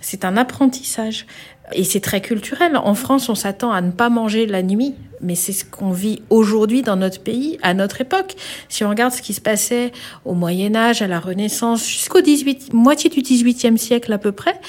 c'est 0.00 0.24
un 0.24 0.36
apprentissage. 0.36 1.26
Et 1.72 1.84
c'est 1.84 2.00
très 2.00 2.20
culturel. 2.20 2.76
En 2.76 2.94
France, 2.94 3.28
on 3.28 3.34
s'attend 3.34 3.72
à 3.72 3.80
ne 3.80 3.90
pas 3.90 4.08
manger 4.08 4.46
la 4.46 4.62
nuit, 4.62 4.94
mais 5.20 5.34
c'est 5.34 5.52
ce 5.52 5.64
qu'on 5.64 5.90
vit 5.90 6.22
aujourd'hui 6.30 6.82
dans 6.82 6.96
notre 6.96 7.20
pays, 7.20 7.58
à 7.62 7.74
notre 7.74 8.00
époque. 8.00 8.34
Si 8.68 8.84
on 8.84 8.88
regarde 8.88 9.12
ce 9.12 9.22
qui 9.22 9.34
se 9.34 9.40
passait 9.40 9.92
au 10.24 10.34
Moyen 10.34 10.74
Âge, 10.74 11.02
à 11.02 11.06
la 11.06 11.20
Renaissance, 11.20 11.86
jusqu'au 11.86 12.20
18, 12.20 12.72
moitié 12.72 13.10
du 13.10 13.20
18e 13.20 13.76
siècle 13.76 14.12
à 14.12 14.18
peu 14.18 14.32
près, 14.32 14.60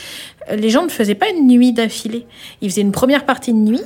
les 0.51 0.69
gens 0.69 0.83
ne 0.83 0.89
faisaient 0.89 1.15
pas 1.15 1.29
une 1.29 1.47
nuit 1.47 1.73
d'affilée. 1.73 2.25
Ils 2.61 2.69
faisaient 2.69 2.81
une 2.81 2.91
première 2.91 3.25
partie 3.25 3.53
de 3.53 3.59
nuit, 3.59 3.81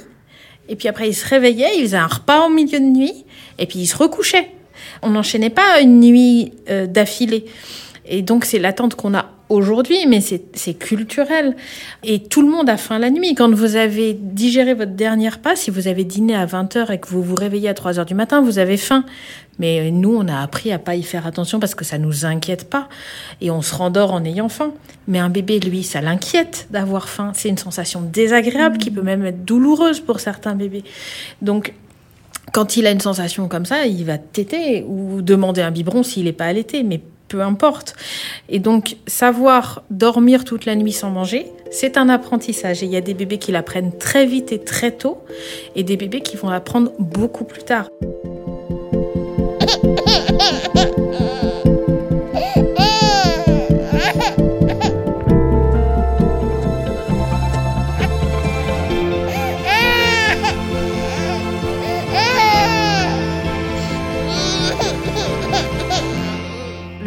et 0.69 0.76
puis 0.76 0.88
après 0.88 1.10
ils 1.10 1.13
se 1.13 1.28
réveillaient, 1.28 1.78
ils 1.78 1.84
faisaient 1.84 1.97
un 1.97 2.08
repas 2.08 2.45
au 2.45 2.49
milieu 2.49 2.80
de 2.80 2.86
nuit, 2.86 3.26
et 3.60 3.65
puis 3.65 3.80
ils 3.80 3.88
se 3.88 3.97
recouchaient. 3.97 4.49
On 5.02 5.12
n'enchaînait 5.12 5.49
pas 5.49 5.82
une 5.82 5.99
nuit 5.99 6.54
euh, 6.69 6.88
d'affilée. 6.88 7.45
Et 8.06 8.21
donc 8.21 8.45
c'est 8.45 8.60
l'attente 8.60 8.95
qu'on 8.95 9.13
a 9.13 9.26
aujourd'hui, 9.53 10.05
mais 10.07 10.19
c'est 10.21 10.73
culturel. 10.73 11.55
Et 12.03 12.19
tout 12.19 12.41
le 12.41 12.49
monde 12.49 12.69
a 12.69 12.77
faim 12.77 12.99
la 12.99 13.09
nuit. 13.09 13.35
Quand 13.35 13.53
vous 13.53 13.75
avez 13.75 14.13
digéré 14.13 14.73
votre 14.73 14.91
dernier 14.93 15.29
repas, 15.29 15.55
si 15.55 15.71
vous 15.71 15.87
avez 15.87 16.03
dîné 16.03 16.35
à 16.35 16.45
20h 16.45 16.91
et 16.91 16.99
que 16.99 17.07
vous 17.07 17.21
vous 17.21 17.35
réveillez 17.35 17.69
à 17.69 17.73
3h 17.73 18.05
du 18.05 18.15
matin, 18.15 18.41
vous 18.41 18.59
avez 18.59 18.77
faim. 18.77 19.05
Mais 19.59 19.91
nous, 19.91 20.15
on 20.15 20.27
a 20.27 20.41
appris 20.41 20.71
à 20.71 20.79
pas 20.79 20.95
y 20.95 21.03
faire 21.03 21.27
attention 21.27 21.59
parce 21.59 21.75
que 21.75 21.85
ça 21.85 21.97
nous 21.97 22.25
inquiète 22.25 22.69
pas. 22.69 22.89
Et 23.39 23.51
on 23.51 23.61
se 23.61 23.75
rendort 23.75 24.13
en 24.13 24.23
ayant 24.25 24.49
faim. 24.49 24.73
Mais 25.07 25.19
un 25.19 25.29
bébé, 25.29 25.59
lui, 25.59 25.83
ça 25.83 26.01
l'inquiète 26.01 26.67
d'avoir 26.71 27.07
faim. 27.07 27.31
C'est 27.35 27.49
une 27.49 27.57
sensation 27.57 28.01
désagréable 28.01 28.77
qui 28.77 28.89
peut 28.89 29.03
même 29.03 29.25
être 29.25 29.45
douloureuse 29.45 29.99
pour 29.99 30.19
certains 30.19 30.55
bébés. 30.55 30.83
Donc, 31.41 31.73
quand 32.51 32.77
il 32.77 32.85
a 32.87 32.91
une 32.91 32.99
sensation 32.99 33.47
comme 33.47 33.65
ça, 33.65 33.85
il 33.85 34.03
va 34.05 34.17
téter 34.17 34.83
ou 34.87 35.21
demander 35.21 35.61
un 35.61 35.71
biberon 35.71 36.03
s'il 36.03 36.25
n'est 36.25 36.33
pas 36.33 36.45
allaité. 36.45 36.83
Mais 36.83 37.01
peu 37.34 37.41
importe. 37.41 37.96
Et 38.48 38.60
donc, 38.60 38.98
savoir 39.08 39.82
dormir 39.89 40.46
toute 40.46 40.65
la 40.65 40.76
nuit 40.76 40.91
sans 40.91 41.10
manger, 41.10 41.48
c'est 41.72 41.98
un 41.98 42.08
apprentissage. 42.08 42.84
Et 42.84 42.86
il 42.86 42.91
y 42.91 42.96
a 42.96 43.02
des 43.02 43.15
bébés 43.15 43.39
qui 43.39 43.52
l'apprennent 43.52 43.98
très 43.98 44.28
vite 44.28 44.52
et 44.52 44.60
très 44.60 44.91
tôt, 44.91 45.17
et 45.76 45.84
des 45.84 45.98
bébés 45.98 46.22
qui 46.22 46.38
vont 46.38 46.50
l'apprendre 46.50 46.91
beaucoup 47.00 47.43
plus 47.43 47.63
tard. 47.63 47.89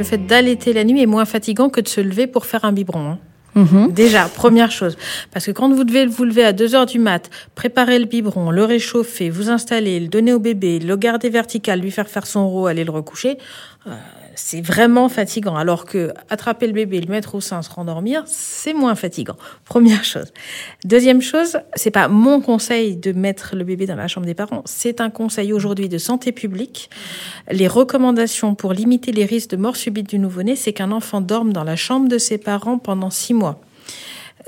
Fait 0.07 0.19
d'allaiter 0.27 0.73
la 0.73 0.85
nuit 0.85 1.03
est 1.03 1.07
moins 1.07 1.25
fatigant 1.25 1.69
que 1.69 1.81
de 1.81 1.89
se 1.89 2.01
lever 2.01 2.27
pour 2.27 2.47
faire 2.47 2.65
un 2.65 2.73
biberon. 2.73 3.11
hein. 3.11 3.19
Mhm. 3.57 3.93
Déjà, 3.93 4.29
première 4.29 4.71
chose. 4.71 4.97
Parce 5.33 5.47
que 5.47 5.51
quand 5.51 5.71
vous 5.73 5.85
devez 5.85 6.05
vous 6.05 6.25
lever 6.25 6.45
à 6.45 6.53
2 6.53 6.75
heures 6.75 6.85
du 6.85 6.99
mat, 6.99 7.31
préparer 7.55 7.99
le 7.99 8.05
biberon, 8.05 8.51
le 8.51 8.65
réchauffer, 8.65 9.31
vous 9.31 9.49
installer, 9.49 9.99
le 9.99 10.09
donner 10.09 10.35
au 10.35 10.39
bébé, 10.39 10.79
le 10.79 10.95
garder 10.97 11.31
vertical, 11.31 11.81
lui 11.81 11.91
faire 11.91 12.07
faire 12.09 12.27
son 12.27 12.49
rot, 12.51 12.67
aller 12.67 12.85
le 12.85 12.91
recoucher, 12.91 13.39
euh, 13.87 13.91
c'est 14.37 14.61
vraiment 14.61 15.09
fatigant. 15.09 15.57
Alors 15.57 15.85
que 15.85 16.13
attraper 16.29 16.67
le 16.67 16.73
bébé, 16.73 17.01
le 17.01 17.09
mettre 17.09 17.35
au 17.35 17.41
sein, 17.41 17.63
se 17.63 17.71
rendormir, 17.71 18.23
c'est 18.27 18.75
moins 18.75 18.95
fatigant. 18.95 19.37
Première 19.65 20.05
chose. 20.05 20.33
Deuxième 20.85 21.23
chose, 21.23 21.59
c'est 21.75 21.91
pas 21.91 22.09
mon 22.09 22.41
conseil 22.41 22.97
de 22.97 23.13
mettre 23.13 23.57
le 23.57 23.65
bébé 23.65 23.87
dans 23.87 23.97
la 23.97 24.07
chambre 24.07 24.27
des 24.27 24.35
parents. 24.35 24.63
C'est 24.67 25.01
un 25.01 25.11
conseil 25.11 25.53
aujourd'hui 25.53 25.89
de 25.89 25.99
santé 25.99 26.33
publique. 26.33 26.91
Les 27.51 27.67
recommandations 27.67 28.55
pour 28.55 28.73
limiter 28.73 29.11
les 29.11 29.25
risques 29.25 29.51
de 29.51 29.57
mort 29.57 29.77
subite 29.77 30.09
du 30.09 30.19
nouveau-né, 30.19 30.55
c'est 30.55 30.73
qu'un 30.73 30.93
enfant 30.93 31.21
dorme 31.21 31.53
dans 31.53 31.65
la 31.65 31.77
chambre 31.77 32.09
de 32.09 32.19
ses 32.19 32.39
parents 32.39 32.79
pendant 32.79 33.11
six 33.11 33.35
mois. 33.35 33.61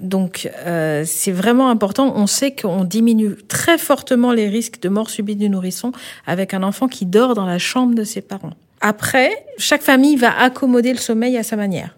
Donc, 0.02 0.48
euh, 0.64 1.02
c'est 1.04 1.32
vraiment 1.32 1.70
important. 1.70 2.12
On 2.14 2.26
sait 2.26 2.54
qu'on 2.54 2.84
diminue 2.84 3.34
très 3.48 3.78
fortement 3.78 4.32
les 4.32 4.48
risques 4.48 4.80
de 4.80 4.88
mort 4.88 5.10
subite 5.10 5.38
du 5.38 5.48
nourrisson 5.48 5.92
avec 6.26 6.54
un 6.54 6.62
enfant 6.62 6.86
qui 6.86 7.04
dort 7.04 7.34
dans 7.34 7.46
la 7.46 7.58
chambre 7.58 7.94
de 7.94 8.04
ses 8.04 8.20
parents. 8.20 8.52
Après, 8.80 9.44
chaque 9.58 9.82
famille 9.82 10.16
va 10.16 10.38
accommoder 10.38 10.92
le 10.92 10.98
sommeil 10.98 11.36
à 11.36 11.42
sa 11.42 11.56
manière. 11.56 11.96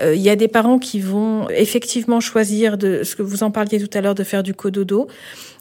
Euh, 0.00 0.14
Il 0.14 0.22
y 0.22 0.30
a 0.30 0.36
des 0.36 0.48
parents 0.48 0.78
qui 0.78 1.00
vont 1.00 1.48
effectivement 1.50 2.20
choisir 2.20 2.76
de 2.76 3.02
ce 3.02 3.16
que 3.16 3.22
vous 3.22 3.42
en 3.42 3.50
parliez 3.50 3.80
tout 3.80 3.96
à 3.96 4.00
l'heure 4.00 4.14
de 4.14 4.24
faire 4.24 4.42
du 4.42 4.54
cododo. 4.54 5.08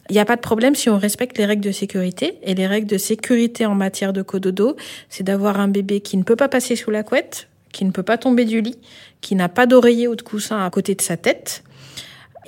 Il 0.09 0.13
n'y 0.13 0.19
a 0.19 0.25
pas 0.25 0.35
de 0.35 0.41
problème 0.41 0.75
si 0.75 0.89
on 0.89 0.97
respecte 0.97 1.37
les 1.37 1.45
règles 1.45 1.63
de 1.63 1.71
sécurité. 1.71 2.37
Et 2.43 2.55
les 2.55 2.67
règles 2.67 2.87
de 2.87 2.97
sécurité 2.97 3.65
en 3.65 3.75
matière 3.75 4.11
de 4.11 4.21
cododo, 4.21 4.75
c'est 5.09 5.23
d'avoir 5.23 5.59
un 5.59 5.69
bébé 5.69 6.01
qui 6.01 6.17
ne 6.17 6.23
peut 6.23 6.35
pas 6.35 6.49
passer 6.49 6.75
sous 6.75 6.91
la 6.91 7.03
couette, 7.03 7.47
qui 7.71 7.85
ne 7.85 7.91
peut 7.91 8.03
pas 8.03 8.17
tomber 8.17 8.45
du 8.45 8.61
lit, 8.61 8.77
qui 9.21 9.35
n'a 9.35 9.49
pas 9.49 9.65
d'oreiller 9.65 10.07
ou 10.07 10.15
de 10.15 10.21
coussin 10.21 10.63
à 10.65 10.69
côté 10.69 10.93
de 10.95 11.01
sa 11.01 11.15
tête 11.15 11.63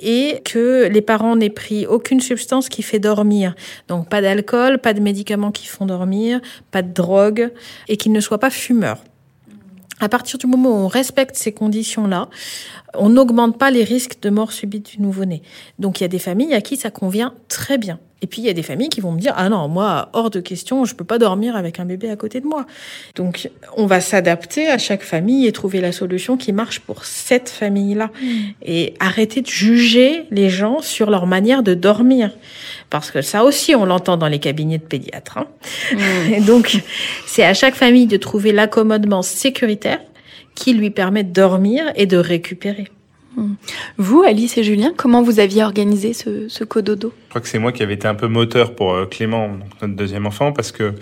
et 0.00 0.40
que 0.44 0.88
les 0.88 1.00
parents 1.00 1.36
n'aient 1.36 1.50
pris 1.50 1.86
aucune 1.86 2.20
substance 2.20 2.68
qui 2.68 2.82
fait 2.82 2.98
dormir. 2.98 3.54
Donc 3.88 4.08
pas 4.08 4.20
d'alcool, 4.20 4.78
pas 4.78 4.94
de 4.94 5.00
médicaments 5.00 5.52
qui 5.52 5.66
font 5.66 5.86
dormir, 5.86 6.40
pas 6.70 6.82
de 6.82 6.92
drogue 6.92 7.50
et 7.88 7.96
qu'ils 7.96 8.12
ne 8.12 8.20
soient 8.20 8.40
pas 8.40 8.50
fumeurs. 8.50 9.02
À 9.98 10.10
partir 10.10 10.38
du 10.38 10.46
moment 10.46 10.70
où 10.70 10.84
on 10.84 10.88
respecte 10.88 11.36
ces 11.36 11.52
conditions-là, 11.52 12.28
on 12.94 13.08
n'augmente 13.08 13.58
pas 13.58 13.70
les 13.70 13.82
risques 13.82 14.20
de 14.20 14.28
mort 14.28 14.52
subite 14.52 14.90
du 14.90 15.00
nouveau-né. 15.00 15.42
Donc 15.78 16.00
il 16.00 16.04
y 16.04 16.04
a 16.04 16.08
des 16.08 16.18
familles 16.18 16.54
à 16.54 16.60
qui 16.60 16.76
ça 16.76 16.90
convient 16.90 17.34
très 17.48 17.78
bien. 17.78 17.98
Et 18.26 18.28
puis 18.28 18.42
il 18.42 18.46
y 18.46 18.50
a 18.50 18.54
des 18.54 18.64
familles 18.64 18.88
qui 18.88 19.00
vont 19.00 19.12
me 19.12 19.20
dire 19.20 19.34
ah 19.36 19.48
non 19.48 19.68
moi 19.68 20.08
hors 20.12 20.30
de 20.30 20.40
question 20.40 20.84
je 20.84 20.96
peux 20.96 21.04
pas 21.04 21.18
dormir 21.18 21.54
avec 21.54 21.78
un 21.78 21.84
bébé 21.84 22.10
à 22.10 22.16
côté 22.16 22.40
de 22.40 22.46
moi. 22.46 22.66
Donc 23.14 23.48
on 23.76 23.86
va 23.86 24.00
s'adapter 24.00 24.66
à 24.66 24.78
chaque 24.78 25.04
famille 25.04 25.46
et 25.46 25.52
trouver 25.52 25.80
la 25.80 25.92
solution 25.92 26.36
qui 26.36 26.52
marche 26.52 26.80
pour 26.80 27.04
cette 27.04 27.48
famille-là 27.48 28.10
et 28.64 28.94
arrêter 28.98 29.42
de 29.42 29.46
juger 29.46 30.24
les 30.32 30.50
gens 30.50 30.80
sur 30.82 31.08
leur 31.08 31.28
manière 31.28 31.62
de 31.62 31.74
dormir 31.74 32.32
parce 32.90 33.12
que 33.12 33.22
ça 33.22 33.44
aussi 33.44 33.76
on 33.76 33.84
l'entend 33.84 34.16
dans 34.16 34.26
les 34.26 34.40
cabinets 34.40 34.78
de 34.78 34.82
pédiatres. 34.82 35.38
hein. 35.38 35.46
Et 36.32 36.40
donc 36.50 36.82
c'est 37.28 37.44
à 37.44 37.54
chaque 37.54 37.76
famille 37.76 38.08
de 38.08 38.16
trouver 38.16 38.50
l'accommodement 38.50 39.22
sécuritaire 39.22 40.00
qui 40.56 40.72
lui 40.72 40.90
permet 40.90 41.22
de 41.22 41.32
dormir 41.32 41.92
et 41.94 42.06
de 42.06 42.16
récupérer. 42.16 42.88
Vous, 43.98 44.22
Alice 44.22 44.56
et 44.56 44.64
Julien, 44.64 44.92
comment 44.96 45.22
vous 45.22 45.40
aviez 45.40 45.62
organisé 45.62 46.12
ce, 46.12 46.48
ce 46.48 46.64
cododo? 46.64 47.12
Je 47.24 47.28
crois 47.30 47.40
que 47.40 47.48
c'est 47.48 47.58
moi 47.58 47.72
qui 47.72 47.82
avais 47.82 47.94
été 47.94 48.08
un 48.08 48.14
peu 48.14 48.28
moteur 48.28 48.74
pour 48.74 48.94
euh, 48.94 49.06
Clément, 49.06 49.58
notre 49.80 49.94
deuxième 49.94 50.26
enfant, 50.26 50.52
parce 50.52 50.72
que 50.72 50.94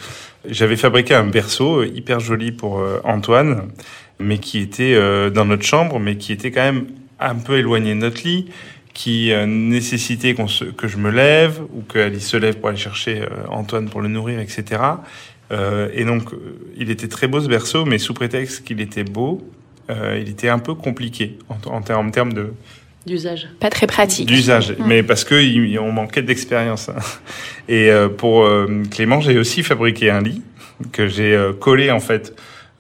j'avais 0.49 0.77
fabriqué 0.77 1.15
un 1.15 1.27
berceau 1.27 1.81
euh, 1.81 1.87
hyper 1.87 2.21
joli 2.21 2.53
pour 2.53 2.81
euh, 2.81 3.01
Antoine, 3.05 3.71
mais 4.19 4.39
qui 4.39 4.59
était 4.59 4.95
dans 5.33 5.45
notre 5.45 5.65
chambre, 5.65 5.99
mais 5.99 6.17
qui 6.17 6.33
était 6.33 6.53
quand 6.53 6.63
même 6.63 6.87
un 7.19 7.35
peu 7.35 7.59
éloigné 7.59 7.95
de 7.95 7.99
notre 7.99 8.23
lit, 8.23 8.47
qui 8.93 9.33
nécessitait 9.45 10.37
que 10.77 10.87
je 10.87 10.97
me 10.99 11.11
lève 11.11 11.61
ou 11.75 11.81
qu'Alice 11.83 12.29
se 12.29 12.37
lève 12.37 12.59
pour 12.59 12.69
aller 12.69 12.79
chercher 12.79 13.23
Antoine 13.51 13.89
pour 13.89 14.03
le 14.03 14.09
nourrir, 14.09 14.39
etc. 14.39 14.81
Et 15.51 16.05
donc, 16.05 16.31
il 16.77 16.93
était 16.93 17.09
très 17.09 17.27
beau 17.27 17.41
ce 17.41 17.49
berceau, 17.49 17.85
mais 17.85 17.99
sous 17.99 18.15
prétexte 18.15 18.63
qu'il 18.63 18.81
était 18.81 19.03
beau, 19.03 19.43
euh, 19.91 20.19
il 20.21 20.29
était 20.31 20.49
un 20.49 20.59
peu 20.59 20.75
compliqué 20.75 21.39
en, 21.49 21.57
en, 21.71 21.81
ter- 21.83 21.99
en 21.99 22.11
termes 22.11 22.33
de, 22.33 22.53
D'usage. 23.07 23.49
Pas 23.61 23.69
très 23.69 23.87
pratique. 23.87 24.27
D'usage, 24.27 24.75
mais 24.87 25.03
parce 25.03 25.25
que 25.25 25.35
il- 25.35 25.79
on 25.79 25.93
manquait 25.93 26.23
d'expérience. 26.23 26.89
hein. 26.89 26.95
Et 27.69 27.91
euh, 27.91 28.09
pour 28.09 28.45
euh, 28.47 28.83
Clément, 28.91 29.21
j'ai 29.21 29.37
aussi 29.39 29.63
fabriqué 29.63 30.09
un 30.11 30.23
lit 30.23 30.41
que 30.91 31.07
j'ai 31.07 31.35
euh, 31.35 31.53
collé 31.53 31.91
en 31.91 32.01
fait 32.01 32.35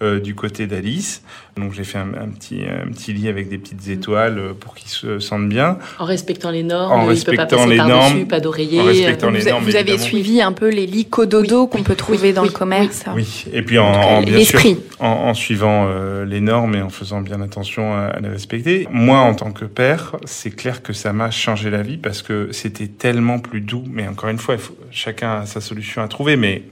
euh, 0.04 0.20
du 0.20 0.34
côté 0.34 0.66
d'Alice. 0.66 1.22
Donc 1.56 1.72
j'ai 1.72 1.84
fait 1.84 1.98
un, 1.98 2.12
un 2.14 2.28
petit 2.28 2.62
un 2.64 2.90
petit 2.90 3.12
lit 3.12 3.28
avec 3.28 3.48
des 3.48 3.58
petites 3.58 3.88
étoiles 3.88 4.38
euh, 4.38 4.52
pour 4.58 4.74
qu'il 4.74 4.88
se 4.90 5.18
sente 5.20 5.48
bien. 5.48 5.78
En 5.98 6.04
respectant 6.04 6.50
les 6.50 6.62
normes, 6.62 6.92
En 6.92 6.96
il 6.96 7.00
peut 7.00 7.06
pas 7.06 7.10
respectant 7.10 7.56
passer 7.56 7.70
les 7.70 7.76
par-dessus, 7.76 8.14
normes, 8.16 8.26
pas 8.28 8.40
d'oreiller. 8.40 8.80
en 8.80 8.84
respectant 8.84 9.30
les 9.30 9.40
Vous, 9.40 9.48
a- 9.48 9.50
normes, 9.52 9.64
vous 9.64 9.70
avez 9.76 9.80
évidemment. 9.92 10.02
suivi 10.04 10.42
un 10.42 10.52
peu 10.52 10.68
les 10.68 10.86
lits 10.86 11.06
cododo 11.06 11.66
qu'on 11.66 11.82
peut 11.82 11.94
trouver 11.94 12.32
dans 12.32 12.42
oui, 12.42 12.48
le 12.48 12.54
commerce. 12.54 13.04
Oui, 13.14 13.44
et 13.52 13.62
puis 13.62 13.78
en, 13.78 13.86
en- 13.86 14.22
bien 14.22 14.32
sûr, 14.44 14.58
L'esprit. 14.58 14.76
en, 14.98 15.06
en 15.06 15.34
suivant 15.34 15.86
euh, 15.88 16.24
les 16.24 16.40
normes 16.40 16.74
et 16.74 16.82
en 16.82 16.90
faisant 16.90 17.20
bien 17.20 17.40
attention 17.40 17.94
à, 17.94 18.06
à 18.06 18.20
les 18.20 18.28
respecter. 18.28 18.86
Moi, 18.90 19.18
en 19.18 19.34
tant 19.34 19.52
que 19.52 19.64
père, 19.64 20.16
c'est 20.24 20.50
clair 20.50 20.82
que 20.82 20.92
ça 20.92 21.12
m'a 21.12 21.30
changé 21.30 21.70
la 21.70 21.82
vie 21.82 21.96
parce 21.98 22.22
que 22.22 22.48
c'était 22.52 22.88
tellement 22.88 23.38
plus 23.38 23.60
doux. 23.60 23.84
Mais 23.90 24.08
encore 24.08 24.28
une 24.30 24.38
fois, 24.38 24.54
il 24.54 24.60
faut, 24.60 24.76
chacun 24.90 25.40
a 25.40 25.46
sa 25.46 25.60
solution 25.60 26.02
à 26.02 26.08
trouver. 26.08 26.36
Mais 26.36 26.62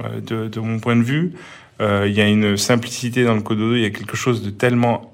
euh, 0.00 0.20
de, 0.24 0.48
de 0.48 0.60
mon 0.60 0.78
point 0.78 0.96
de 0.96 1.02
vue, 1.02 1.32
Euh, 1.34 1.38
il 1.80 2.12
y 2.12 2.20
a 2.20 2.28
une 2.28 2.56
simplicité 2.56 3.24
dans 3.24 3.34
le 3.34 3.40
cododo, 3.40 3.74
il 3.74 3.82
y 3.82 3.84
a 3.84 3.90
quelque 3.90 4.16
chose 4.16 4.42
de 4.42 4.50
tellement 4.50 5.12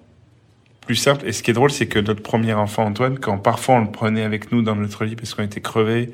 plus 0.89 0.97
simple. 0.97 1.27
Et 1.27 1.33
ce 1.33 1.43
qui 1.43 1.51
est 1.51 1.55
drôle, 1.55 1.71
c'est 1.71 1.87
que 1.87 1.99
notre 1.99 2.23
premier 2.23 2.55
enfant, 2.55 2.85
Antoine, 2.85 3.19
quand 3.19 3.39
parfois 3.39 3.77
on 3.77 3.81
le 3.81 3.91
prenait 3.91 4.23
avec 4.23 4.53
nous 4.53 4.63
dans 4.63 4.75
notre 4.75 5.05
lit 5.05 5.17
parce 5.17 5.35
qu'on 5.35 5.45
était 5.45 5.61
crevés, 5.61 6.11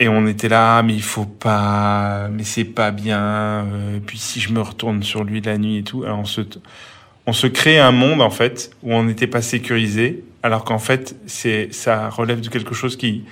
et 0.00 0.08
on 0.08 0.26
était 0.28 0.48
là, 0.48 0.82
mais 0.82 0.94
il 0.94 1.02
faut 1.02 1.24
pas, 1.24 2.28
mais 2.28 2.44
c'est 2.44 2.64
pas 2.64 2.92
bien. 2.92 3.20
Euh, 3.20 3.98
puis 4.04 4.18
si 4.18 4.38
je 4.40 4.52
me 4.52 4.60
retourne 4.60 5.02
sur 5.02 5.24
lui 5.24 5.40
la 5.40 5.58
nuit 5.58 5.78
et 5.78 5.82
tout, 5.82 6.04
alors 6.04 6.20
on 6.20 6.24
se, 6.24 6.42
on 7.26 7.32
se 7.32 7.48
crée 7.48 7.80
un 7.80 7.90
monde 7.90 8.22
en 8.22 8.30
fait 8.30 8.70
où 8.84 8.94
on 8.94 9.02
n'était 9.02 9.26
pas 9.26 9.42
sécurisé, 9.42 10.22
alors 10.44 10.64
qu'en 10.64 10.78
fait 10.78 11.16
c'est, 11.26 11.72
ça 11.72 12.10
relève 12.10 12.40
de 12.40 12.48
quelque 12.48 12.74
chose 12.74 12.96
qui, 12.96 13.24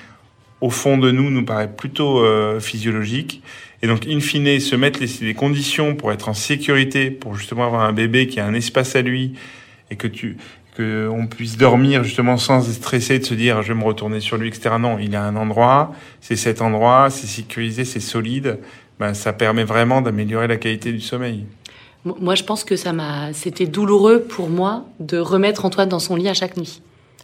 au 0.61 0.71
fond 0.71 0.99
de 0.99 1.11
nous, 1.11 1.31
nous 1.31 1.45
paraît 1.45 1.71
plutôt 1.71 2.21
euh, 2.21 2.61
physiologique. 2.61 3.43
Et 3.83 3.87
donc, 3.87 4.07
in 4.07 4.21
fine, 4.21 4.59
se 4.59 4.75
mettre 4.75 5.01
les, 5.01 5.35
conditions 5.35 5.95
pour 5.95 6.13
être 6.13 6.29
en 6.29 6.35
sécurité, 6.35 7.11
pour 7.11 7.35
justement 7.37 7.67
avoir 7.67 7.83
un 7.83 7.93
bébé 7.93 8.27
qui 8.27 8.41
a 8.41 8.47
un 8.47 8.55
espace 8.55 8.97
à 8.97 9.03
lui, 9.03 9.35
et 9.91 9.97
que 9.97 10.07
tu 10.07 10.37
que 10.77 11.09
on 11.11 11.27
puisse 11.27 11.57
dormir 11.57 12.05
justement 12.05 12.37
sans 12.37 12.61
stresser 12.61 13.19
de 13.19 13.25
se 13.25 13.33
dire 13.33 13.63
je 13.63 13.69
vais 13.69 13.79
me 13.79 13.85
retourner 13.85 14.21
sur 14.21 14.37
lui, 14.37 14.49
etc. 14.49 14.75
Non, 14.79 14.99
il 14.99 15.17
a 15.17 15.23
un 15.23 15.35
endroit, 15.35 15.95
c'est 16.21 16.37
cet 16.37 16.61
endroit, 16.61 17.09
c'est 17.09 17.27
sécurisé, 17.27 17.87
c'est 17.87 18.01
solide. 18.01 18.59
Ben, 18.99 19.15
ça 19.15 19.33
permet 19.33 19.65
vraiment 19.65 20.03
d'améliorer 20.03 20.49
la 20.49 20.57
qualité 20.57 20.93
du 20.93 21.01
sommeil. 21.01 21.47
Moi, 22.05 22.35
je 22.35 22.45
pense 22.45 22.63
que 22.63 22.77
ça 22.77 22.93
m'a, 22.93 23.33
c'était 23.33 23.67
douloureux 23.67 24.23
pour 24.23 24.49
moi 24.49 24.85
de 25.01 25.19
remettre 25.19 25.65
Antoine 25.65 25.89
dans 25.89 25.99
son 25.99 26.15
lit 26.15 26.29
à 26.29 26.35
chaque 26.35 26.57
nuit 26.57 26.81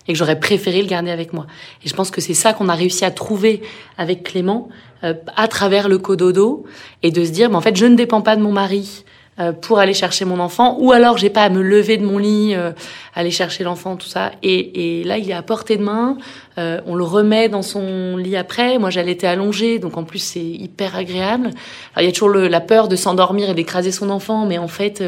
et 0.09 0.12
que 0.12 0.18
j'aurais 0.18 0.38
préféré 0.38 0.82
le 0.82 0.88
garder 0.88 1.11
avec 1.11 1.32
moi. 1.32 1.46
Et 1.84 1.88
je 1.88 1.94
pense 1.94 2.11
que 2.11 2.20
c'est 2.20 2.34
ça 2.34 2.53
qu'on 2.53 2.68
a 2.68 2.74
réussi 2.74 3.05
à 3.05 3.11
trouver 3.11 3.62
avec 3.98 4.22
Clément 4.24 4.68
euh, 5.05 5.14
à 5.36 5.48
travers 5.48 5.88
le 5.88 5.98
cododo 5.98 6.64
et 7.03 7.11
de 7.11 7.24
se 7.24 7.30
dire, 7.30 7.50
mais 7.50 7.57
en 7.57 7.61
fait, 7.61 7.76
je 7.76 7.86
ne 7.86 7.94
dépends 7.94 8.22
pas 8.22 8.36
de 8.36 8.42
mon 8.42 8.53
mari 8.53 9.05
euh, 9.40 9.53
pour 9.53 9.78
aller 9.78 9.94
chercher 9.94 10.26
mon 10.26 10.40
enfant, 10.40 10.76
ou 10.78 10.92
alors 10.92 11.16
j'ai 11.16 11.30
pas 11.30 11.44
à 11.44 11.48
me 11.48 11.62
lever 11.62 11.96
de 11.96 12.05
mon 12.05 12.18
lit, 12.18 12.55
euh, 12.55 12.70
aller 13.14 13.30
chercher 13.30 13.64
l'enfant, 13.64 13.96
tout 13.96 14.07
ça. 14.07 14.30
Et, 14.42 15.00
et, 15.00 15.05
là, 15.05 15.16
il 15.16 15.30
est 15.30 15.32
à 15.32 15.40
portée 15.40 15.78
de 15.78 15.82
main. 15.82 16.18
Euh, 16.59 16.82
on 16.84 16.94
le 16.94 17.03
remet 17.03 17.48
dans 17.48 17.62
son 17.62 18.18
lit 18.18 18.36
après. 18.36 18.78
Moi, 18.78 18.90
j'allais 18.90 19.12
être 19.12 19.24
allongée, 19.24 19.78
donc 19.78 19.96
en 19.96 20.05
plus 20.05 20.18
c'est 20.18 20.44
hyper 20.44 20.96
agréable. 20.96 21.46
Alors, 21.94 22.03
il 22.03 22.05
y 22.05 22.09
a 22.09 22.12
toujours 22.12 22.28
le, 22.28 22.46
la 22.46 22.61
peur 22.61 22.88
de 22.88 22.96
s'endormir 22.96 23.48
et 23.48 23.55
d'écraser 23.55 23.90
son 23.90 24.11
enfant, 24.11 24.44
mais 24.44 24.59
en 24.59 24.68
fait. 24.68 25.03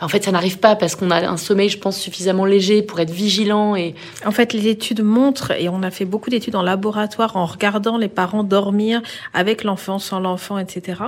En 0.00 0.08
fait, 0.08 0.24
ça 0.24 0.30
n'arrive 0.30 0.58
pas 0.58 0.76
parce 0.76 0.94
qu'on 0.94 1.10
a 1.10 1.26
un 1.26 1.38
sommeil, 1.38 1.70
je 1.70 1.78
pense, 1.78 1.98
suffisamment 1.98 2.44
léger 2.44 2.82
pour 2.82 3.00
être 3.00 3.10
vigilant. 3.10 3.76
Et 3.76 3.94
en 4.26 4.30
fait, 4.30 4.52
les 4.52 4.68
études 4.68 5.02
montrent, 5.02 5.52
et 5.52 5.68
on 5.70 5.82
a 5.82 5.90
fait 5.90 6.04
beaucoup 6.04 6.28
d'études 6.28 6.56
en 6.56 6.62
laboratoire 6.62 7.36
en 7.36 7.46
regardant 7.46 7.96
les 7.96 8.08
parents 8.08 8.44
dormir 8.44 9.00
avec 9.32 9.64
l'enfant, 9.64 9.98
sans 9.98 10.20
l'enfant, 10.20 10.58
etc., 10.58 11.00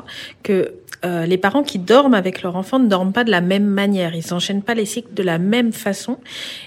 que 0.43 0.73
euh, 1.05 1.27
les 1.27 1.39
parents 1.39 1.63
qui 1.63 1.79
dorment 1.79 2.15
avec 2.15 2.43
leur 2.43 2.57
enfant 2.57 2.79
ne 2.79 2.89
dorment 2.89 3.13
pas 3.13 3.25
de 3.25 3.31
la 3.31 3.41
même 3.41 3.67
manière, 3.67 4.15
ils 4.15 4.25
n'enchaînent 4.31 4.63
pas 4.63 4.75
les 4.75 4.85
cycles 4.85 5.15
de 5.15 5.23
la 5.23 5.39
même 5.39 5.73
façon, 5.73 6.19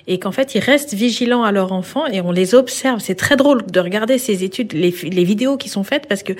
et 0.08 0.20
qu'en 0.20 0.32
fait 0.32 0.56
ils 0.56 0.60
restent 0.60 0.94
vigilants 0.94 1.44
à 1.44 1.52
leur 1.52 1.72
enfant 1.72 2.06
et 2.08 2.22
on 2.22 2.32
les 2.32 2.56
observe. 2.56 3.00
C'est 3.00 3.16
très 3.16 3.36
drôle 3.36 3.66
de 3.66 3.80
regarder 3.80 4.18
ces 4.18 4.44
études, 4.44 4.74
les, 4.74 4.92
les, 5.04 5.24
vidéos 5.24 5.58
qui 5.58 5.70
sont 5.70 5.84
faites 5.84 6.08
parce 6.08 6.24
que 6.24 6.34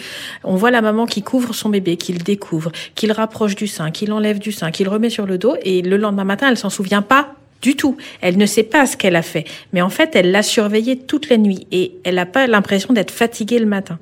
on 0.44 0.56
voit 0.56 0.72
la 0.72 0.82
maman 0.82 1.06
qui 1.06 1.22
couvre 1.22 1.54
son 1.54 1.70
bébé, 1.70 1.98
qui 1.98 2.14
le 2.14 2.20
découvre, 2.20 2.72
qui 2.96 3.08
le 3.08 3.14
rapproche 3.14 3.56
du 3.56 3.68
sein, 3.68 3.92
qui 3.92 4.06
l'enlève 4.06 4.40
du 4.40 4.52
sein, 4.52 4.72
qui 4.72 4.84
le 4.84 4.90
remet 4.90 5.10
sur 5.10 5.26
le 5.26 5.38
dos, 5.38 5.56
et 5.64 5.82
le 5.82 5.98
lendemain 5.98 6.24
matin 6.24 6.48
elle 6.50 6.58
s'en 6.58 6.70
souvient 6.70 7.02
pas 7.02 7.36
du 7.62 7.76
tout. 7.76 7.98
Elle 8.22 8.38
ne 8.38 8.46
sait 8.46 8.64
pas 8.64 8.86
ce 8.86 8.98
qu'elle 8.98 9.16
a 9.16 9.22
fait. 9.22 9.46
Mais 9.74 9.82
en 9.82 9.90
fait, 9.90 10.16
elle 10.16 10.32
l'a 10.32 10.44
surveillé 10.44 10.98
toute 10.98 11.30
la 11.30 11.38
nuit 11.38 11.68
et 11.72 11.94
elle 12.04 12.16
n'a 12.16 12.26
pas 12.26 12.48
l'impression 12.48 12.94
d'être 12.94 13.12
fatiguée 13.12 13.60
le 13.60 13.66
matin. 13.66 14.00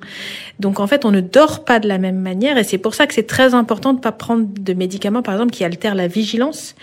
Donc 0.59 0.79
en 0.79 0.87
fait, 0.87 1.05
on 1.05 1.11
ne 1.11 1.21
dort 1.21 1.65
pas 1.65 1.79
de 1.79 1.87
la 1.87 1.97
même 1.97 2.19
manière 2.19 2.57
et 2.57 2.63
c'est 2.63 2.77
pour 2.77 2.95
ça 2.95 3.07
que 3.07 3.13
c'est 3.13 3.27
très 3.27 3.53
important 3.53 3.93
de 3.93 3.97
ne 3.97 4.03
pas 4.03 4.11
prendre 4.11 4.47
de 4.47 4.73
médicaments, 4.73 5.21
par 5.21 5.35
exemple, 5.35 5.51
qui 5.51 5.63
altèrent 5.63 5.95
la 5.95 6.07
vigilance. 6.07 6.75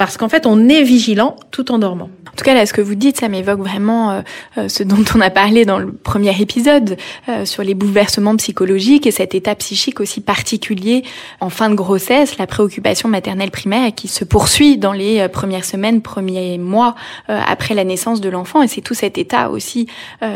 Parce 0.00 0.16
qu'en 0.16 0.30
fait, 0.30 0.46
on 0.46 0.70
est 0.70 0.82
vigilant 0.82 1.36
tout 1.50 1.70
en 1.70 1.78
dormant. 1.78 2.08
En 2.26 2.34
tout 2.34 2.42
cas, 2.42 2.54
là, 2.54 2.64
ce 2.64 2.72
que 2.72 2.80
vous 2.80 2.94
dites, 2.94 3.18
ça 3.18 3.28
m'évoque 3.28 3.58
vraiment 3.58 4.12
euh, 4.12 4.20
euh, 4.56 4.66
ce 4.66 4.82
dont 4.82 5.04
on 5.14 5.20
a 5.20 5.28
parlé 5.28 5.66
dans 5.66 5.78
le 5.78 5.92
premier 5.92 6.40
épisode 6.40 6.96
euh, 7.28 7.44
sur 7.44 7.62
les 7.62 7.74
bouleversements 7.74 8.34
psychologiques 8.36 9.06
et 9.06 9.10
cet 9.10 9.34
état 9.34 9.54
psychique 9.56 10.00
aussi 10.00 10.22
particulier 10.22 11.02
en 11.40 11.50
fin 11.50 11.68
de 11.68 11.74
grossesse, 11.74 12.38
la 12.38 12.46
préoccupation 12.46 13.10
maternelle 13.10 13.50
primaire 13.50 13.94
qui 13.94 14.08
se 14.08 14.24
poursuit 14.24 14.78
dans 14.78 14.94
les 14.94 15.28
premières 15.28 15.66
semaines, 15.66 16.00
premiers 16.00 16.56
mois 16.56 16.94
après 17.28 17.74
la 17.74 17.84
naissance 17.84 18.22
de 18.22 18.30
l'enfant. 18.30 18.62
Et 18.62 18.68
c'est 18.68 18.80
tout 18.80 18.94
cet 18.94 19.18
état 19.18 19.50
aussi 19.50 19.86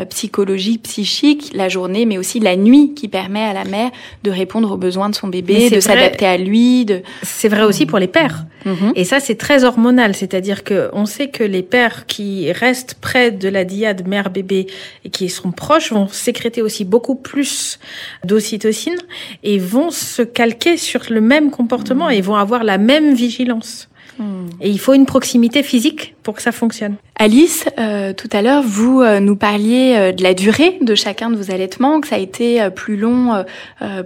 psychologique, 0.09 0.83
psychique, 0.83 1.51
la 1.55 1.69
journée, 1.69 2.05
mais 2.05 2.19
aussi 2.19 2.39
la 2.39 2.55
nuit 2.55 2.93
qui 2.93 3.07
permet 3.07 3.43
à 3.43 3.53
la 3.53 3.63
mère 3.63 3.89
de 4.23 4.29
répondre 4.29 4.71
aux 4.71 4.77
besoins 4.77 5.09
de 5.09 5.15
son 5.15 5.27
bébé, 5.27 5.71
de 5.71 5.79
s'adapter 5.79 6.27
à 6.27 6.37
lui. 6.37 6.85
De... 6.85 7.01
C'est 7.23 7.49
vrai 7.49 7.63
aussi 7.63 7.87
pour 7.87 7.97
les 7.97 8.07
pères. 8.07 8.45
Mm-hmm. 8.65 8.93
Et 8.95 9.03
ça, 9.03 9.19
c'est 9.19 9.35
très 9.35 9.63
hormonal, 9.63 10.15
c'est-à-dire 10.15 10.63
que 10.63 10.89
on 10.93 11.05
sait 11.05 11.29
que 11.29 11.43
les 11.43 11.61
pères 11.61 12.05
qui 12.05 12.51
restent 12.51 12.95
près 12.95 13.31
de 13.31 13.47
la 13.47 13.63
diade 13.63 14.07
mère-bébé 14.07 14.67
et 15.03 15.09
qui 15.09 15.29
sont 15.29 15.51
proches 15.51 15.91
vont 15.91 16.07
sécréter 16.07 16.61
aussi 16.61 16.83
beaucoup 16.83 17.15
plus 17.15 17.79
d'ocytocine 18.23 18.97
et 19.43 19.59
vont 19.59 19.91
se 19.91 20.21
calquer 20.21 20.77
sur 20.77 21.01
le 21.09 21.21
même 21.21 21.51
comportement 21.51 22.09
et 22.09 22.21
vont 22.21 22.35
avoir 22.35 22.63
la 22.63 22.77
même 22.77 23.13
vigilance. 23.13 23.87
Hmm. 24.17 24.47
Et 24.61 24.69
il 24.69 24.79
faut 24.79 24.93
une 24.93 25.05
proximité 25.05 25.61
physique 25.61 26.15
pour 26.23 26.35
que 26.35 26.41
ça 26.41 26.51
fonctionne. 26.51 26.95
Alice, 27.17 27.65
euh, 27.77 28.13
tout 28.13 28.29
à 28.31 28.41
l'heure, 28.41 28.63
vous 28.65 29.01
euh, 29.01 29.19
nous 29.19 29.35
parliez 29.35 29.95
euh, 29.95 30.11
de 30.11 30.23
la 30.23 30.33
durée 30.33 30.77
de 30.81 30.95
chacun 30.95 31.29
de 31.29 31.35
vos 31.35 31.51
allaitements, 31.51 32.01
que 32.01 32.07
ça 32.07 32.15
a 32.15 32.19
été 32.19 32.69
plus 32.71 32.97
long 32.97 33.45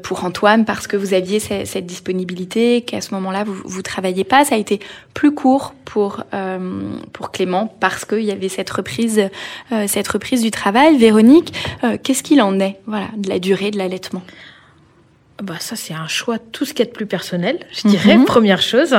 pour 0.03 0.23
Antoine 0.23 0.65
parce 0.65 0.87
que 0.87 0.97
vous 0.97 1.13
aviez 1.13 1.39
cette, 1.39 1.85
disponibilité, 1.85 2.81
qu'à 2.81 3.01
ce 3.01 3.13
moment-là 3.13 3.43
vous 3.43 3.55
vous 3.65 3.81
travailliez 3.81 4.23
pas. 4.23 4.45
Ça 4.45 4.55
a 4.55 4.57
été 4.57 4.79
plus 5.13 5.33
court 5.33 5.73
pour 5.85 6.23
pour 7.13 7.31
Clément 7.31 7.73
parce 7.79 8.05
qu'il 8.05 8.23
y 8.23 8.31
avait 8.31 8.49
cette 8.49 8.69
reprise 8.69 9.29
cette 9.87 10.07
reprise 10.07 10.41
du 10.41 10.51
travail. 10.51 10.97
Véronique, 10.97 11.53
qu'est-ce 12.03 12.23
qu'il 12.23 12.41
en 12.41 12.59
est, 12.59 12.77
voilà, 12.85 13.07
de 13.17 13.29
la 13.29 13.39
durée 13.39 13.71
de 13.71 13.77
l'allaitement? 13.77 14.21
Bah 15.41 15.55
ça 15.59 15.75
c'est 15.75 15.93
un 15.93 16.07
choix 16.07 16.37
tout 16.37 16.65
ce 16.65 16.73
qui 16.73 16.81
est 16.81 16.85
de 16.85 16.91
plus 16.91 17.05
personnel, 17.05 17.59
je 17.71 17.87
dirais. 17.87 18.17
Mhm. 18.17 18.25
Première 18.25 18.61
chose, 18.61 18.95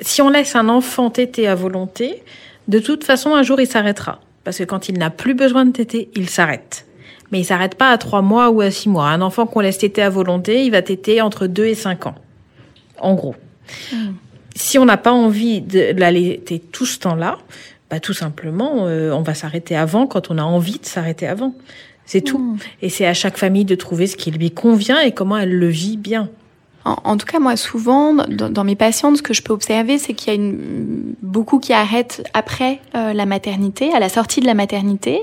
si 0.00 0.22
on 0.22 0.28
laisse 0.28 0.54
un 0.54 0.68
enfant 0.68 1.10
téter 1.10 1.48
à 1.48 1.54
volonté, 1.54 2.22
de 2.68 2.78
toute 2.78 3.04
façon 3.04 3.34
un 3.34 3.42
jour 3.42 3.60
il 3.60 3.66
s'arrêtera, 3.66 4.20
parce 4.44 4.58
que 4.58 4.64
quand 4.64 4.88
il 4.88 4.98
n'a 4.98 5.10
plus 5.10 5.34
besoin 5.34 5.64
de 5.64 5.72
téter, 5.72 6.10
il 6.14 6.28
s'arrête. 6.28 6.86
Mais 7.30 7.40
il 7.40 7.44
s'arrête 7.44 7.76
pas 7.76 7.90
à 7.90 7.98
trois 7.98 8.20
mois 8.20 8.50
ou 8.50 8.60
à 8.60 8.70
six 8.70 8.90
mois. 8.90 9.06
Un 9.06 9.22
enfant 9.22 9.46
qu'on 9.46 9.60
laisse 9.60 9.78
téter 9.78 10.02
à 10.02 10.10
volonté, 10.10 10.64
il 10.64 10.70
va 10.70 10.82
téter 10.82 11.22
entre 11.22 11.46
deux 11.46 11.64
et 11.64 11.74
cinq 11.74 12.06
ans, 12.06 12.14
en 12.98 13.14
gros. 13.14 13.34
Mhm. 13.92 14.14
Si 14.54 14.78
on 14.78 14.84
n'a 14.84 14.98
pas 14.98 15.12
envie 15.12 15.62
de 15.62 15.98
l'allaiter 15.98 16.60
tout 16.60 16.84
ce 16.84 16.98
temps-là, 16.98 17.38
bah 17.90 18.00
tout 18.00 18.12
simplement, 18.12 18.86
euh, 18.86 19.10
on 19.12 19.22
va 19.22 19.34
s'arrêter 19.34 19.76
avant 19.76 20.06
quand 20.06 20.30
on 20.30 20.38
a 20.38 20.42
envie 20.42 20.78
de 20.78 20.86
s'arrêter 20.86 21.26
avant. 21.26 21.54
C'est 22.12 22.20
tout. 22.20 22.36
Hmm. 22.36 22.58
Et 22.82 22.90
c'est 22.90 23.06
à 23.06 23.14
chaque 23.14 23.38
famille 23.38 23.64
de 23.64 23.74
trouver 23.74 24.06
ce 24.06 24.16
qui 24.16 24.30
lui 24.30 24.50
convient 24.50 25.00
et 25.00 25.12
comment 25.12 25.38
elle 25.38 25.54
le 25.54 25.68
vit 25.68 25.96
bien. 25.96 26.28
En, 26.84 27.16
tout 27.16 27.24
cas, 27.24 27.38
moi, 27.38 27.56
souvent, 27.56 28.12
dans, 28.12 28.64
mes 28.64 28.74
patientes, 28.74 29.16
ce 29.16 29.22
que 29.22 29.32
je 29.32 29.40
peux 29.40 29.52
observer, 29.52 29.96
c'est 29.98 30.12
qu'il 30.12 30.28
y 30.28 30.30
a 30.32 30.34
une, 30.34 31.14
beaucoup 31.22 31.58
qui 31.58 31.72
arrêtent 31.72 32.28
après 32.34 32.80
euh, 32.96 33.12
la 33.14 33.24
maternité, 33.24 33.94
à 33.94 34.00
la 34.00 34.08
sortie 34.08 34.40
de 34.40 34.46
la 34.46 34.54
maternité. 34.54 35.20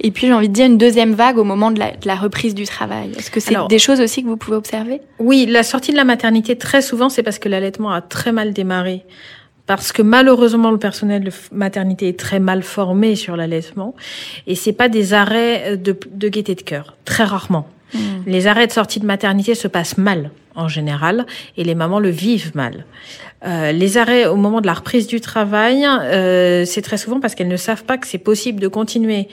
Et 0.00 0.12
puis, 0.12 0.28
j'ai 0.28 0.32
envie 0.32 0.48
de 0.48 0.54
dire 0.54 0.66
une 0.66 0.78
deuxième 0.78 1.12
vague 1.12 1.36
au 1.36 1.44
moment 1.44 1.72
de 1.72 1.80
la, 1.80 2.14
reprise 2.14 2.54
du 2.54 2.64
travail. 2.64 3.10
Est-ce 3.18 3.30
que 3.32 3.40
c'est 3.40 3.56
des 3.68 3.80
choses 3.80 4.00
aussi 4.00 4.22
que 4.22 4.28
vous 4.28 4.36
pouvez 4.36 4.56
observer? 4.56 5.02
Oui, 5.18 5.46
la 5.46 5.64
sortie 5.64 5.90
de 5.90 5.96
la 5.96 6.04
maternité, 6.04 6.56
très 6.56 6.80
souvent, 6.80 7.10
c'est 7.10 7.24
parce 7.24 7.40
que 7.40 7.50
l'allaitement 7.50 7.90
a 7.90 8.00
très 8.00 8.32
mal 8.32 8.52
démarré 8.52 9.04
parce 9.76 9.92
que 9.92 10.02
malheureusement 10.02 10.72
le 10.72 10.78
personnel 10.78 11.22
de 11.22 11.30
maternité 11.52 12.08
est 12.08 12.18
très 12.18 12.40
mal 12.40 12.64
formé 12.64 13.14
sur 13.14 13.36
l'allaitement 13.36 13.94
et 14.48 14.56
c'est 14.56 14.72
pas 14.72 14.88
des 14.88 15.14
arrêts 15.14 15.76
de, 15.76 15.96
de 16.10 16.28
gaieté 16.28 16.56
de 16.56 16.62
cœur, 16.62 16.96
très 17.04 17.22
rarement. 17.22 17.68
Hmm. 17.94 18.22
Les 18.26 18.48
arrêts 18.48 18.66
de 18.66 18.72
sortie 18.72 18.98
de 18.98 19.06
maternité 19.06 19.54
se 19.54 19.68
passent 19.68 19.96
mal 19.96 20.32
en 20.56 20.66
général 20.66 21.24
et 21.56 21.62
les 21.62 21.76
mamans 21.76 22.00
le 22.00 22.08
vivent 22.08 22.50
mal. 22.56 22.84
Euh, 23.46 23.70
les 23.70 23.96
arrêts 23.96 24.26
au 24.26 24.34
moment 24.34 24.60
de 24.60 24.66
la 24.66 24.74
reprise 24.74 25.06
du 25.06 25.20
travail, 25.20 25.86
euh, 25.86 26.64
c'est 26.64 26.82
très 26.82 26.96
souvent 26.96 27.20
parce 27.20 27.36
qu'elles 27.36 27.46
ne 27.46 27.56
savent 27.56 27.84
pas 27.84 27.96
que 27.96 28.08
c'est 28.08 28.18
possible 28.18 28.58
de 28.58 28.66
continuer 28.66 29.28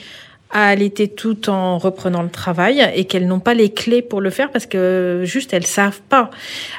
à 0.51 0.67
allaiter 0.67 1.07
tout 1.07 1.49
en 1.49 1.77
reprenant 1.77 2.21
le 2.21 2.29
travail 2.29 2.87
et 2.95 3.05
qu'elles 3.05 3.27
n'ont 3.27 3.39
pas 3.39 3.53
les 3.53 3.69
clés 3.69 4.01
pour 4.01 4.21
le 4.21 4.29
faire 4.29 4.51
parce 4.51 4.65
que 4.65 5.21
juste 5.25 5.53
elles 5.53 5.65
savent 5.65 6.01
pas. 6.09 6.29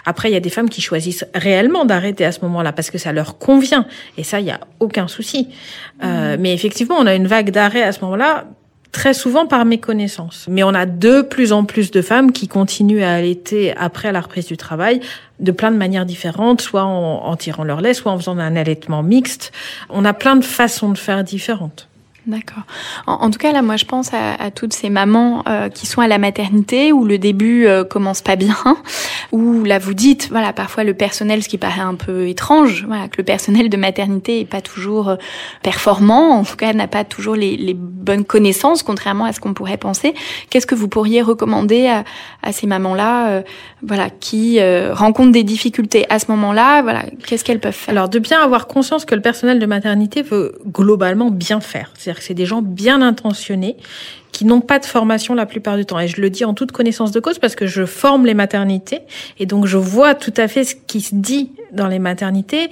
Après, 0.06 0.30
il 0.30 0.32
y 0.32 0.36
a 0.36 0.40
des 0.40 0.50
femmes 0.50 0.70
qui 0.70 0.80
choisissent 0.80 1.26
réellement 1.34 1.84
d'arrêter 1.84 2.24
à 2.24 2.32
ce 2.32 2.40
moment-là 2.42 2.72
parce 2.72 2.90
que 2.90 2.98
ça 2.98 3.12
leur 3.12 3.38
convient 3.38 3.86
et 4.16 4.24
ça, 4.24 4.40
il 4.40 4.46
y 4.46 4.50
a 4.50 4.60
aucun 4.80 5.08
souci. 5.08 5.48
Euh, 6.02 6.36
mmh. 6.36 6.40
mais 6.40 6.54
effectivement, 6.54 6.96
on 6.98 7.06
a 7.06 7.14
une 7.14 7.26
vague 7.26 7.50
d'arrêt 7.50 7.82
à 7.82 7.92
ce 7.92 8.00
moment-là 8.02 8.46
très 8.90 9.12
souvent 9.12 9.46
par 9.46 9.64
méconnaissance. 9.64 10.46
Mais 10.48 10.62
on 10.62 10.74
a 10.74 10.86
de 10.86 11.20
plus 11.20 11.52
en 11.52 11.64
plus 11.64 11.90
de 11.90 12.00
femmes 12.00 12.32
qui 12.32 12.48
continuent 12.48 13.02
à 13.02 13.12
allaiter 13.12 13.76
après 13.76 14.12
la 14.12 14.20
reprise 14.20 14.46
du 14.46 14.56
travail 14.56 15.00
de 15.40 15.52
plein 15.52 15.70
de 15.70 15.76
manières 15.76 16.06
différentes, 16.06 16.62
soit 16.62 16.84
en, 16.84 17.24
en 17.24 17.36
tirant 17.36 17.64
leur 17.64 17.80
lait, 17.80 17.94
soit 17.94 18.10
en 18.10 18.18
faisant 18.18 18.38
un 18.38 18.56
allaitement 18.56 19.02
mixte. 19.02 19.52
On 19.90 20.04
a 20.04 20.14
plein 20.14 20.36
de 20.36 20.44
façons 20.44 20.88
de 20.90 20.98
faire 20.98 21.22
différentes. 21.22 21.88
D'accord. 22.28 22.64
En, 23.06 23.30
tout 23.30 23.38
cas, 23.38 23.52
là, 23.52 23.62
moi, 23.62 23.76
je 23.76 23.86
pense 23.86 24.10
à, 24.12 24.50
toutes 24.50 24.74
ces 24.74 24.90
mamans 24.90 25.42
euh, 25.48 25.70
qui 25.70 25.86
sont 25.86 26.02
à 26.02 26.08
la 26.08 26.18
maternité 26.18 26.92
où 26.92 27.06
le 27.06 27.16
début 27.16 27.66
euh, 27.66 27.84
commence 27.84 28.20
pas 28.20 28.36
bien, 28.36 28.54
où 29.32 29.64
là, 29.64 29.78
vous 29.78 29.94
dites, 29.94 30.28
voilà, 30.28 30.52
parfois 30.52 30.84
le 30.84 30.92
personnel, 30.92 31.42
ce 31.42 31.48
qui 31.48 31.56
paraît 31.56 31.80
un 31.80 31.94
peu 31.94 32.28
étrange, 32.28 32.84
voilà, 32.86 33.08
que 33.08 33.14
le 33.16 33.24
personnel 33.24 33.70
de 33.70 33.76
maternité 33.78 34.40
est 34.40 34.44
pas 34.44 34.60
toujours 34.60 35.08
euh, 35.08 35.16
performant, 35.62 36.32
en 36.32 36.44
tout 36.44 36.56
cas, 36.56 36.74
n'a 36.74 36.86
pas 36.86 37.02
toujours 37.02 37.34
les, 37.34 37.56
les, 37.56 37.72
bonnes 37.72 38.26
connaissances, 38.26 38.82
contrairement 38.82 39.24
à 39.24 39.32
ce 39.32 39.40
qu'on 39.40 39.54
pourrait 39.54 39.78
penser. 39.78 40.12
Qu'est-ce 40.50 40.66
que 40.66 40.74
vous 40.74 40.88
pourriez 40.88 41.22
recommander 41.22 41.86
à, 41.86 42.04
à 42.42 42.52
ces 42.52 42.66
mamans-là, 42.66 43.28
euh, 43.28 43.42
voilà, 43.82 44.10
qui 44.10 44.58
rencontrent 44.90 45.32
des 45.32 45.44
difficultés 45.44 46.04
à 46.10 46.18
ce 46.18 46.26
moment-là, 46.30 46.82
voilà, 46.82 47.04
qu'est-ce 47.26 47.44
qu'elles 47.44 47.60
peuvent 47.60 47.72
faire? 47.72 47.92
Alors, 47.92 48.08
de 48.10 48.18
bien 48.18 48.40
avoir 48.40 48.66
conscience 48.66 49.06
que 49.06 49.14
le 49.14 49.22
personnel 49.22 49.58
de 49.58 49.66
maternité 49.66 50.22
veut 50.22 50.58
globalement 50.66 51.30
bien 51.30 51.60
faire. 51.60 51.92
C'est-à-dire 52.22 52.28
c'est 52.28 52.34
des 52.34 52.46
gens 52.46 52.62
bien 52.62 53.02
intentionnés 53.02 53.76
qui 54.32 54.44
n'ont 54.44 54.60
pas 54.60 54.78
de 54.78 54.84
formation 54.84 55.34
la 55.34 55.46
plupart 55.46 55.76
du 55.76 55.84
temps. 55.84 55.98
Et 55.98 56.08
je 56.08 56.20
le 56.20 56.30
dis 56.30 56.44
en 56.44 56.54
toute 56.54 56.72
connaissance 56.72 57.10
de 57.10 57.20
cause 57.20 57.38
parce 57.38 57.56
que 57.56 57.66
je 57.66 57.84
forme 57.84 58.26
les 58.26 58.34
maternités 58.34 59.00
et 59.38 59.46
donc 59.46 59.66
je 59.66 59.76
vois 59.76 60.14
tout 60.14 60.34
à 60.36 60.48
fait 60.48 60.64
ce 60.64 60.74
qui 60.74 61.00
se 61.00 61.14
dit 61.14 61.50
dans 61.72 61.88
les 61.88 61.98
maternités 61.98 62.70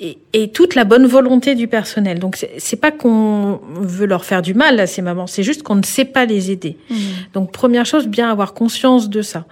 et, 0.00 0.48
toute 0.48 0.74
la 0.74 0.84
bonne 0.84 1.06
volonté 1.06 1.54
du 1.54 1.68
personnel. 1.68 2.18
Donc 2.18 2.46
c'est 2.58 2.76
pas 2.76 2.90
qu'on 2.90 3.60
veut 3.74 4.06
leur 4.06 4.24
faire 4.24 4.42
du 4.42 4.54
mal 4.54 4.80
à 4.80 4.86
ces 4.86 5.02
mamans, 5.02 5.26
c'est 5.26 5.42
juste 5.42 5.62
qu'on 5.62 5.76
ne 5.76 5.84
sait 5.84 6.04
pas 6.04 6.24
les 6.26 6.50
aider. 6.50 6.76
Mmh. 6.90 6.96
Donc 7.32 7.52
première 7.52 7.86
chose, 7.86 8.08
bien 8.08 8.30
avoir 8.30 8.54
conscience 8.54 9.08
de 9.08 9.22
ça. 9.22 9.46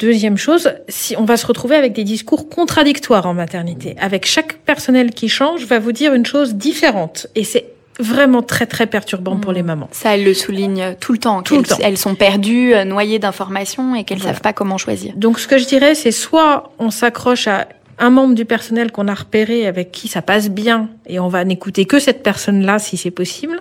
Deuxième 0.00 0.38
chose, 0.38 0.72
si 0.88 1.14
on 1.18 1.24
va 1.24 1.36
se 1.36 1.46
retrouver 1.46 1.76
avec 1.76 1.92
des 1.92 2.04
discours 2.04 2.48
contradictoires 2.48 3.26
en 3.26 3.34
maternité, 3.34 3.96
avec 4.00 4.24
chaque 4.26 4.58
personnel 4.60 5.10
qui 5.10 5.28
change 5.28 5.66
va 5.66 5.78
vous 5.78 5.92
dire 5.92 6.14
une 6.14 6.24
chose 6.24 6.54
différente, 6.54 7.26
et 7.34 7.44
c'est 7.44 7.66
vraiment 8.00 8.42
très 8.42 8.66
très 8.66 8.86
perturbant 8.86 9.36
pour 9.36 9.52
les 9.52 9.62
mmh. 9.62 9.66
mamans. 9.66 9.88
Ça, 9.92 10.14
elle 10.14 10.24
le 10.24 10.34
souligne 10.34 10.96
tout 11.00 11.12
le 11.12 11.18
temps. 11.18 11.42
Tout 11.42 11.56
le 11.56 11.62
temps. 11.62 11.78
Elles 11.80 11.98
sont 11.98 12.14
perdues, 12.14 12.74
euh, 12.74 12.84
noyées 12.84 13.18
d'informations 13.18 13.94
et 13.94 14.04
qu'elles 14.04 14.18
ne 14.18 14.24
savent 14.24 14.40
pas 14.40 14.52
comment 14.52 14.78
choisir. 14.78 15.12
Donc 15.16 15.38
ce 15.38 15.46
que 15.46 15.58
je 15.58 15.66
dirais, 15.66 15.94
c'est 15.94 16.12
soit 16.12 16.72
on 16.78 16.90
s'accroche 16.90 17.46
à 17.46 17.68
un 18.00 18.10
membre 18.10 18.34
du 18.34 18.46
personnel 18.46 18.90
qu'on 18.90 19.06
a 19.08 19.14
repéré 19.14 19.66
avec 19.66 19.92
qui 19.92 20.08
ça 20.08 20.22
passe 20.22 20.50
bien 20.50 20.88
et 21.06 21.20
on 21.20 21.28
va 21.28 21.44
n'écouter 21.44 21.84
que 21.84 21.98
cette 21.98 22.22
personne-là 22.22 22.78
si 22.78 22.96
c'est 22.96 23.10
possible. 23.10 23.60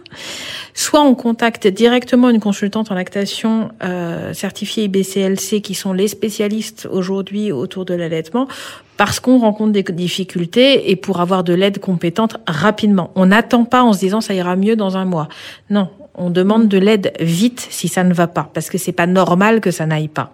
Soit 0.74 1.02
on 1.02 1.14
contacte 1.14 1.68
directement 1.68 2.30
une 2.30 2.40
consultante 2.40 2.90
en 2.92 2.96
lactation 2.96 3.70
euh, 3.84 4.34
certifiée 4.34 4.86
IBCLC 4.86 5.62
qui 5.62 5.76
sont 5.76 5.92
les 5.92 6.08
spécialistes 6.08 6.88
aujourd'hui 6.90 7.52
autour 7.52 7.84
de 7.84 7.94
l'allaitement 7.94 8.48
parce 8.96 9.20
qu'on 9.20 9.40
rencontre 9.40 9.74
des 9.74 9.84
difficultés 9.84 10.90
et 10.90 10.96
pour 10.96 11.20
avoir 11.20 11.44
de 11.44 11.54
l'aide 11.54 11.80
compétente 11.80 12.38
rapidement. 12.48 13.12
On 13.16 13.28
n'attend 13.28 13.66
pas 13.66 13.84
en 13.84 13.94
se 13.94 14.00
disant 14.00 14.22
ça 14.22 14.34
ira 14.34 14.56
mieux 14.56 14.78
dans 14.78 14.96
un 14.96 15.06
mois. 15.06 15.28
Non, 15.70 15.90
on 16.16 16.30
demande 16.30 16.68
de 16.68 16.78
l'aide 16.78 17.14
vite 17.20 17.68
si 17.70 17.90
ça 17.90 18.04
ne 18.04 18.14
va 18.14 18.28
pas 18.28 18.50
parce 18.54 18.70
que 18.70 18.78
c'est 18.78 18.94
pas 18.94 19.08
normal 19.08 19.60
que 19.60 19.72
ça 19.72 19.86
n'aille 19.86 20.08
pas. 20.08 20.32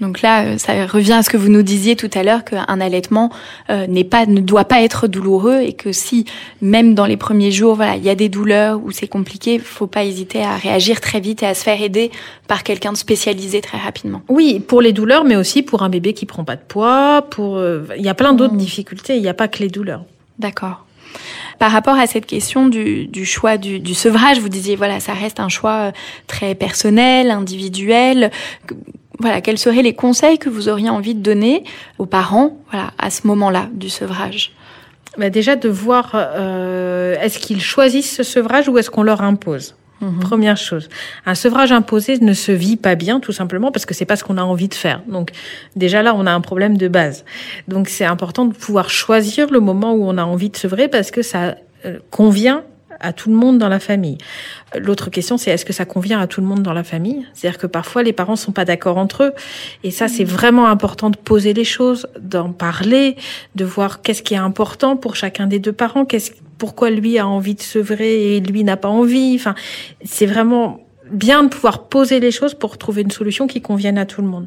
Donc 0.00 0.22
là, 0.22 0.44
euh, 0.44 0.58
ça 0.58 0.86
revient 0.86 1.12
à 1.12 1.22
ce 1.22 1.30
que 1.30 1.36
vous 1.36 1.48
nous 1.48 1.62
disiez 1.62 1.94
tout 1.94 2.10
à 2.14 2.22
l'heure 2.22 2.44
qu'un 2.44 2.80
allaitement 2.80 3.30
euh, 3.70 3.86
n'est 3.86 4.04
pas, 4.04 4.26
ne 4.26 4.40
doit 4.40 4.64
pas 4.64 4.82
être 4.82 5.06
douloureux 5.06 5.60
et 5.60 5.72
que 5.72 5.92
si 5.92 6.24
même 6.60 6.94
dans 6.94 7.06
les 7.06 7.16
premiers 7.16 7.52
jours, 7.52 7.76
voilà, 7.76 7.96
il 7.96 8.04
y 8.04 8.10
a 8.10 8.14
des 8.14 8.28
douleurs 8.28 8.82
ou 8.82 8.90
c'est 8.90 9.06
compliqué, 9.06 9.58
faut 9.58 9.86
pas 9.86 10.04
hésiter 10.04 10.42
à 10.42 10.56
réagir 10.56 11.00
très 11.00 11.20
vite 11.20 11.42
et 11.42 11.46
à 11.46 11.54
se 11.54 11.62
faire 11.62 11.80
aider 11.80 12.10
par 12.48 12.64
quelqu'un 12.64 12.92
de 12.92 12.96
spécialisé 12.96 13.60
très 13.60 13.78
rapidement. 13.78 14.22
Oui, 14.28 14.60
pour 14.60 14.82
les 14.82 14.92
douleurs, 14.92 15.24
mais 15.24 15.36
aussi 15.36 15.62
pour 15.62 15.82
un 15.82 15.88
bébé 15.88 16.12
qui 16.12 16.26
prend 16.26 16.44
pas 16.44 16.56
de 16.56 16.62
poids. 16.66 17.22
Pour, 17.30 17.56
euh, 17.56 17.84
il 17.96 18.04
y 18.04 18.08
a 18.08 18.14
plein 18.14 18.32
d'autres 18.32 18.54
mmh. 18.54 18.58
difficultés. 18.58 19.16
Il 19.16 19.22
n'y 19.22 19.28
a 19.28 19.34
pas 19.34 19.48
que 19.48 19.60
les 19.60 19.68
douleurs. 19.68 20.04
D'accord. 20.38 20.84
Par 21.60 21.70
rapport 21.70 21.94
à 21.94 22.08
cette 22.08 22.26
question 22.26 22.66
du, 22.68 23.06
du 23.06 23.24
choix 23.24 23.56
du, 23.56 23.78
du, 23.78 23.94
sevrage, 23.94 24.40
vous 24.40 24.48
disiez 24.48 24.74
voilà, 24.74 24.98
ça 24.98 25.12
reste 25.12 25.38
un 25.38 25.48
choix 25.48 25.92
très 26.26 26.56
personnel, 26.56 27.30
individuel 27.30 28.32
voilà, 29.18 29.40
quels 29.40 29.58
seraient 29.58 29.82
les 29.82 29.94
conseils 29.94 30.38
que 30.38 30.48
vous 30.48 30.68
auriez 30.68 30.90
envie 30.90 31.14
de 31.14 31.20
donner 31.20 31.64
aux 31.98 32.06
parents, 32.06 32.58
voilà, 32.70 32.90
à 32.98 33.10
ce 33.10 33.26
moment-là 33.26 33.68
du 33.72 33.88
sevrage? 33.88 34.52
Bah 35.18 35.30
Déjà 35.30 35.54
de 35.54 35.68
voir, 35.68 36.12
euh, 36.14 37.14
est-ce 37.20 37.38
qu'ils 37.38 37.60
choisissent 37.60 38.16
ce 38.16 38.22
sevrage 38.24 38.68
ou 38.68 38.78
est-ce 38.78 38.90
qu'on 38.90 39.04
leur 39.04 39.22
impose? 39.22 39.76
Mhm. 40.00 40.18
Première 40.20 40.56
chose, 40.56 40.88
un 41.24 41.36
sevrage 41.36 41.70
imposé 41.70 42.18
ne 42.18 42.34
se 42.34 42.50
vit 42.50 42.76
pas 42.76 42.96
bien, 42.96 43.20
tout 43.20 43.32
simplement 43.32 43.70
parce 43.70 43.86
que 43.86 43.94
c'est 43.94 44.04
pas 44.04 44.16
ce 44.16 44.24
qu'on 44.24 44.38
a 44.38 44.42
envie 44.42 44.68
de 44.68 44.74
faire. 44.74 45.02
Donc 45.06 45.30
déjà 45.76 46.02
là, 46.02 46.14
on 46.16 46.26
a 46.26 46.32
un 46.32 46.40
problème 46.40 46.76
de 46.76 46.88
base. 46.88 47.24
Donc 47.68 47.88
c'est 47.88 48.04
important 48.04 48.44
de 48.44 48.54
pouvoir 48.54 48.90
choisir 48.90 49.50
le 49.50 49.60
moment 49.60 49.94
où 49.94 50.04
on 50.04 50.18
a 50.18 50.24
envie 50.24 50.50
de 50.50 50.56
sevrer 50.56 50.88
parce 50.88 51.12
que 51.12 51.22
ça 51.22 51.54
euh, 51.86 51.98
convient 52.10 52.64
à 53.00 53.12
tout 53.12 53.30
le 53.30 53.36
monde 53.36 53.58
dans 53.58 53.68
la 53.68 53.80
famille. 53.80 54.18
L'autre 54.76 55.10
question, 55.10 55.38
c'est 55.38 55.50
est-ce 55.50 55.64
que 55.64 55.72
ça 55.72 55.84
convient 55.84 56.20
à 56.20 56.26
tout 56.26 56.40
le 56.40 56.46
monde 56.46 56.62
dans 56.62 56.72
la 56.72 56.84
famille? 56.84 57.26
C'est-à-dire 57.32 57.58
que 57.58 57.66
parfois 57.66 58.02
les 58.02 58.12
parents 58.12 58.36
sont 58.36 58.52
pas 58.52 58.64
d'accord 58.64 58.98
entre 58.98 59.24
eux, 59.24 59.32
et 59.82 59.90
ça 59.90 60.08
c'est 60.08 60.24
vraiment 60.24 60.66
important 60.66 61.10
de 61.10 61.16
poser 61.16 61.52
les 61.52 61.64
choses, 61.64 62.06
d'en 62.20 62.52
parler, 62.52 63.16
de 63.54 63.64
voir 63.64 64.02
qu'est-ce 64.02 64.22
qui 64.22 64.34
est 64.34 64.38
important 64.38 64.96
pour 64.96 65.16
chacun 65.16 65.46
des 65.46 65.58
deux 65.58 65.72
parents, 65.72 66.04
qu'est-ce 66.04 66.32
pourquoi 66.58 66.90
lui 66.90 67.18
a 67.18 67.26
envie 67.26 67.54
de 67.54 67.60
sevrer 67.60 68.36
et 68.36 68.40
lui 68.40 68.64
n'a 68.64 68.76
pas 68.76 68.88
envie. 68.88 69.34
Enfin, 69.34 69.54
c'est 70.04 70.26
vraiment 70.26 70.83
bien 71.10 71.44
de 71.44 71.48
pouvoir 71.48 71.88
poser 71.88 72.20
les 72.20 72.30
choses 72.30 72.54
pour 72.54 72.78
trouver 72.78 73.02
une 73.02 73.10
solution 73.10 73.46
qui 73.46 73.60
convienne 73.60 73.98
à 73.98 74.06
tout 74.06 74.22
le 74.22 74.28
monde. 74.28 74.46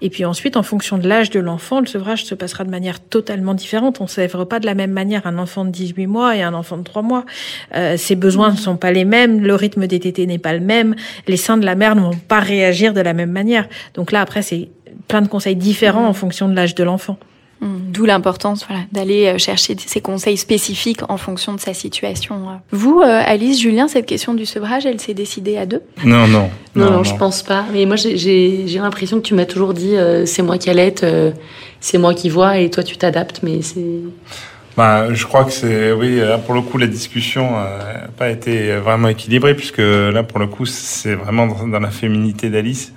Et 0.00 0.10
puis 0.10 0.24
ensuite, 0.24 0.56
en 0.56 0.62
fonction 0.62 0.98
de 0.98 1.08
l'âge 1.08 1.30
de 1.30 1.40
l'enfant, 1.40 1.80
le 1.80 1.86
sevrage 1.86 2.24
se 2.24 2.34
passera 2.34 2.64
de 2.64 2.70
manière 2.70 3.00
totalement 3.00 3.54
différente. 3.54 4.00
On 4.00 4.04
ne 4.04 4.08
sèvre 4.08 4.44
pas 4.44 4.60
de 4.60 4.66
la 4.66 4.74
même 4.74 4.90
manière 4.90 5.26
un 5.26 5.38
enfant 5.38 5.64
de 5.64 5.70
18 5.70 6.06
mois 6.06 6.36
et 6.36 6.42
un 6.42 6.54
enfant 6.54 6.76
de 6.76 6.82
3 6.82 7.02
mois. 7.02 7.24
Euh, 7.74 7.96
ses 7.96 8.16
besoins 8.16 8.50
ne 8.50 8.56
sont 8.56 8.76
pas 8.76 8.92
les 8.92 9.04
mêmes, 9.04 9.40
le 9.40 9.54
rythme 9.54 9.86
des 9.86 10.00
tétés 10.00 10.26
n'est 10.26 10.38
pas 10.38 10.52
le 10.52 10.60
même, 10.60 10.94
les 11.26 11.36
seins 11.36 11.56
de 11.56 11.64
la 11.64 11.74
mère 11.74 11.96
ne 11.96 12.02
vont 12.02 12.16
pas 12.28 12.40
réagir 12.40 12.92
de 12.92 13.00
la 13.00 13.14
même 13.14 13.30
manière. 13.30 13.68
Donc 13.94 14.12
là, 14.12 14.20
après, 14.20 14.42
c'est 14.42 14.68
plein 15.08 15.22
de 15.22 15.28
conseils 15.28 15.56
différents 15.56 16.06
en 16.06 16.12
fonction 16.12 16.48
de 16.48 16.54
l'âge 16.54 16.74
de 16.74 16.84
l'enfant. 16.84 17.18
D'où 17.64 18.04
l'importance 18.04 18.66
voilà, 18.68 18.82
d'aller 18.92 19.26
euh, 19.26 19.38
chercher 19.38 19.74
ces 19.78 20.00
conseils 20.02 20.36
spécifiques 20.36 21.00
en 21.08 21.16
fonction 21.16 21.54
de 21.54 21.60
sa 21.60 21.72
situation. 21.72 22.34
Euh. 22.34 22.52
Vous, 22.72 23.00
euh, 23.00 23.22
Alice, 23.24 23.60
Julien, 23.60 23.88
cette 23.88 24.04
question 24.04 24.34
du 24.34 24.44
sevrage, 24.44 24.84
elle 24.84 25.00
s'est 25.00 25.14
décidée 25.14 25.56
à 25.56 25.64
deux? 25.64 25.80
Non, 26.04 26.26
non. 26.26 26.50
Non, 26.74 26.90
non, 26.90 27.04
je 27.04 27.14
pense 27.14 27.42
pas. 27.42 27.64
Mais 27.72 27.86
moi, 27.86 27.96
j'ai 27.96 28.66
l'impression 28.74 29.18
que 29.18 29.22
tu 29.22 29.34
m'as 29.34 29.46
toujours 29.46 29.72
dit 29.72 29.94
c'est 30.26 30.42
moi 30.42 30.58
qui 30.58 30.68
allaite, 30.68 31.06
c'est 31.80 31.98
moi 31.98 32.14
qui 32.14 32.28
vois 32.28 32.58
et 32.58 32.68
toi 32.68 32.82
tu 32.82 32.96
t'adaptes, 32.96 33.40
mais 33.42 33.62
c'est. 33.62 33.80
Bah, 34.76 35.14
je 35.14 35.24
crois 35.24 35.44
que 35.44 35.52
c'est, 35.52 35.92
oui, 35.92 36.16
là, 36.16 36.36
pour 36.36 36.52
le 36.52 36.60
coup, 36.60 36.78
la 36.78 36.88
discussion 36.88 37.52
n'a 37.52 38.08
pas 38.18 38.28
été 38.28 38.74
vraiment 38.76 39.06
équilibrée, 39.06 39.54
puisque 39.54 39.78
là, 39.78 40.24
pour 40.24 40.40
le 40.40 40.48
coup, 40.48 40.66
c'est 40.66 41.14
vraiment 41.14 41.46
dans 41.46 41.80
la 41.80 41.90
féminité 41.90 42.50
d'Alice. 42.50 42.92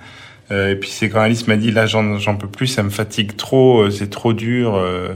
Euh, 0.50 0.72
et 0.72 0.76
puis 0.76 0.88
c'est 0.90 1.10
quand 1.10 1.20
Alice 1.20 1.46
m'a 1.46 1.56
dit 1.56 1.70
là 1.70 1.86
j'en 1.86 2.36
peux 2.36 2.48
plus, 2.48 2.68
ça 2.68 2.82
me 2.82 2.90
fatigue 2.90 3.36
trop, 3.36 3.82
euh, 3.82 3.90
c'est 3.90 4.08
trop 4.08 4.32
dur. 4.32 4.76
Euh. 4.76 5.10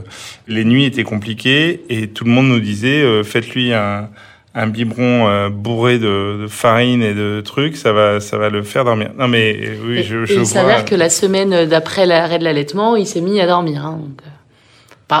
les 0.47 0.63
nuits 0.63 0.85
étaient 0.85 1.03
compliquées 1.03 1.83
et 1.89 2.07
tout 2.07 2.23
le 2.23 2.31
monde 2.31 2.47
nous 2.47 2.59
disait 2.59 3.23
faites-lui 3.23 3.73
un, 3.73 4.09
un 4.53 4.67
biberon 4.67 5.49
bourré 5.49 5.97
de, 5.97 6.41
de, 6.43 6.47
farine 6.47 7.01
et 7.01 7.15
de 7.15 7.41
trucs, 7.41 7.77
ça 7.77 7.93
va 7.93 8.19
ça 8.19 8.37
va 8.37 8.49
le 8.49 8.61
faire 8.61 8.85
dormir. 8.85 9.11
Non 9.17 9.27
mais 9.27 9.71
oui, 9.85 10.03
je, 10.03 10.25
je 10.25 10.33
il 10.35 10.45
s'avère 10.45 10.85
que 10.85 10.95
la 10.95 11.09
semaine 11.09 11.65
d'après 11.65 12.05
l'arrêt 12.05 12.37
de 12.37 12.43
l'allaitement, 12.43 12.95
il 12.95 13.07
s'est 13.07 13.21
mis 13.21 13.39
à 13.41 13.47
dormir. 13.47 13.85
Hein, 13.85 13.99
donc. 14.01 14.21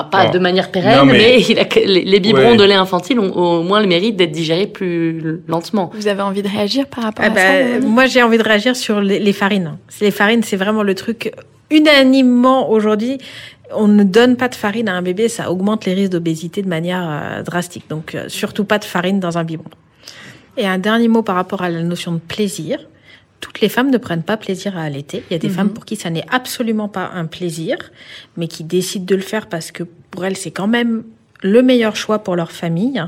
Pas, 0.09 0.29
de 0.29 0.39
manière 0.39 0.71
pérenne, 0.71 1.05
mais, 1.05 1.37
les, 1.85 2.19
biberons 2.19 2.55
de 2.55 2.63
lait 2.63 2.73
infantile 2.73 3.19
ont 3.19 3.31
au 3.31 3.63
moins 3.63 3.81
le 3.81 3.87
mérite 3.87 4.15
d'être 4.15 4.31
digérés 4.31 4.67
plus 4.67 5.41
lentement. 5.47 5.91
Vous 5.93 6.07
avez 6.07 6.21
envie 6.21 6.41
de 6.41 6.47
réagir 6.47 6.87
par 6.87 7.03
rapport 7.03 7.25
ah 7.27 7.31
à 7.31 7.35
ça 7.35 7.79
bah, 7.79 7.85
Moi, 7.85 8.05
j'ai 8.07 8.23
envie 8.23 8.37
de 8.37 8.43
réagir 8.43 8.75
sur 8.75 9.01
les, 9.01 9.33
farines. 9.33 9.77
Les 10.01 10.11
farines, 10.11 10.43
c'est 10.43 10.57
vraiment 10.57 10.83
le 10.83 10.95
truc 10.95 11.31
unanimement 11.69 12.69
aujourd'hui. 12.69 13.17
On 13.75 13.87
ne 13.87 14.03
donne 14.03 14.35
pas 14.35 14.49
de 14.49 14.55
farine 14.55 14.89
à 14.89 14.93
un 14.93 15.01
bébé, 15.01 15.29
ça 15.29 15.51
augmente 15.51 15.85
les 15.85 15.93
risques 15.93 16.11
d'obésité 16.11 16.61
de 16.61 16.69
manière 16.69 17.07
euh, 17.09 17.43
drastique. 17.43 17.85
Donc, 17.89 18.13
euh, 18.13 18.25
surtout 18.27 18.65
pas 18.65 18.77
de 18.77 18.85
farine 18.85 19.19
dans 19.19 19.37
un 19.37 19.43
biberon. 19.43 19.69
Et 20.57 20.67
un 20.67 20.77
dernier 20.77 21.07
mot 21.07 21.23
par 21.23 21.35
rapport 21.35 21.63
à 21.63 21.69
la 21.69 21.81
notion 21.81 22.11
de 22.11 22.19
plaisir 22.19 22.79
toutes 23.43 23.59
les 23.59 23.67
femmes 23.67 23.91
ne 23.91 23.97
prennent 23.97 24.23
pas 24.23 24.37
plaisir 24.37 24.77
à 24.77 24.83
allaiter. 24.83 25.21
Il 25.29 25.33
y 25.33 25.35
a 25.35 25.39
des 25.39 25.49
mhm. 25.49 25.53
femmes 25.53 25.69
pour 25.71 25.83
qui 25.83 25.97
ça 25.97 26.09
n'est 26.09 26.25
absolument 26.31 26.87
pas 26.87 27.11
un 27.13 27.25
plaisir, 27.25 27.75
mais 28.37 28.47
qui 28.47 28.63
décident 28.63 29.03
de 29.05 29.15
le 29.15 29.21
faire 29.21 29.47
parce 29.47 29.69
que 29.71 29.83
pour 30.11 30.23
elles, 30.23 30.37
c'est 30.37 30.51
quand 30.51 30.67
même 30.67 31.03
le 31.41 31.61
meilleur 31.61 31.97
choix 31.97 32.19
pour 32.19 32.37
leur 32.37 32.53
famille. 32.53 33.03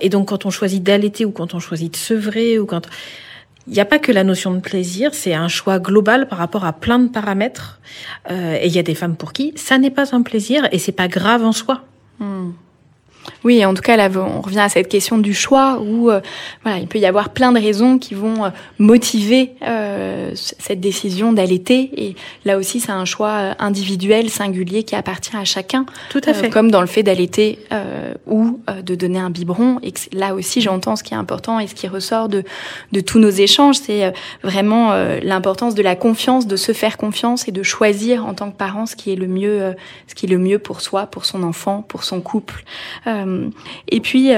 Et 0.00 0.08
donc, 0.08 0.28
quand 0.28 0.46
on 0.46 0.50
choisit 0.50 0.82
d'allaiter 0.82 1.26
ou 1.26 1.32
quand 1.32 1.52
on 1.52 1.60
choisit 1.60 1.92
de 1.92 1.98
sevrer 1.98 2.58
ou 2.58 2.64
quand 2.64 2.88
il 3.66 3.74
n'y 3.74 3.80
a 3.80 3.84
pas 3.84 3.98
que 3.98 4.10
la 4.10 4.24
notion 4.24 4.54
de 4.54 4.60
plaisir, 4.60 5.12
c'est 5.12 5.34
un 5.34 5.48
choix 5.48 5.78
global 5.78 6.28
par 6.28 6.38
rapport 6.38 6.64
à 6.64 6.72
plein 6.72 6.98
de 6.98 7.08
paramètres. 7.08 7.78
Euh, 8.30 8.56
et 8.58 8.68
il 8.68 8.72
y 8.72 8.78
a 8.78 8.82
des 8.82 8.94
femmes 8.94 9.16
pour 9.16 9.34
qui 9.34 9.52
ça 9.56 9.76
n'est 9.76 9.90
pas 9.90 10.16
un 10.16 10.22
plaisir 10.22 10.66
et 10.72 10.78
c'est 10.78 10.92
pas 10.92 11.08
grave 11.08 11.44
en 11.44 11.52
soi. 11.52 11.84
Hmm. 12.20 12.52
Oui, 13.44 13.64
en 13.64 13.74
tout 13.74 13.82
cas, 13.82 13.96
là, 13.96 14.08
on 14.14 14.40
revient 14.40 14.60
à 14.60 14.68
cette 14.68 14.88
question 14.88 15.18
du 15.18 15.34
choix 15.34 15.80
où 15.80 16.10
euh, 16.10 16.20
voilà, 16.62 16.78
il 16.78 16.86
peut 16.86 16.98
y 16.98 17.06
avoir 17.06 17.30
plein 17.30 17.52
de 17.52 17.60
raisons 17.60 17.98
qui 17.98 18.14
vont 18.14 18.44
euh, 18.44 18.50
motiver 18.78 19.52
euh, 19.66 20.30
cette 20.34 20.80
décision 20.80 21.32
d'allaiter. 21.32 21.90
Et 21.96 22.16
là 22.44 22.56
aussi, 22.56 22.80
c'est 22.80 22.92
un 22.92 23.04
choix 23.04 23.54
individuel, 23.58 24.30
singulier, 24.30 24.84
qui 24.84 24.94
appartient 24.94 25.36
à 25.36 25.44
chacun. 25.44 25.86
Tout 26.10 26.20
à 26.26 26.34
fait. 26.34 26.50
comme 26.50 26.70
dans 26.70 26.80
le 26.80 26.86
fait 26.86 27.02
d'allaiter 27.02 27.58
ou 28.26 28.60
de 28.82 28.94
donner 28.94 29.18
un 29.18 29.30
biberon. 29.30 29.78
Et 29.82 29.92
là 30.12 30.34
aussi, 30.34 30.60
j'entends 30.60 30.96
ce 30.96 31.02
qui 31.02 31.14
est 31.14 31.16
important 31.16 31.58
et 31.58 31.66
ce 31.66 31.74
qui 31.74 31.88
ressort 31.88 32.28
de, 32.28 32.44
de 32.92 33.00
tous 33.00 33.18
nos 33.18 33.30
échanges, 33.30 33.76
c'est 33.76 34.12
vraiment 34.42 34.92
l'importance 35.22 35.74
de 35.74 35.82
la 35.82 35.96
confiance, 35.96 36.46
de 36.46 36.56
se 36.56 36.72
faire 36.72 36.96
confiance 36.96 37.48
et 37.48 37.52
de 37.52 37.62
choisir 37.62 38.26
en 38.26 38.34
tant 38.34 38.50
que 38.50 38.56
parent 38.56 38.86
ce 38.86 38.96
qui 38.96 39.12
est 39.12 39.16
le 39.16 39.26
mieux, 39.26 39.74
ce 40.06 40.14
qui 40.14 40.26
est 40.26 40.28
le 40.28 40.38
mieux 40.38 40.58
pour 40.58 40.80
soi, 40.80 41.06
pour 41.06 41.24
son 41.24 41.42
enfant, 41.42 41.82
pour 41.88 42.04
son 42.04 42.20
couple. 42.20 42.64
Et 43.88 44.00
puis, 44.00 44.30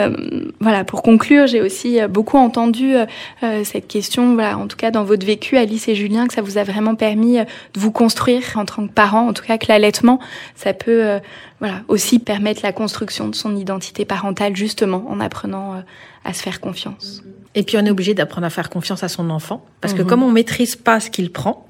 voilà, 0.60 0.84
pour 0.84 1.02
conclure, 1.02 1.46
j'ai 1.46 1.60
aussi 1.60 1.98
beaucoup 2.08 2.38
entendu 2.38 2.94
cette 3.40 3.88
question, 3.88 4.34
voilà, 4.34 4.58
en 4.58 4.66
tout 4.66 4.76
cas 4.76 4.90
dans 4.90 5.04
votre 5.04 5.26
vécu, 5.26 5.56
Alice 5.56 5.88
et 5.88 5.94
Julien, 5.94 6.26
que 6.26 6.34
ça 6.34 6.42
vous 6.42 6.58
a 6.58 6.64
vraiment 6.64 6.94
permis 6.94 7.38
de 7.38 7.80
vous 7.80 7.90
construire 7.90 8.42
en 8.56 8.64
tant 8.64 8.86
que 8.86 8.92
parent, 8.92 9.28
en 9.28 9.32
tout 9.32 9.44
cas 9.44 9.58
que 9.58 9.66
l'allaitement, 9.68 10.18
ça 10.54 10.72
peut 10.72 11.04
euh, 11.04 11.18
voilà, 11.60 11.82
aussi 11.88 12.18
permettre 12.18 12.60
la 12.62 12.72
construction 12.72 13.28
de 13.28 13.34
son 13.34 13.56
identité 13.56 14.04
parentale 14.04 14.56
justement 14.56 15.04
en 15.08 15.20
apprenant 15.20 15.74
euh, 15.74 15.80
à 16.24 16.32
se 16.32 16.42
faire 16.42 16.60
confiance. 16.60 17.22
Et 17.54 17.62
puis 17.62 17.76
on 17.78 17.84
est 17.84 17.90
obligé 17.90 18.14
d'apprendre 18.14 18.46
à 18.46 18.50
faire 18.50 18.70
confiance 18.70 19.04
à 19.04 19.08
son 19.08 19.30
enfant 19.30 19.64
parce 19.80 19.94
que 19.94 20.02
mhm. 20.02 20.08
comme 20.08 20.22
on 20.22 20.30
maîtrise 20.30 20.76
pas 20.76 21.00
ce 21.00 21.10
qu'il 21.10 21.30
prend, 21.30 21.66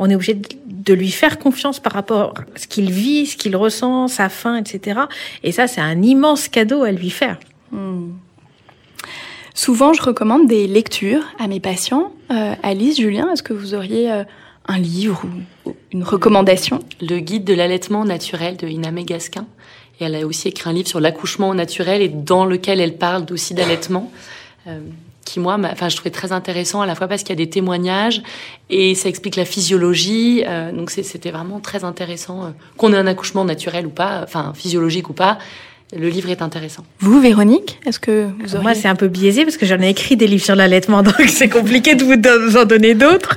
on 0.00 0.10
est 0.10 0.14
obligé 0.14 0.34
de 0.34 0.94
lui 0.94 1.10
faire 1.10 1.38
confiance 1.38 1.78
par 1.78 1.92
rapport 1.92 2.34
à 2.54 2.58
ce 2.58 2.66
qu'il 2.66 2.90
vit, 2.90 3.26
ce 3.26 3.36
qu'il 3.36 3.54
ressent, 3.54 4.08
sa 4.08 4.28
faim, 4.28 4.56
etc. 4.56 5.02
Et 5.44 5.52
ça, 5.52 5.68
c'est 5.68 5.80
un 5.80 6.02
immense 6.02 6.48
cadeau 6.48 6.82
à 6.82 6.90
lui 6.90 7.10
faire. 7.10 7.38
Hmm. 7.70 8.12
Souvent, 9.54 9.92
je 9.92 10.02
recommande 10.02 10.48
des 10.48 10.66
lectures 10.66 11.22
à 11.38 11.46
mes 11.46 11.60
patients. 11.60 12.12
Euh, 12.30 12.54
Alice, 12.62 12.96
Julien, 12.96 13.30
est-ce 13.32 13.42
que 13.42 13.52
vous 13.52 13.74
auriez 13.74 14.10
un 14.10 14.78
livre 14.78 15.22
ou 15.66 15.74
une 15.92 16.02
recommandation? 16.02 16.80
Le 17.02 17.18
guide 17.18 17.44
de 17.44 17.52
l'allaitement 17.52 18.04
naturel 18.04 18.56
de 18.56 18.66
Inamé 18.66 19.04
Gasquin. 19.04 19.46
Et 20.00 20.04
elle 20.04 20.14
a 20.14 20.26
aussi 20.26 20.48
écrit 20.48 20.70
un 20.70 20.72
livre 20.72 20.88
sur 20.88 21.00
l'accouchement 21.00 21.52
naturel 21.54 22.00
et 22.00 22.08
dans 22.08 22.46
lequel 22.46 22.80
elle 22.80 22.96
parle 22.96 23.26
aussi 23.30 23.52
d'allaitement. 23.52 24.10
Euh, 24.66 24.80
qui 25.30 25.40
moi, 25.40 25.56
enfin, 25.64 25.88
je 25.88 25.96
trouvais 25.96 26.10
très 26.10 26.32
intéressant 26.32 26.80
à 26.80 26.86
la 26.86 26.94
fois 26.94 27.06
parce 27.06 27.22
qu'il 27.22 27.30
y 27.30 27.40
a 27.40 27.44
des 27.44 27.50
témoignages 27.50 28.22
et 28.68 28.94
ça 28.94 29.08
explique 29.08 29.36
la 29.36 29.44
physiologie. 29.44 30.42
Euh, 30.46 30.72
donc 30.72 30.90
c'était 30.90 31.30
vraiment 31.30 31.60
très 31.60 31.84
intéressant 31.84 32.44
euh, 32.44 32.48
qu'on 32.76 32.92
ait 32.92 32.98
un 32.98 33.06
accouchement 33.06 33.44
naturel 33.44 33.86
ou 33.86 33.90
pas, 33.90 34.22
enfin 34.24 34.52
physiologique 34.54 35.08
ou 35.08 35.12
pas 35.12 35.38
le 35.96 36.08
livre 36.08 36.30
est 36.30 36.40
intéressant. 36.40 36.84
Vous, 37.00 37.20
Véronique, 37.20 37.80
est-ce 37.84 37.98
que 37.98 38.28
vous 38.38 38.54
auriez... 38.54 38.62
Moi, 38.62 38.74
c'est 38.74 38.86
un 38.86 38.94
peu 38.94 39.08
biaisé 39.08 39.44
parce 39.44 39.56
que 39.56 39.66
j'en 39.66 39.80
ai 39.80 39.88
écrit 39.88 40.16
des 40.16 40.28
livres 40.28 40.44
sur 40.44 40.54
l'allaitement, 40.54 41.02
donc 41.02 41.20
c'est 41.26 41.48
compliqué 41.48 41.96
de 41.96 42.04
vous 42.04 42.56
en 42.56 42.64
donner 42.64 42.94
d'autres. 42.94 43.36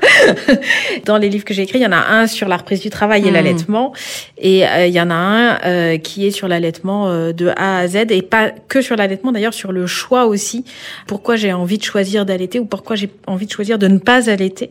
Dans 1.05 1.17
les 1.17 1.29
livres 1.29 1.45
que 1.45 1.53
j'ai 1.53 1.63
écrits, 1.63 1.79
il 1.79 1.83
y 1.83 1.87
en 1.87 1.91
a 1.91 2.11
un 2.11 2.27
sur 2.27 2.47
la 2.47 2.57
reprise 2.57 2.81
du 2.81 2.91
travail 2.91 3.27
et 3.27 3.31
hmm. 3.31 3.33
l'allaitement, 3.33 3.93
et 4.37 4.67
euh, 4.67 4.85
il 4.85 4.93
y 4.93 5.01
en 5.01 5.09
a 5.09 5.15
un 5.15 5.59
euh, 5.65 5.97
qui 5.97 6.27
est 6.27 6.31
sur 6.31 6.47
l'allaitement 6.47 7.07
euh, 7.07 7.31
de 7.31 7.47
A 7.57 7.79
à 7.79 7.87
Z, 7.87 8.11
et 8.11 8.21
pas 8.21 8.51
que 8.51 8.81
sur 8.81 8.95
l'allaitement, 8.95 9.31
d'ailleurs 9.31 9.53
sur 9.53 9.71
le 9.71 9.87
choix 9.87 10.25
aussi. 10.27 10.63
Pourquoi 11.07 11.35
j'ai 11.35 11.53
envie 11.53 11.79
de 11.79 11.83
choisir 11.83 12.23
d'allaiter 12.23 12.59
ou 12.59 12.65
pourquoi 12.65 12.95
j'ai 12.95 13.09
envie 13.25 13.47
de 13.47 13.51
choisir 13.51 13.79
de 13.79 13.87
ne 13.87 13.97
pas 13.97 14.29
allaiter, 14.29 14.69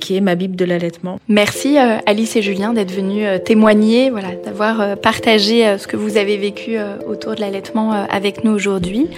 qui 0.00 0.16
est 0.16 0.22
ma 0.22 0.34
bible 0.34 0.56
de 0.56 0.64
l'allaitement. 0.64 1.20
Merci 1.28 1.76
Alice 1.78 2.36
et 2.36 2.42
Julien 2.42 2.72
d'être 2.72 2.92
venus 2.92 3.26
témoigner, 3.44 4.10
voilà, 4.10 4.30
d'avoir 4.44 4.96
partagé 4.96 5.76
ce 5.78 5.86
que 5.86 5.96
vous 5.96 6.16
avez 6.16 6.36
vécu 6.38 6.78
au 7.06 7.17
autour 7.18 7.34
de 7.34 7.40
l'allaitement 7.40 7.92
euh, 7.92 8.04
avec 8.08 8.44
nous 8.44 8.52
aujourd'hui. 8.52 9.08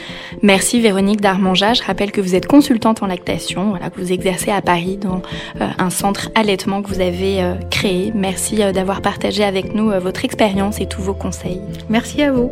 Merci 0.41 0.81
Véronique 0.81 1.21
Darmanja. 1.21 1.75
Je 1.75 1.83
rappelle 1.83 2.13
que 2.13 2.23
vous 2.23 2.35
êtes 2.35 2.47
consultante 2.47 3.03
en 3.03 3.07
lactation, 3.07 3.75
que 3.75 4.01
vous 4.01 4.11
exercez 4.11 4.51
à 4.51 4.63
Paris 4.63 4.97
dans 4.97 5.21
euh, 5.61 5.69
un 5.79 5.91
centre 5.91 6.31
allaitement 6.35 6.81
que 6.81 6.89
vous 6.89 7.01
avez 7.01 7.43
euh, 7.43 7.55
créé. 7.71 8.11
Merci 8.15 8.57
d'avoir 8.73 9.03
partagé 9.03 9.45
avec 9.45 9.75
nous 9.75 9.91
votre 10.01 10.25
expérience 10.25 10.81
et 10.81 10.87
tous 10.87 11.03
vos 11.03 11.15
conseils. 11.15 11.61
Merci 11.91 12.23
à 12.23 12.33
vous. 12.33 12.51